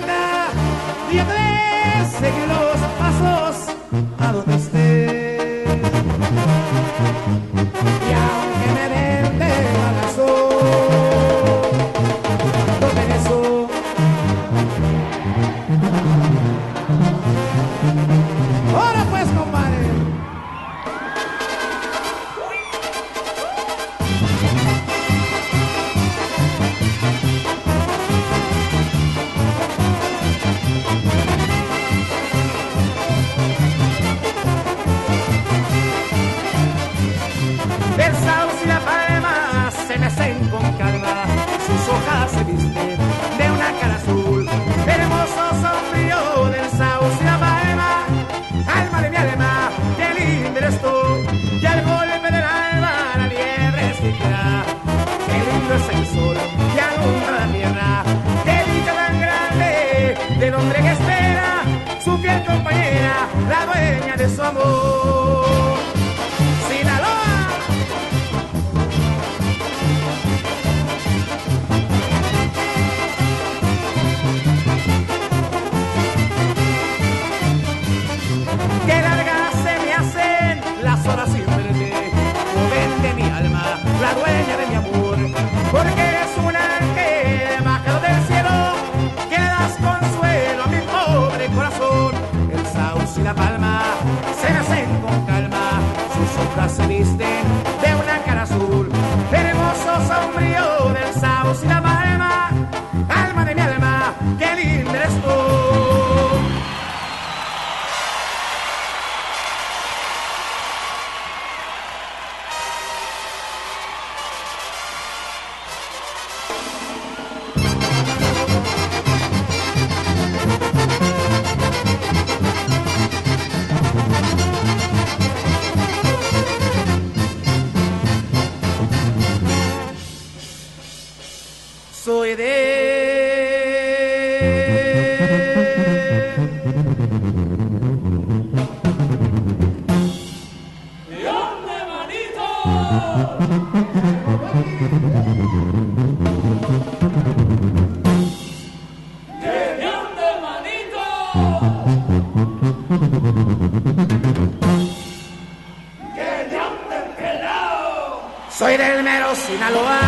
[159.35, 159.99] Sinaloa,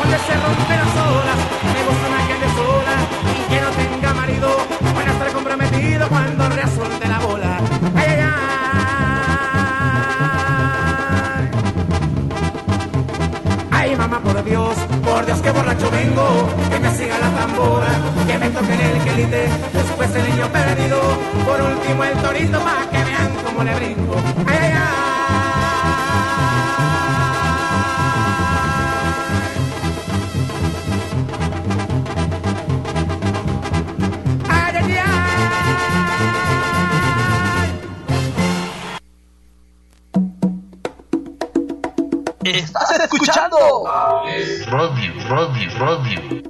[0.00, 1.36] donde se rompen las olas.
[1.72, 2.94] Me gusta una gente sola
[3.38, 4.48] y que no tenga marido.
[4.94, 7.58] Voy a estar comprometido cuando reasuelte la bola.
[7.94, 8.28] Ay, ay, ay.
[13.70, 16.48] Ay, mamá, por Dios, por Dios, que borracho vengo.
[16.70, 17.88] Que me siga la tambora,
[18.26, 19.48] que me toque el quelite.
[19.72, 21.00] Después el niño perdido,
[21.46, 24.16] por último el torito, pa' que vean cómo le brinco.
[24.46, 24.72] Ay, ay.
[24.74, 24.80] Ay,
[43.12, 43.84] escuchando
[44.66, 46.42] Radio, radio, radio.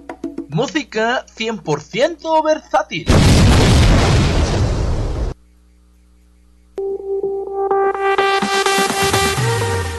[0.48, 3.06] música 100% versátil.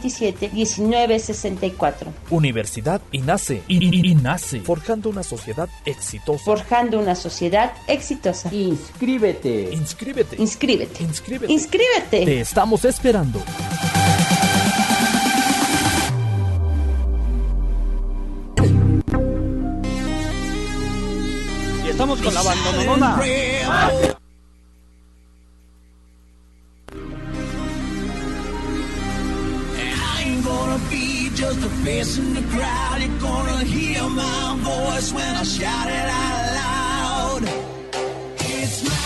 [0.00, 2.06] 718-127-1964.
[2.30, 3.62] Universidad INACE.
[3.68, 4.60] I- INACE.
[4.60, 6.44] Forjando una sociedad exitosa.
[6.44, 8.52] Forjando una sociedad exitosa.
[8.52, 9.70] Inscríbete.
[9.72, 10.36] Inscríbete.
[10.40, 11.02] Inscríbete.
[11.02, 11.52] Inscríbete.
[11.52, 12.24] Inscríbete.
[12.24, 13.42] Te estamos esperando.
[21.84, 23.20] Y estamos con la bandonona.
[31.38, 33.00] Just a face in the crowd.
[33.00, 37.42] You're gonna hear my voice when I shout it out loud.
[38.40, 38.98] It's my.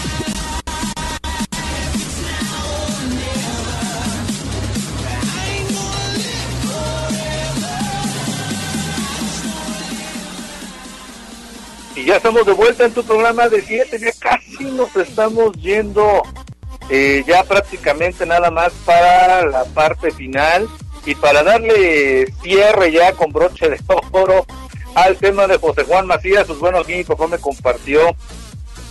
[11.94, 16.22] Y ya estamos de vuelta en tu programa de 7, ya casi nos estamos yendo
[16.88, 20.66] eh, ya prácticamente nada más para la parte final
[21.04, 23.80] y para darle cierre ya con broche de
[24.12, 24.46] oro
[24.94, 28.14] al tema de José Juan Macías, pues bueno, aquí mi me compartió,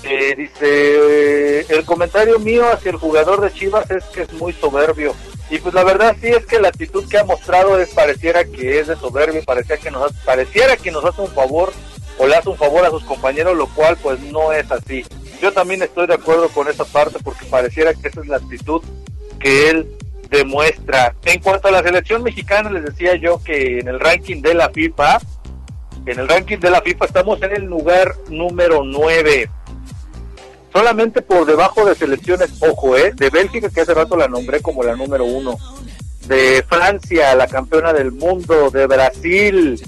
[0.03, 5.13] eh, dice, el comentario mío hacia el jugador de Chivas es que es muy soberbio.
[5.49, 8.79] Y pues la verdad sí es que la actitud que ha mostrado es pareciera que
[8.79, 11.71] es de soberbio, parecía que nos, pareciera que nos hace un favor
[12.17, 15.05] o le hace un favor a sus compañeros, lo cual pues no es así.
[15.41, 18.81] Yo también estoy de acuerdo con esa parte porque pareciera que esa es la actitud
[19.39, 19.97] que él
[20.31, 21.13] demuestra.
[21.25, 24.69] En cuanto a la selección mexicana, les decía yo que en el ranking de la
[24.69, 25.19] FIFA,
[26.07, 29.49] en el ranking de la FIFA estamos en el lugar número 9.
[30.73, 34.83] Solamente por debajo de selecciones, ojo, eh, de Bélgica, que hace rato la nombré como
[34.83, 35.57] la número uno,
[36.27, 39.81] de Francia, la campeona del mundo, de Brasil,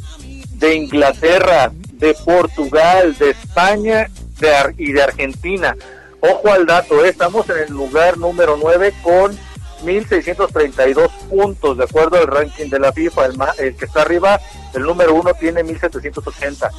[0.56, 4.10] de Inglaterra, de Portugal, de España
[4.42, 5.78] de Ar- y de Argentina.
[6.20, 9.38] Ojo al dato, eh, estamos en el lugar número 9 con
[9.84, 13.26] 1.632 puntos, de acuerdo al ranking de la FIFA.
[13.26, 14.40] El, ma- el que está arriba,
[14.74, 16.70] el número uno, tiene 1.780.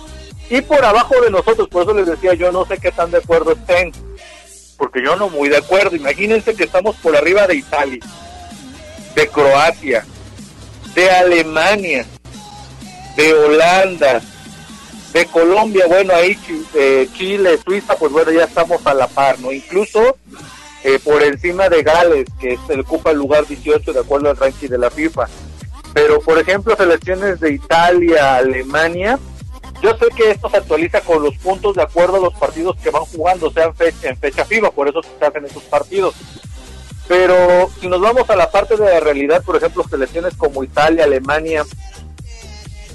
[0.50, 3.18] Y por abajo de nosotros, por eso les decía, yo no sé qué tan de
[3.18, 3.92] acuerdo estén,
[4.76, 5.96] porque yo no muy de acuerdo.
[5.96, 8.00] Imagínense que estamos por arriba de Italia,
[9.14, 10.04] de Croacia,
[10.94, 12.04] de Alemania,
[13.16, 14.20] de Holanda,
[15.12, 16.36] de Colombia, bueno, ahí
[16.74, 19.52] eh, Chile, Suiza, pues bueno, ya estamos a la par, ¿no?
[19.52, 20.16] Incluso
[20.84, 24.68] eh, por encima de Gales, que se ocupa el lugar 18 de acuerdo al ranking
[24.68, 25.26] de la FIFA.
[25.92, 29.18] Pero, por ejemplo, selecciones de Italia, Alemania,
[29.82, 32.90] Yo sé que esto se actualiza con los puntos de acuerdo a los partidos que
[32.90, 36.14] van jugando, sean fe- en fecha FIFA, por eso se hacen esos partidos.
[37.06, 41.04] Pero si nos vamos a la parte de la realidad, por ejemplo, selecciones como Italia,
[41.04, 41.64] Alemania,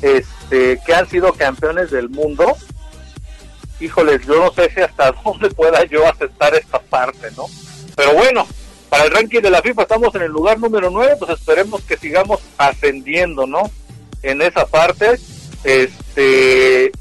[0.02, 2.56] este, que han sido campeones del mundo,
[3.80, 7.46] híjoles, yo no sé si hasta dónde pueda yo aceptar esta parte, ¿no?
[8.00, 8.48] Pero bueno,
[8.88, 11.98] para el ranking de la FIFA estamos en el lugar número 9, pues esperemos que
[11.98, 13.70] sigamos ascendiendo, ¿no?
[14.24, 15.20] En esa parte,
[15.66, 16.94] este,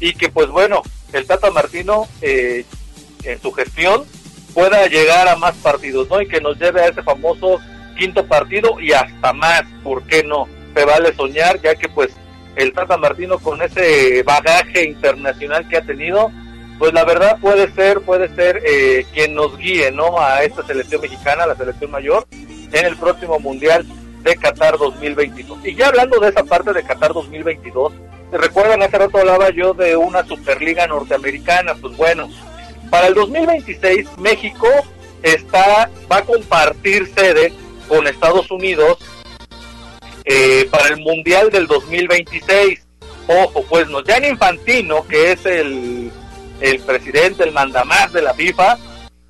[0.00, 0.82] y que pues bueno,
[1.12, 2.64] el Tata Martino eh,
[3.22, 4.02] en su gestión
[4.52, 6.20] pueda llegar a más partidos, ¿no?
[6.20, 7.60] Y que nos lleve a ese famoso
[7.96, 10.48] quinto partido y hasta más, ¿por qué no?
[10.74, 12.10] Se vale soñar, ya que pues
[12.56, 16.32] el Tata Martino con ese bagaje internacional que ha tenido,
[16.80, 20.18] pues la verdad puede ser, puede ser eh, quien nos guíe, ¿no?
[20.18, 22.26] A esta selección mexicana, la selección mayor,
[22.72, 23.84] en el próximo Mundial
[24.22, 25.58] de Qatar 2022.
[25.66, 27.92] Y ya hablando de esa parte de Qatar 2022,
[28.30, 28.82] ¿se recuerdan?
[28.82, 32.30] Hace rato hablaba yo de una Superliga norteamericana, pues bueno,
[32.88, 34.66] para el 2026 México
[35.22, 37.52] está va a compartir sede
[37.88, 38.96] con Estados Unidos
[40.24, 42.86] eh, para el Mundial del 2026.
[43.28, 46.10] Ojo, pues no, Gianni Infantino, que es el,
[46.60, 48.78] el presidente, el mandamás de la FIFA,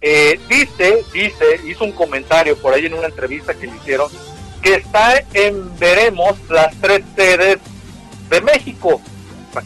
[0.02, 4.10] eh, dice, dice, hizo un comentario por ahí en una entrevista que le hicieron,
[4.62, 7.58] que está en veremos las tres sedes
[8.28, 9.00] de México.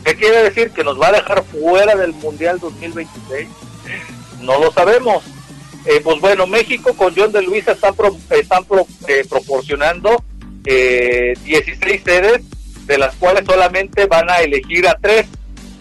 [0.05, 0.71] ¿Qué quiere decir?
[0.71, 3.49] ¿Que nos va a dejar fuera del Mundial 2026?
[4.41, 5.23] No lo sabemos.
[5.85, 10.25] Eh, pues bueno, México con John de Luisa están, pro- están pro- eh, proporcionando
[10.65, 12.41] eh, 16 sedes,
[12.87, 15.27] de las cuales solamente van a elegir a tres.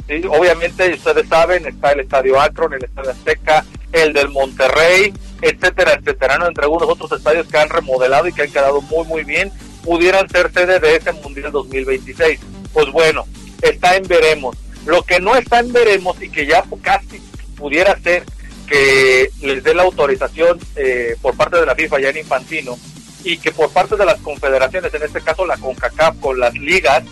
[0.07, 0.21] ¿Sí?
[0.30, 6.38] Obviamente, ustedes saben, está el Estadio Akron, el Estadio Azteca, el del Monterrey, etcétera, etcétera,
[6.38, 6.47] ¿no?
[6.47, 9.51] entre algunos otros estadios que han remodelado y que han quedado muy, muy bien,
[9.84, 12.39] pudieran ser sede de ese Mundial 2026.
[12.73, 13.25] Pues bueno,
[13.61, 14.57] está en veremos.
[14.85, 17.21] Lo que no está en veremos y que ya casi
[17.55, 18.23] pudiera ser
[18.67, 22.77] que les dé la autorización eh, por parte de la FIFA ya en Infantino
[23.23, 27.03] y que por parte de las confederaciones, en este caso la CONCACAF con las ligas,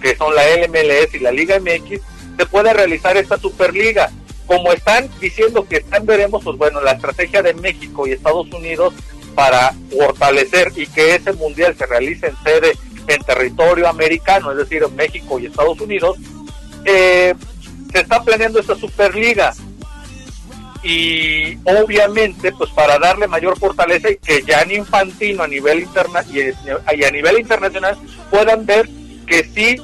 [0.00, 2.00] que son la LMLS y la Liga MX,
[2.36, 4.10] se puede realizar esta Superliga.
[4.46, 8.94] Como están diciendo que están veremos, pues bueno, la estrategia de México y Estados Unidos
[9.34, 12.76] para fortalecer y que ese mundial se realice en sede
[13.08, 16.16] en territorio americano, es decir, en México y Estados Unidos,
[16.84, 17.34] eh,
[17.92, 19.52] se está planeando esta Superliga
[20.82, 26.24] y obviamente pues para darle mayor fortaleza y que ya en Infantino a nivel interna
[26.30, 27.96] y a nivel internacional
[28.30, 28.88] puedan ver
[29.26, 29.76] que sí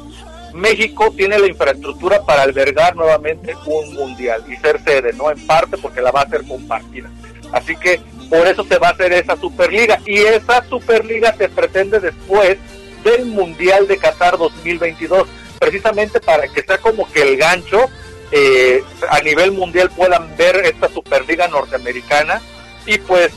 [0.55, 5.77] México tiene la infraestructura para albergar nuevamente un mundial y ser sede, no en parte
[5.79, 7.11] porque la va a ser compartida.
[7.53, 10.01] Así que por eso se va a hacer esa Superliga.
[10.07, 12.57] Y esa Superliga se pretende después
[13.05, 17.91] del Mundial de Qatar 2022, precisamente para que sea como que el gancho
[18.31, 22.41] eh, a nivel mundial puedan ver esta Superliga norteamericana.
[22.87, 23.33] Y pues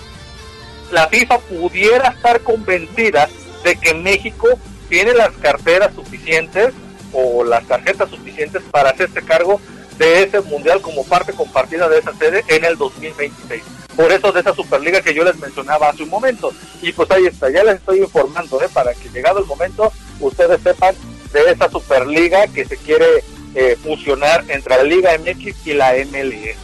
[0.92, 3.28] la FIFA pudiera estar convencida
[3.64, 4.48] de que México
[4.88, 6.74] tiene las carteras suficientes
[7.16, 9.60] o las tarjetas suficientes para hacerse cargo
[9.98, 13.64] de ese mundial como parte compartida de esa sede en el 2026.
[13.96, 16.52] Por eso de esa Superliga que yo les mencionaba hace un momento.
[16.82, 18.68] Y pues ahí está, ya les estoy informando, ¿eh?
[18.74, 20.96] para que llegado el momento ustedes sepan
[21.32, 23.24] de esa Superliga que se quiere
[23.56, 26.58] eh, fusionar entre la Liga MX y la MLS.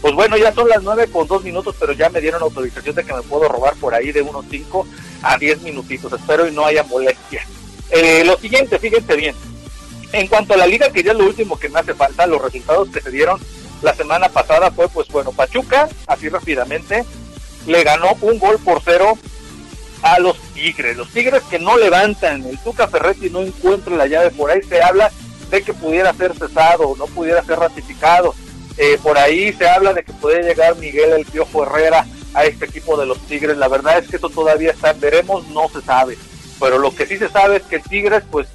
[0.00, 3.04] Pues bueno, ya son las 9 con 2 minutos, pero ya me dieron autorización de
[3.04, 4.86] que me puedo robar por ahí de unos 5
[5.22, 6.12] a 10 minutitos.
[6.12, 7.44] Espero y no haya molestia.
[7.90, 9.34] Eh, lo siguiente, fíjense bien.
[10.12, 12.40] En cuanto a la liga, que ya es lo último que me hace falta, los
[12.40, 13.40] resultados que se dieron
[13.82, 17.04] la semana pasada fue, pues bueno, Pachuca, así rápidamente,
[17.66, 19.18] le ganó un gol por cero
[20.02, 20.96] a los Tigres.
[20.96, 24.82] Los Tigres que no levantan, el Tuca Ferretti no encuentra la llave, por ahí se
[24.82, 25.10] habla
[25.50, 28.34] de que pudiera ser cesado, no pudiera ser ratificado.
[28.78, 32.66] Eh, por ahí se habla de que puede llegar Miguel El Piojo Herrera a este
[32.66, 33.56] equipo de los Tigres.
[33.56, 36.18] La verdad es que eso todavía está, veremos, no se sabe.
[36.60, 38.48] Pero lo que sí se sabe es que Tigres, pues,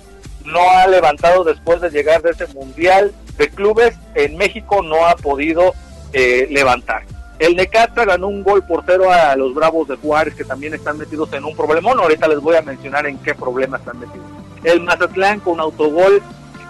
[0.45, 3.95] no ha levantado después de llegar de ese Mundial de Clubes.
[4.15, 5.73] En México no ha podido
[6.13, 7.03] eh, levantar.
[7.39, 10.99] El Necaxa ganó un gol por cero a los Bravos de Juárez, que también están
[10.99, 11.99] metidos en un problemón.
[11.99, 14.27] Ahorita les voy a mencionar en qué problema están metidos.
[14.63, 16.22] El Mazatlán con autogol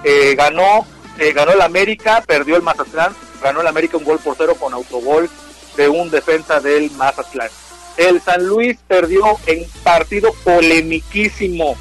[0.06, 0.86] eh, ganó,
[1.20, 4.74] eh, ganó el América, perdió el Mazatlán, ganó el América un gol por cero con
[4.74, 5.30] autogol
[5.76, 7.50] de un defensa del Mazatlán.
[7.98, 11.76] El San Luis perdió en partido polemiquísimo,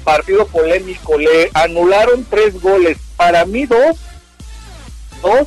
[0.00, 3.96] partido polémico, le anularon tres goles, para mí dos,
[5.22, 5.46] dos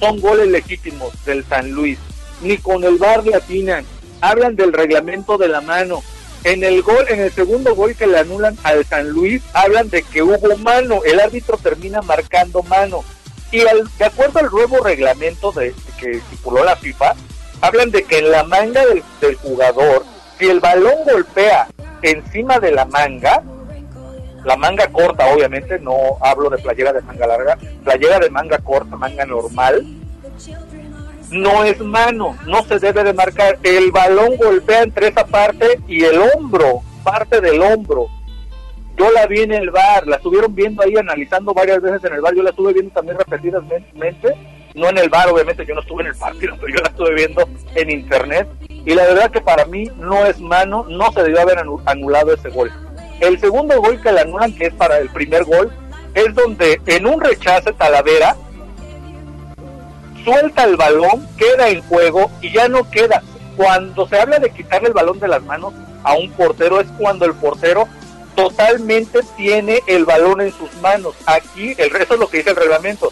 [0.00, 1.98] son goles legítimos del San Luis,
[2.42, 3.84] ni con el bar le atinan,
[4.20, 6.02] hablan del reglamento de la mano,
[6.44, 10.02] en el gol, en el segundo gol que le anulan al San Luis, hablan de
[10.02, 13.02] que hubo mano, el árbitro termina marcando mano.
[13.50, 17.14] Y al- de acuerdo al nuevo reglamento de, que estipuló la FIFA,
[17.62, 20.04] hablan de que en la manga del, del jugador,
[20.38, 21.66] si el balón golpea
[22.02, 23.42] encima de la manga,
[24.46, 28.96] la manga corta obviamente, no hablo de playera de manga larga, playera de manga corta,
[28.96, 29.84] manga normal,
[31.30, 33.58] no es mano, no se debe de marcar.
[33.62, 38.06] El balón golpea entre esa parte y el hombro, parte del hombro.
[38.96, 42.20] Yo la vi en el bar, la estuvieron viendo ahí analizando varias veces en el
[42.20, 44.34] bar, yo la estuve viendo también repetidamente,
[44.74, 47.14] no en el bar obviamente, yo no estuve en el partido, pero yo la estuve
[47.14, 51.40] viendo en internet y la verdad que para mí no es mano, no se debió
[51.42, 52.70] haber anu- anulado ese gol.
[53.20, 55.72] El segundo gol que le anulan, que es para el primer gol,
[56.14, 58.36] es donde en un rechace Talavera
[60.24, 63.22] suelta el balón, queda en juego y ya no queda.
[63.56, 65.72] Cuando se habla de quitarle el balón de las manos
[66.02, 67.88] a un portero es cuando el portero
[68.34, 71.14] totalmente tiene el balón en sus manos.
[71.26, 73.10] Aquí el resto es lo que dice el reglamento.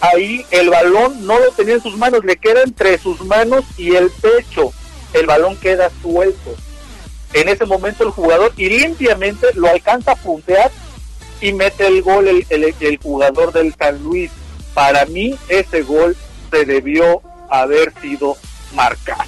[0.00, 3.94] Ahí el balón no lo tenía en sus manos, le queda entre sus manos y
[3.94, 4.72] el pecho.
[5.12, 6.54] El balón queda suelto.
[7.36, 10.70] En ese momento el jugador y limpiamente lo alcanza a puntear
[11.42, 14.30] y mete el gol el, el- jugador del San Luis.
[14.72, 16.16] Para mí ese gol
[16.50, 18.36] se debió haber sido
[18.74, 19.22] marcado.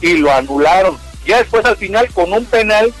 [0.00, 0.96] Y lo anularon.
[1.26, 2.94] Ya después al final con un penal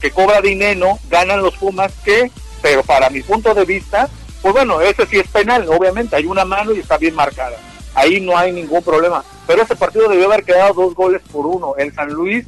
[0.00, 2.30] que cobra dinero, ganan los Pumas que,
[2.60, 4.08] pero para mi punto de vista,
[4.42, 7.56] pues bueno, ese sí es penal, obviamente, hay una mano y está bien marcada.
[7.94, 9.24] Ahí no hay ningún problema.
[9.46, 11.74] Pero ese partido debió haber quedado dos goles por uno.
[11.78, 12.44] El San Luis,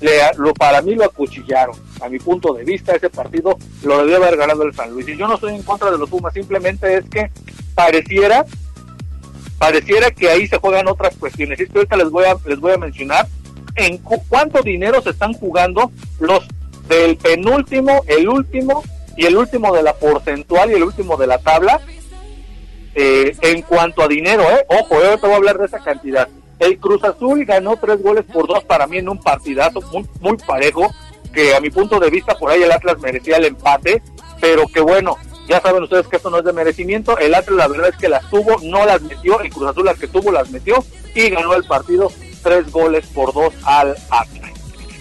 [0.00, 1.76] le, lo, para mí lo acuchillaron.
[2.00, 5.08] A mi punto de vista, ese partido lo debió haber ganado el San Luis.
[5.08, 7.30] Y yo no estoy en contra de los Pumas, simplemente es que
[7.74, 8.44] pareciera
[9.58, 11.60] pareciera que ahí se juegan otras cuestiones.
[11.60, 13.26] Y es ahorita les voy a, les voy a mencionar
[13.74, 16.46] en cu- cuánto dinero se están jugando los
[16.88, 18.82] del penúltimo, el último
[19.18, 21.78] y el último de la porcentual y el último de la tabla
[22.94, 24.64] eh, en cuanto a dinero, ¿eh?
[24.68, 26.26] Ojo, yo te voy a hablar de esa cantidad.
[26.60, 30.36] El Cruz Azul ganó tres goles por dos para mí en un partidazo muy, muy
[30.36, 30.88] parejo,
[31.32, 34.02] que a mi punto de vista por ahí el Atlas merecía el empate,
[34.40, 35.16] pero que bueno,
[35.48, 38.08] ya saben ustedes que esto no es de merecimiento, el Atlas la verdad es que
[38.08, 40.84] las tuvo, no las metió, el Cruz Azul las que tuvo las metió
[41.14, 42.12] y ganó el partido
[42.42, 44.50] tres goles por dos al Atlas.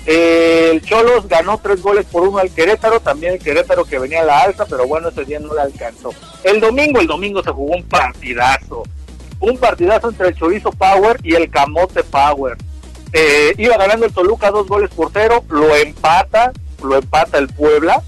[0.06, 4.26] El Cholos ganó tres goles por uno al Querétaro, también el Querétaro que venía a
[4.26, 6.11] la alza, pero bueno, ese día no le alcanzó.
[6.44, 8.84] El domingo, el domingo se jugó un partidazo,
[9.40, 12.57] un partidazo entre el Chorizo Power y el Camote Power.
[13.14, 16.52] Eh, iba ganando el Toluca dos goles por cero, lo empata,
[16.84, 18.03] lo empata el Puebla,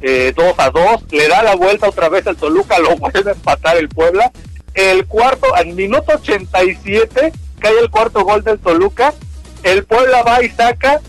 [0.00, 3.34] eh, 2 a 2, le da la vuelta otra vez al Toluca, lo vuelve a
[3.34, 4.30] empatar el Puebla.
[4.74, 9.14] El cuarto, al minuto 87, cae el cuarto gol del Toluca,
[9.62, 11.00] el Puebla va y saca,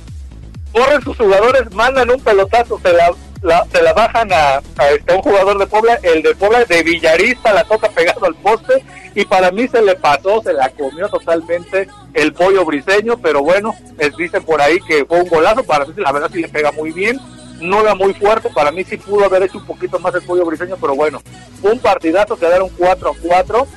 [0.71, 3.11] corren sus jugadores, mandan un pelotazo, se la,
[3.45, 4.61] la- se la bajan a,
[4.91, 8.83] este, un jugador de Puebla, el de Puebla de Villarista la toca pegado al poste
[9.13, 13.73] y para mí se le pasó, se la comió totalmente el pollo briseño, pero bueno,
[13.97, 16.71] les dicen por ahí que fue un golazo, para mí la verdad sí le pega
[16.71, 17.19] muy bien,
[17.61, 20.45] no era muy fuerte, para mí sí pudo haber hecho un poquito más el pollo
[20.45, 21.21] briseño, pero bueno,
[21.61, 23.67] un partidazo, quedaron 4 a 4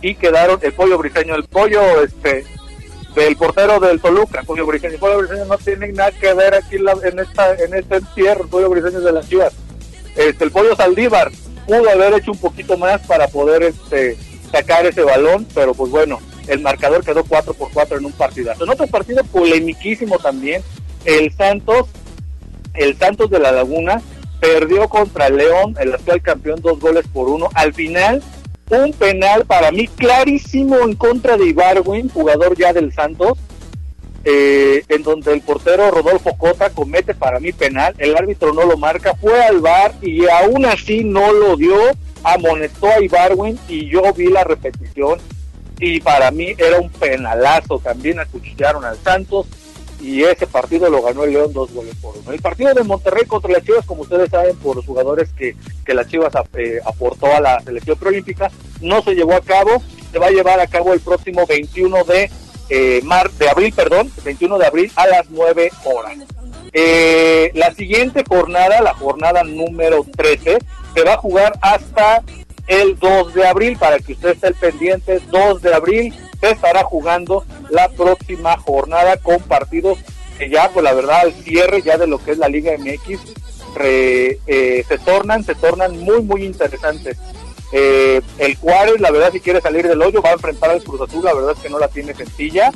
[0.00, 2.44] y quedaron el pollo briseño, el pollo este
[3.14, 4.98] del portero del Toluca, Pollo Briseño.
[4.98, 8.68] Pollo Briseño no tiene nada que ver aquí la- en esta en este entierro, Pollo
[8.70, 9.52] Briseño de las Chivas.
[10.16, 11.30] Este, el Pollo Saldívar
[11.66, 14.16] pudo haber hecho un poquito más para poder este
[14.50, 18.64] sacar ese balón, pero pues bueno, el marcador quedó 4 por 4 en un partidazo.
[18.64, 20.62] En otro partido polemiquísimo también,
[21.04, 21.88] el Santos,
[22.74, 24.00] el Santos de la Laguna
[24.40, 27.48] perdió contra León, el actual campeón, dos goles por uno.
[27.54, 28.22] Al final,
[28.70, 33.38] un penal para mí clarísimo en contra de Ibarwin, jugador ya del Santos,
[34.24, 38.78] eh, en donde el portero Rodolfo Cota comete para mí penal, el árbitro no lo
[38.78, 41.76] marca, fue al bar y aún así no lo dio,
[42.22, 45.18] amonestó a Ibarwin y yo vi la repetición
[45.78, 49.46] y para mí era un penalazo, también acuchillaron al Santos
[50.04, 52.30] y ese partido lo ganó el León dos goles por uno.
[52.30, 55.94] El partido de Monterrey contra las Chivas, como ustedes saben, por los jugadores que, que
[55.94, 58.50] las Chivas eh, aportó a la selección preolímpica,
[58.82, 59.82] no se llevó a cabo,
[60.12, 62.30] se va a llevar a cabo el próximo 21 de
[62.68, 66.18] eh, mar, de abril, perdón, 21 de abril a las 9 horas.
[66.74, 70.58] Eh, la siguiente jornada, la jornada número 13,
[70.94, 72.22] se va a jugar hasta
[72.66, 76.14] el 2 de abril, para que usted esté pendiente, 2 de abril
[76.48, 79.98] se estará jugando la próxima jornada con partidos
[80.38, 83.20] que ya, pues la verdad, al cierre ya de lo que es la Liga MX,
[83.76, 87.16] re- eh, se tornan, se tornan muy, muy interesantes.
[87.72, 91.00] Eh, el Juárez, la verdad, si quiere salir del hoyo, va a enfrentar al Cruz
[91.00, 92.70] Azul, la verdad es que no la tiene sencilla.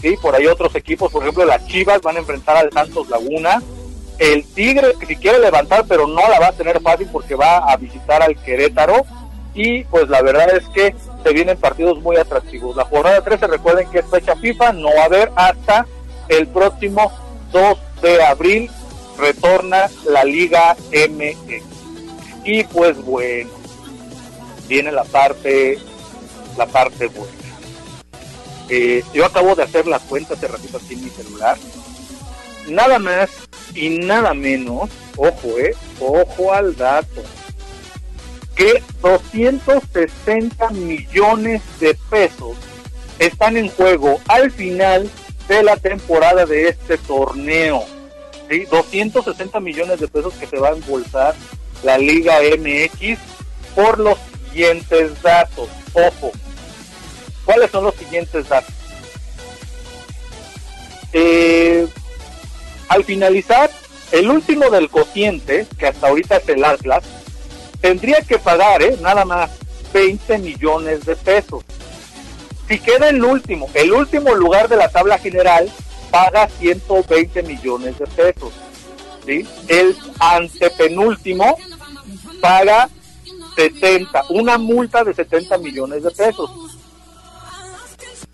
[0.00, 0.16] ¿sí?
[0.20, 3.62] Por ahí otros equipos, por ejemplo, las Chivas van a enfrentar al Santos Laguna.
[4.18, 7.76] El Tigre, si quiere levantar, pero no la va a tener fácil porque va a
[7.76, 9.04] visitar al Querétaro.
[9.54, 12.76] Y pues la verdad es que se vienen partidos muy atractivos.
[12.76, 15.86] La jornada 13, recuerden que es fecha FIFA, no va a haber hasta
[16.28, 17.12] el próximo
[17.52, 18.70] 2 de abril.
[19.18, 21.62] Retorna la Liga MX.
[22.44, 23.50] Y pues bueno,
[24.66, 25.78] viene la parte,
[26.56, 27.32] la parte buena.
[28.68, 31.58] Eh, yo acabo de hacer la cuenta hace ratito aquí en mi celular.
[32.68, 33.28] Nada más
[33.74, 37.22] y nada menos, ojo, eh, ojo al dato,
[38.54, 42.56] que 260 millones de pesos
[43.18, 45.08] están en juego al final
[45.48, 47.84] de la temporada de este torneo.
[48.48, 48.64] ¿sí?
[48.70, 51.34] 260 millones de pesos que se va a embolsar
[51.82, 53.18] la Liga MX
[53.74, 54.18] por los
[54.50, 55.68] siguientes datos.
[55.94, 56.32] Ojo,
[57.44, 58.74] ¿cuáles son los siguientes datos?
[61.12, 61.86] Eh,
[62.88, 63.70] al finalizar,
[64.12, 67.04] el último del cociente, que hasta ahorita es el Atlas,
[67.82, 68.96] tendría que pagar, ¿eh?
[69.02, 69.50] nada más,
[69.92, 71.62] 20 millones de pesos.
[72.68, 75.70] Si queda el último, el último lugar de la tabla general,
[76.10, 78.52] paga 120 millones de pesos.
[79.26, 79.46] ¿sí?
[79.68, 81.58] El antepenúltimo
[82.40, 82.88] paga
[83.56, 86.50] 70, una multa de 70 millones de pesos.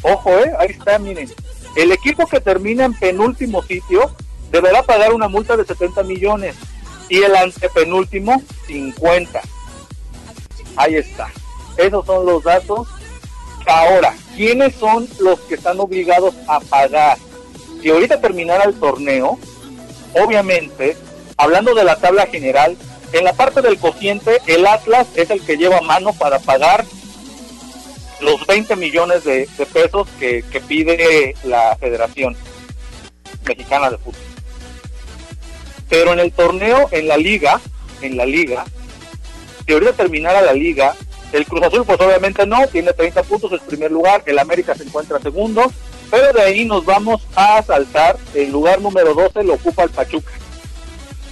[0.03, 1.33] Ojo, eh, ahí está, miren.
[1.75, 4.15] El equipo que termina en penúltimo sitio
[4.53, 6.55] deberá pagar una multa de 70 millones
[7.09, 9.40] y el antepenúltimo 50.
[10.76, 11.30] Ahí está.
[11.76, 12.89] Esos son los datos.
[13.66, 17.18] Ahora, ¿quiénes son los que están obligados a pagar?
[17.82, 19.39] Si ahorita terminara el torneo,
[20.14, 20.97] obviamente,
[21.36, 22.76] hablando de la tabla general,
[23.12, 26.85] en la parte del cociente, el Atlas es el que lleva mano para pagar
[28.20, 32.36] los 20 millones de, pesos que pide la Federación
[33.47, 34.28] Mexicana de Fútbol.
[35.89, 37.60] Pero en el torneo, en la liga,
[38.02, 38.65] en la liga,
[39.66, 40.94] si ahorita terminara la liga,
[41.32, 44.85] el Cruz Azul pues obviamente no, tiene 30 puntos, es primer lugar, el América se
[44.85, 45.70] encuentra segundo,
[46.10, 50.32] pero de ahí nos vamos a saltar, el lugar número 12 lo ocupa el Pachuca.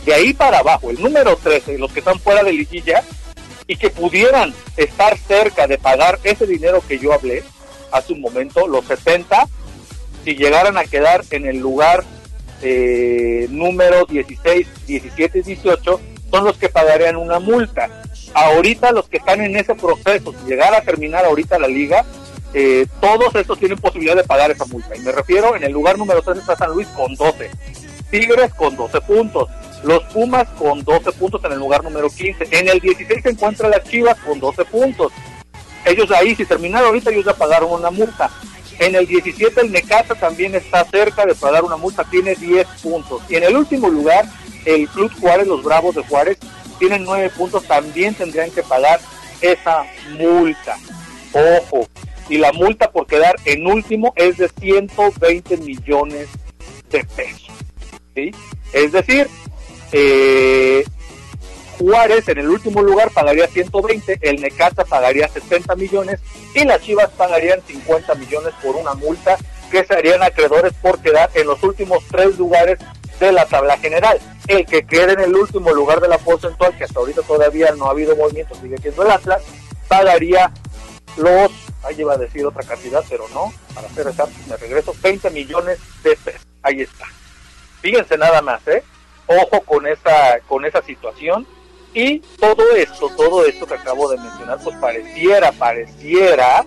[0.04, 3.02] De ahí para abajo, el número 13, los que están fuera de liguilla
[3.66, 7.42] y que pudieran estar cerca de pagar ese dinero que yo hablé
[7.90, 9.48] hace un momento, los 70,
[10.24, 12.04] si llegaran a quedar en el lugar
[12.62, 16.00] eh, número 16, 17 y 18,
[16.30, 17.88] son los que pagarían una multa.
[18.34, 22.04] Ahorita los que están en ese proceso, si llegara a terminar ahorita la liga,
[22.54, 24.96] eh, todos estos tienen posibilidad de pagar esa multa.
[24.96, 27.50] Y me refiero, en el lugar número 3 está San Luis con 12,
[28.10, 29.48] Tigres con 12 puntos,
[29.82, 33.68] los Pumas con 12 puntos en el lugar número 15, en el 16 se encuentra
[33.68, 35.12] las Chivas con 12 puntos.
[35.84, 38.30] Ellos ahí, si terminaron ahorita, ellos ya pagaron una multa.
[38.78, 43.22] En el 17 el Necaxa también está cerca de pagar una multa, tiene 10 puntos.
[43.28, 44.26] Y en el último lugar,
[44.64, 46.38] el Club Juárez, los Bravos de Juárez,
[46.78, 49.00] tienen 9 puntos, también tendrían que pagar
[49.40, 49.84] esa
[50.18, 50.76] multa.
[51.32, 51.88] Ojo,
[52.28, 56.28] y la multa por quedar en último es de 120 millones
[56.90, 57.50] de pesos.
[58.14, 58.30] ¿sí?
[58.72, 59.28] Es decir,
[59.92, 60.84] eh,
[61.78, 66.20] Juárez en el último lugar pagaría 120, el Necaxa pagaría 70 millones
[66.54, 69.36] y las Chivas pagarían 50 millones por una multa
[69.70, 72.78] que serían acreedores por quedar en los últimos tres lugares
[73.20, 74.18] de la tabla general.
[74.46, 77.86] El que quede en el último lugar de la porcentual, que hasta ahorita todavía no
[77.86, 79.42] ha habido movimiento, sigue siendo el Atlas,
[79.88, 80.52] pagaría
[81.16, 81.50] los,
[81.82, 85.78] ahí iba a decir otra cantidad, pero no, para hacer exactos me regreso, 20 millones
[86.02, 86.46] de pesos.
[86.62, 87.06] Ahí está.
[87.80, 88.82] Fíjense nada más, ¿eh?
[89.26, 91.46] Ojo con esa, con esa situación.
[91.96, 96.62] Y todo esto, todo esto que acabo de mencionar, pues pareciera, pareciera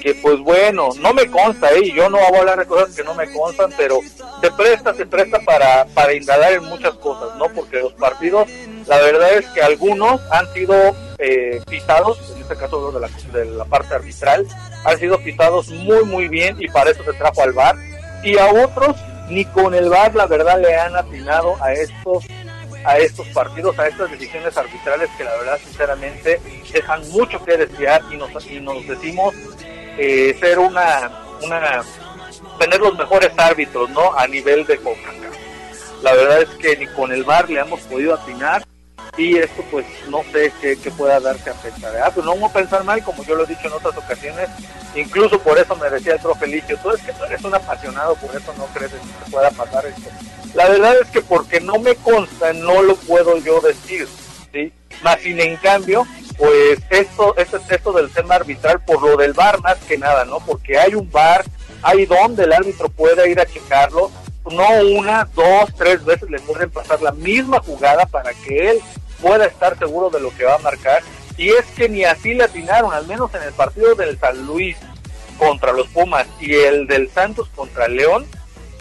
[0.00, 1.92] que pues bueno, no me consta, ¿eh?
[1.94, 4.00] yo no voy a hablar de cosas que no me constan, pero
[4.40, 7.50] se presta, se presta para, para indagar en muchas cosas, ¿no?
[7.50, 8.48] Porque los partidos,
[8.86, 10.74] la verdad es que algunos han sido
[11.18, 14.46] eh, pisados, en este caso de la, de la parte arbitral,
[14.86, 17.76] han sido pisados muy, muy bien y para eso se trajo al VAR,
[18.24, 18.96] y a otros
[19.28, 22.24] ni con el VAR la verdad le han atinado a estos
[22.84, 26.40] a estos partidos, a estas decisiones arbitrales que la verdad sinceramente
[26.72, 29.34] dejan mucho que desear y nos, y nos decimos
[29.98, 31.10] eh, ser una,
[31.42, 31.82] una,
[32.58, 34.12] tener los mejores árbitros, ¿no?
[34.16, 35.36] A nivel de CONCACAF.
[36.02, 38.64] La verdad es que ni con el VAR le hemos podido atinar
[39.20, 41.94] y esto pues no sé qué, pueda darse a pensar.
[42.02, 44.48] Ah, pues no vamos a pensar mal, como yo lo he dicho en otras ocasiones,
[44.94, 46.46] incluso por eso me decía el profe
[46.82, 49.84] tú es que tú eres un apasionado, por eso no crees que se pueda pasar
[49.84, 50.08] esto.
[50.54, 54.08] La verdad es que porque no me consta, no lo puedo yo decir,
[54.52, 54.72] ¿sí?
[55.02, 56.06] Más sin en cambio,
[56.38, 60.40] pues esto, esto, esto del tema arbitral, por lo del VAR más que nada, ¿no?
[60.40, 61.44] Porque hay un VAR,
[61.82, 64.10] hay donde el árbitro pueda ir a checarlo,
[64.50, 68.80] no una, dos, tres veces le pueden pasar la misma jugada para que él
[69.20, 71.02] pueda estar seguro de lo que va a marcar.
[71.36, 74.76] Y es que ni así le atinaron, al menos en el partido del San Luis
[75.38, 78.26] contra los Pumas y el del Santos contra León,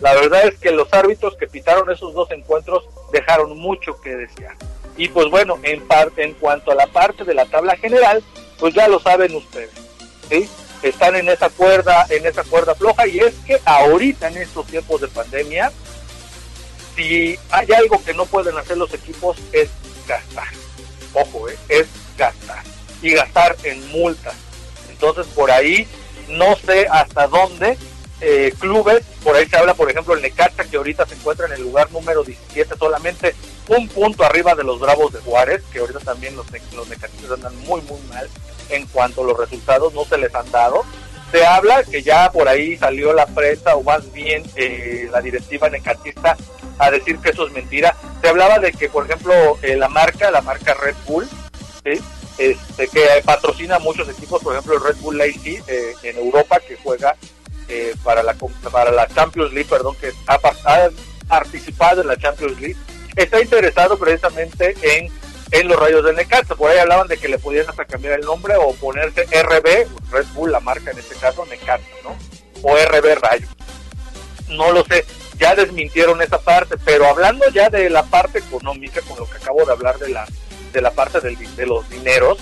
[0.01, 4.55] la verdad es que los árbitros que pitaron esos dos encuentros dejaron mucho que desear.
[4.97, 5.83] Y pues bueno, en,
[6.17, 8.23] en cuanto a la parte de la tabla general,
[8.59, 9.71] pues ya lo saben ustedes,
[10.29, 10.49] ¿sí?
[10.83, 15.01] Están en esa cuerda, en esa cuerda floja y es que ahorita en estos tiempos
[15.01, 15.71] de pandemia,
[16.95, 19.69] si hay algo que no pueden hacer los equipos es
[20.09, 20.47] gastar.
[21.13, 21.57] Ojo, ¿eh?
[21.69, 21.87] es
[22.17, 22.63] gastar.
[23.01, 24.35] Y gastar en multas.
[24.89, 25.87] Entonces por ahí
[26.27, 27.77] no sé hasta dónde
[28.21, 31.53] eh, clubes, por ahí se habla por ejemplo el Necaxa que ahorita se encuentra en
[31.53, 33.33] el lugar número 17 solamente
[33.69, 36.45] un punto arriba de los Bravos de Juárez, que ahorita también los,
[36.75, 38.27] los andan muy muy mal
[38.69, 40.83] en cuanto a los resultados no se les han dado.
[41.31, 45.69] Se habla que ya por ahí salió la prensa o más bien eh, la directiva
[45.69, 46.35] necatista
[46.79, 47.95] a decir que eso es mentira.
[48.21, 51.27] Se hablaba de que por ejemplo eh, la marca, la marca Red Bull,
[51.83, 52.01] ¿sí?
[52.39, 56.77] este, que patrocina muchos equipos, por ejemplo el Red Bull Leipzig eh, en Europa que
[56.77, 57.15] juega
[57.67, 58.33] eh, para la
[58.71, 60.89] para la Champions League, perdón, que ha, ha
[61.27, 62.77] participado en la Champions League,
[63.15, 65.11] está interesado precisamente en,
[65.51, 66.55] en los rayos del Necaxa.
[66.55, 70.27] Por ahí hablaban de que le podían hasta cambiar el nombre o ponerse RB, Red
[70.33, 72.15] Bull, la marca en este caso, Necaxa, ¿no?
[72.63, 73.47] O RB Rayo.
[74.49, 75.05] No lo sé,
[75.39, 79.65] ya desmintieron esa parte, pero hablando ya de la parte económica, con lo que acabo
[79.65, 80.27] de hablar de la,
[80.73, 82.39] de la parte del, de los dineros,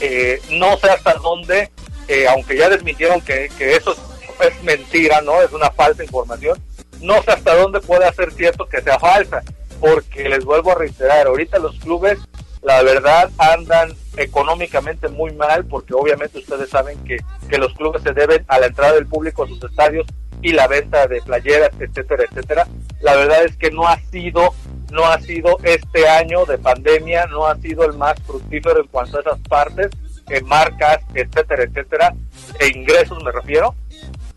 [0.00, 1.70] eh, no sé hasta dónde,
[2.08, 5.40] eh, aunque ya desmintieron que, que eso es, es mentira, ¿no?
[5.42, 6.60] Es una falsa información,
[7.00, 9.42] no sé hasta dónde puede ser cierto que sea falsa,
[9.78, 12.18] porque les vuelvo a reiterar, ahorita los clubes,
[12.62, 17.18] la verdad, andan económicamente muy mal, porque obviamente ustedes saben que,
[17.48, 20.06] que los clubes se deben a la entrada del público a sus estadios
[20.42, 22.66] y la venta de playeras, etcétera, etcétera.
[23.00, 24.54] La verdad es que no ha sido,
[24.90, 29.18] no ha sido este año de pandemia, no ha sido el más fructífero en cuanto
[29.18, 29.90] a esas partes,
[30.28, 32.14] en marcas, etcétera, etcétera,
[32.58, 33.74] e ingresos me refiero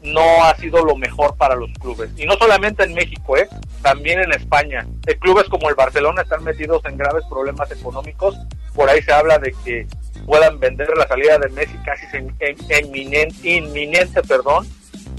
[0.04, 2.10] no ha sido lo mejor para los clubes.
[2.18, 3.48] Y no solamente en México, ¿eh?
[3.82, 4.86] también en España.
[5.20, 8.36] Clubes como el Barcelona están metidos en graves problemas económicos.
[8.76, 9.88] Por ahí se habla de que
[10.26, 14.68] puedan vender la salida de Messi casi en, en- inminente, perdón,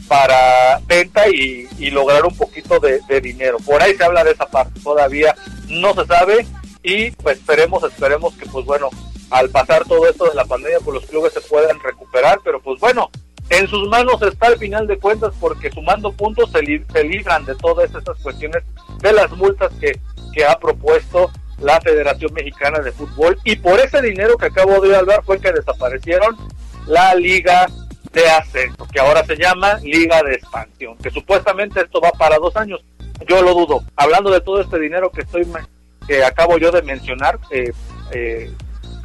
[0.09, 3.59] para venta y, y lograr un poquito de, de dinero.
[3.65, 4.81] Por ahí se habla de esa parte.
[4.81, 5.35] Todavía
[5.69, 6.47] no se sabe
[6.83, 8.91] y pues esperemos, esperemos que pues bueno,
[9.31, 12.79] al pasar todo esto de la pandemia, pues los clubes se puedan recuperar, pero pues
[12.81, 13.11] bueno,
[13.51, 17.45] en sus manos está al final de cuentas porque sumando puntos se, li- se libran
[17.45, 18.63] de todas estas cuestiones
[19.01, 19.99] de las multas que,
[20.33, 21.31] que ha propuesto
[21.61, 25.53] la Federación Mexicana de Fútbol y por ese dinero que acabo de hablar fue que
[25.53, 26.37] desaparecieron
[26.87, 27.67] la Liga
[28.13, 32.57] de Ascenso, que ahora se llama Liga de Expansión, que supuestamente esto va para dos
[32.57, 32.81] años.
[33.29, 33.83] Yo lo dudo.
[33.97, 35.47] Hablando de todo este dinero que estoy
[36.07, 37.73] que acabo yo de mencionar, eh,
[38.13, 38.53] eh,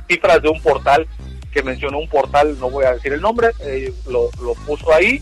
[0.07, 1.07] cifras de un portal
[1.51, 5.21] que mencionó un portal, no voy a decir el nombre, eh, lo, lo puso ahí,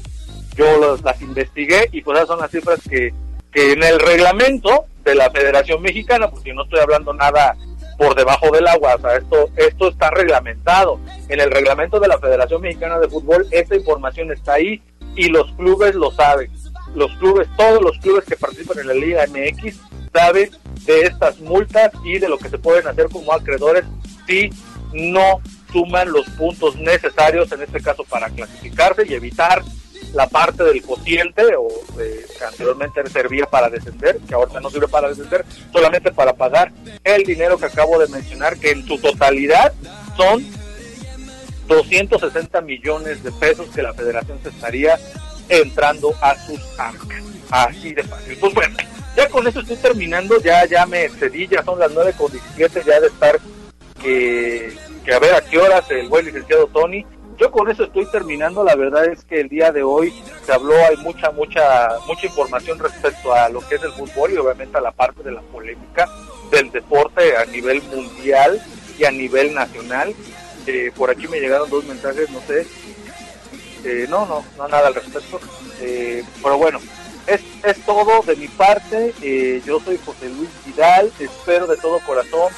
[0.55, 3.13] yo los- las investigué y pues esas son las cifras que,
[3.51, 7.55] que en el reglamento de la Federación Mexicana, porque no estoy hablando nada
[7.97, 10.99] por debajo del agua, o sea, esto, esto está reglamentado.
[11.29, 14.81] En el reglamento de la Federación Mexicana de Fútbol, esta información está ahí
[15.15, 16.51] y los clubes lo saben.
[16.93, 19.77] Los clubes, todos los clubes que participan en la Liga MX
[20.13, 20.49] saben
[20.85, 23.83] de estas multas y de lo que se pueden hacer como acreedores
[24.27, 24.49] si
[24.93, 25.41] no
[25.71, 29.63] suman los puntos necesarios, en este caso para clasificarse y evitar
[30.13, 31.67] la parte del cociente o
[31.99, 36.71] eh, que anteriormente servía para descender, que ahora no sirve para descender, solamente para pagar
[37.03, 39.73] el dinero que acabo de mencionar, que en su totalidad
[40.15, 40.45] son
[41.67, 44.97] 260 millones de pesos que la federación se estaría
[45.49, 47.23] entrando a sus arcas.
[47.49, 48.37] Así de fácil.
[48.39, 48.75] Pues bueno,
[49.15, 52.83] ya con eso estoy terminando, ya ya me excedí, ya son las 9 con 17
[52.85, 53.39] ya de estar
[54.01, 54.73] que,
[55.13, 57.05] a ver a qué horas el buen licenciado Tony.
[57.37, 60.11] Yo con eso estoy terminando, la verdad es que el día de hoy
[60.43, 64.37] se habló, hay mucha, mucha, mucha información respecto a lo que es el fútbol y
[64.37, 66.09] obviamente a la parte de la polémica
[66.49, 68.59] del deporte a nivel mundial
[68.97, 70.15] y a nivel nacional.
[70.65, 72.65] Eh, por aquí me llegaron dos mensajes, no sé,
[73.83, 75.39] eh, no, no, no nada al respecto.
[75.79, 76.79] Eh, pero bueno,
[77.27, 79.13] es, es todo de mi parte.
[79.21, 81.11] Eh, yo soy José Luis Vidal.
[81.19, 82.51] Espero de todo corazón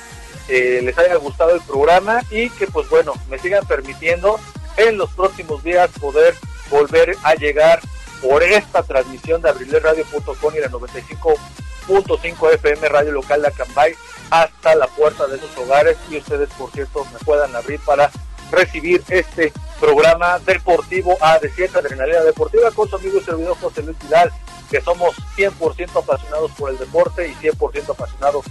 [0.50, 4.40] eh, les haya gustado el programa y que pues bueno, me sigan permitiendo
[4.78, 6.36] en los próximos días poder
[6.70, 7.80] volver a llegar
[8.22, 13.96] por esta transmisión de abrileradio.com y la 95.5 FM Radio Local de Acambay
[14.30, 18.12] hasta la puerta de sus hogares y ustedes por cierto me puedan abrir para
[18.52, 24.32] recibir este programa deportivo A17 Adrenalina Deportiva con su amigo y servidor José Luis Vidal,
[24.70, 28.46] que somos 100% apasionados por el deporte y 100% apasionados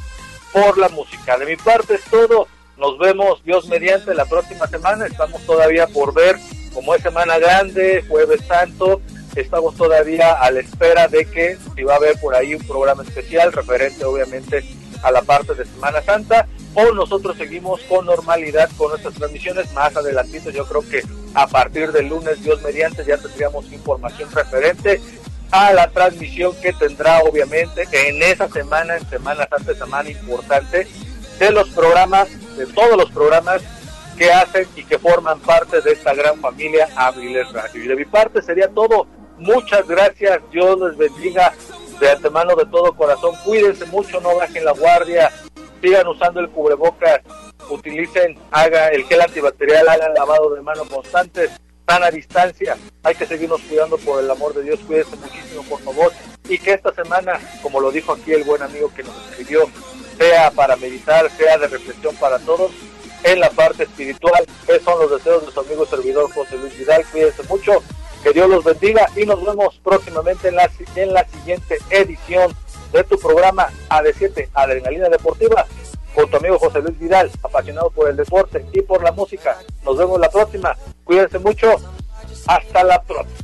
[0.53, 1.37] por la música.
[1.39, 2.49] De mi parte es todo.
[2.77, 5.07] Nos vemos, Dios mediante, la próxima semana.
[5.07, 6.37] Estamos todavía por ver,
[6.73, 9.01] como es Semana Grande, Jueves Santo,
[9.41, 13.03] estamos todavía a la espera de que si va a haber por ahí un programa
[13.03, 14.65] especial referente obviamente
[15.03, 19.97] a la parte de Semana Santa o nosotros seguimos con normalidad con nuestras transmisiones más
[19.97, 21.03] adelantito yo creo que
[21.35, 25.01] a partir del lunes Dios mediante ya tendríamos información referente
[25.51, 30.87] a la transmisión que tendrá obviamente en esa semana en Semana Santa semana importante
[31.39, 33.62] de los programas de todos los programas
[34.19, 37.85] que hacen y que forman parte de esta gran familia Abriles Radio.
[37.85, 39.07] Y de mi parte sería todo.
[39.39, 40.41] Muchas gracias.
[40.51, 41.55] Dios les bendiga
[42.01, 43.35] de antemano de todo corazón.
[43.45, 45.31] Cuídense mucho, no bajen la guardia.
[45.81, 47.20] Sigan usando el cubrebocas.
[47.70, 51.53] Utilicen, haga el gel antibacterial, hagan lavado de manos constantes.
[51.89, 52.77] Están a distancia.
[53.02, 54.78] Hay que seguirnos cuidando por el amor de Dios.
[54.86, 56.12] Cuídense muchísimo, por favor.
[56.47, 59.62] Y que esta semana, como lo dijo aquí el buen amigo que nos escribió,
[60.19, 62.73] sea para meditar, sea de reflexión para todos
[63.24, 64.44] en la parte espiritual.
[64.66, 67.06] Esos son los deseos de su amigo servidor José Luis Vidal.
[67.10, 67.82] Cuídense mucho,
[68.23, 72.55] que Dios los bendiga y nos vemos próximamente en la, en la siguiente edición
[72.93, 75.65] de tu programa AD7 Adrenalina Deportiva
[76.15, 79.56] con tu amigo José Luis Vidal, apasionado por el deporte y por la música.
[79.85, 80.77] Nos vemos la próxima.
[81.09, 81.76] Cuídense mucho.
[82.47, 83.39] Hasta la próxima.